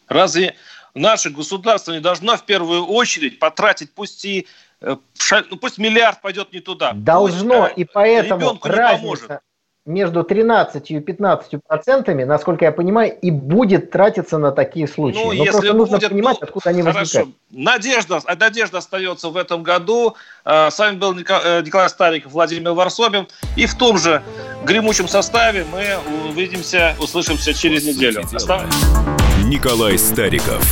Разве 0.06 0.54
наше 0.94 1.30
государство 1.30 1.92
не 1.92 2.00
должно 2.00 2.36
в 2.36 2.44
первую 2.44 2.84
очередь 2.84 3.38
потратить 3.38 3.92
пусть 3.92 4.24
и 4.24 4.46
ну, 4.80 5.56
пусть 5.60 5.78
миллиард 5.78 6.20
пойдет 6.20 6.52
не 6.52 6.60
туда. 6.60 6.92
Должно, 6.94 7.64
пусть, 7.64 7.78
и 7.78 7.84
поэтому 7.84 8.58
разница, 8.62 9.40
между 9.88 10.22
13 10.22 10.90
и 10.90 11.00
15 11.00 11.64
процентами, 11.66 12.22
насколько 12.22 12.66
я 12.66 12.72
понимаю, 12.72 13.18
и 13.20 13.30
будет 13.30 13.90
тратиться 13.90 14.36
на 14.36 14.52
такие 14.52 14.86
случаи. 14.86 15.18
Ну, 15.18 15.26
Но 15.28 15.32
если 15.32 15.50
просто 15.50 15.72
нужно 15.72 15.96
будет, 15.96 16.10
понимать, 16.10 16.36
ну, 16.40 16.44
откуда 16.44 16.70
они 16.70 16.82
хорошо. 16.82 16.98
возникают. 16.98 17.34
Надежда, 17.50 18.20
надежда 18.38 18.78
остается 18.78 19.30
в 19.30 19.36
этом 19.38 19.62
году. 19.62 20.14
А, 20.44 20.70
с 20.70 20.78
вами 20.78 20.96
был 20.98 21.14
э, 21.18 21.62
Николай 21.64 21.88
Стариков, 21.88 22.32
Владимир 22.32 22.72
Варсобин. 22.72 23.28
И 23.56 23.64
в 23.64 23.76
том 23.78 23.96
же 23.96 24.22
гремучем 24.64 25.08
составе 25.08 25.64
мы 25.72 25.96
увидимся, 26.28 26.94
услышимся 27.00 27.54
через 27.54 27.86
неделю. 27.86 28.24
Николай 29.44 29.98
Стариков 29.98 30.62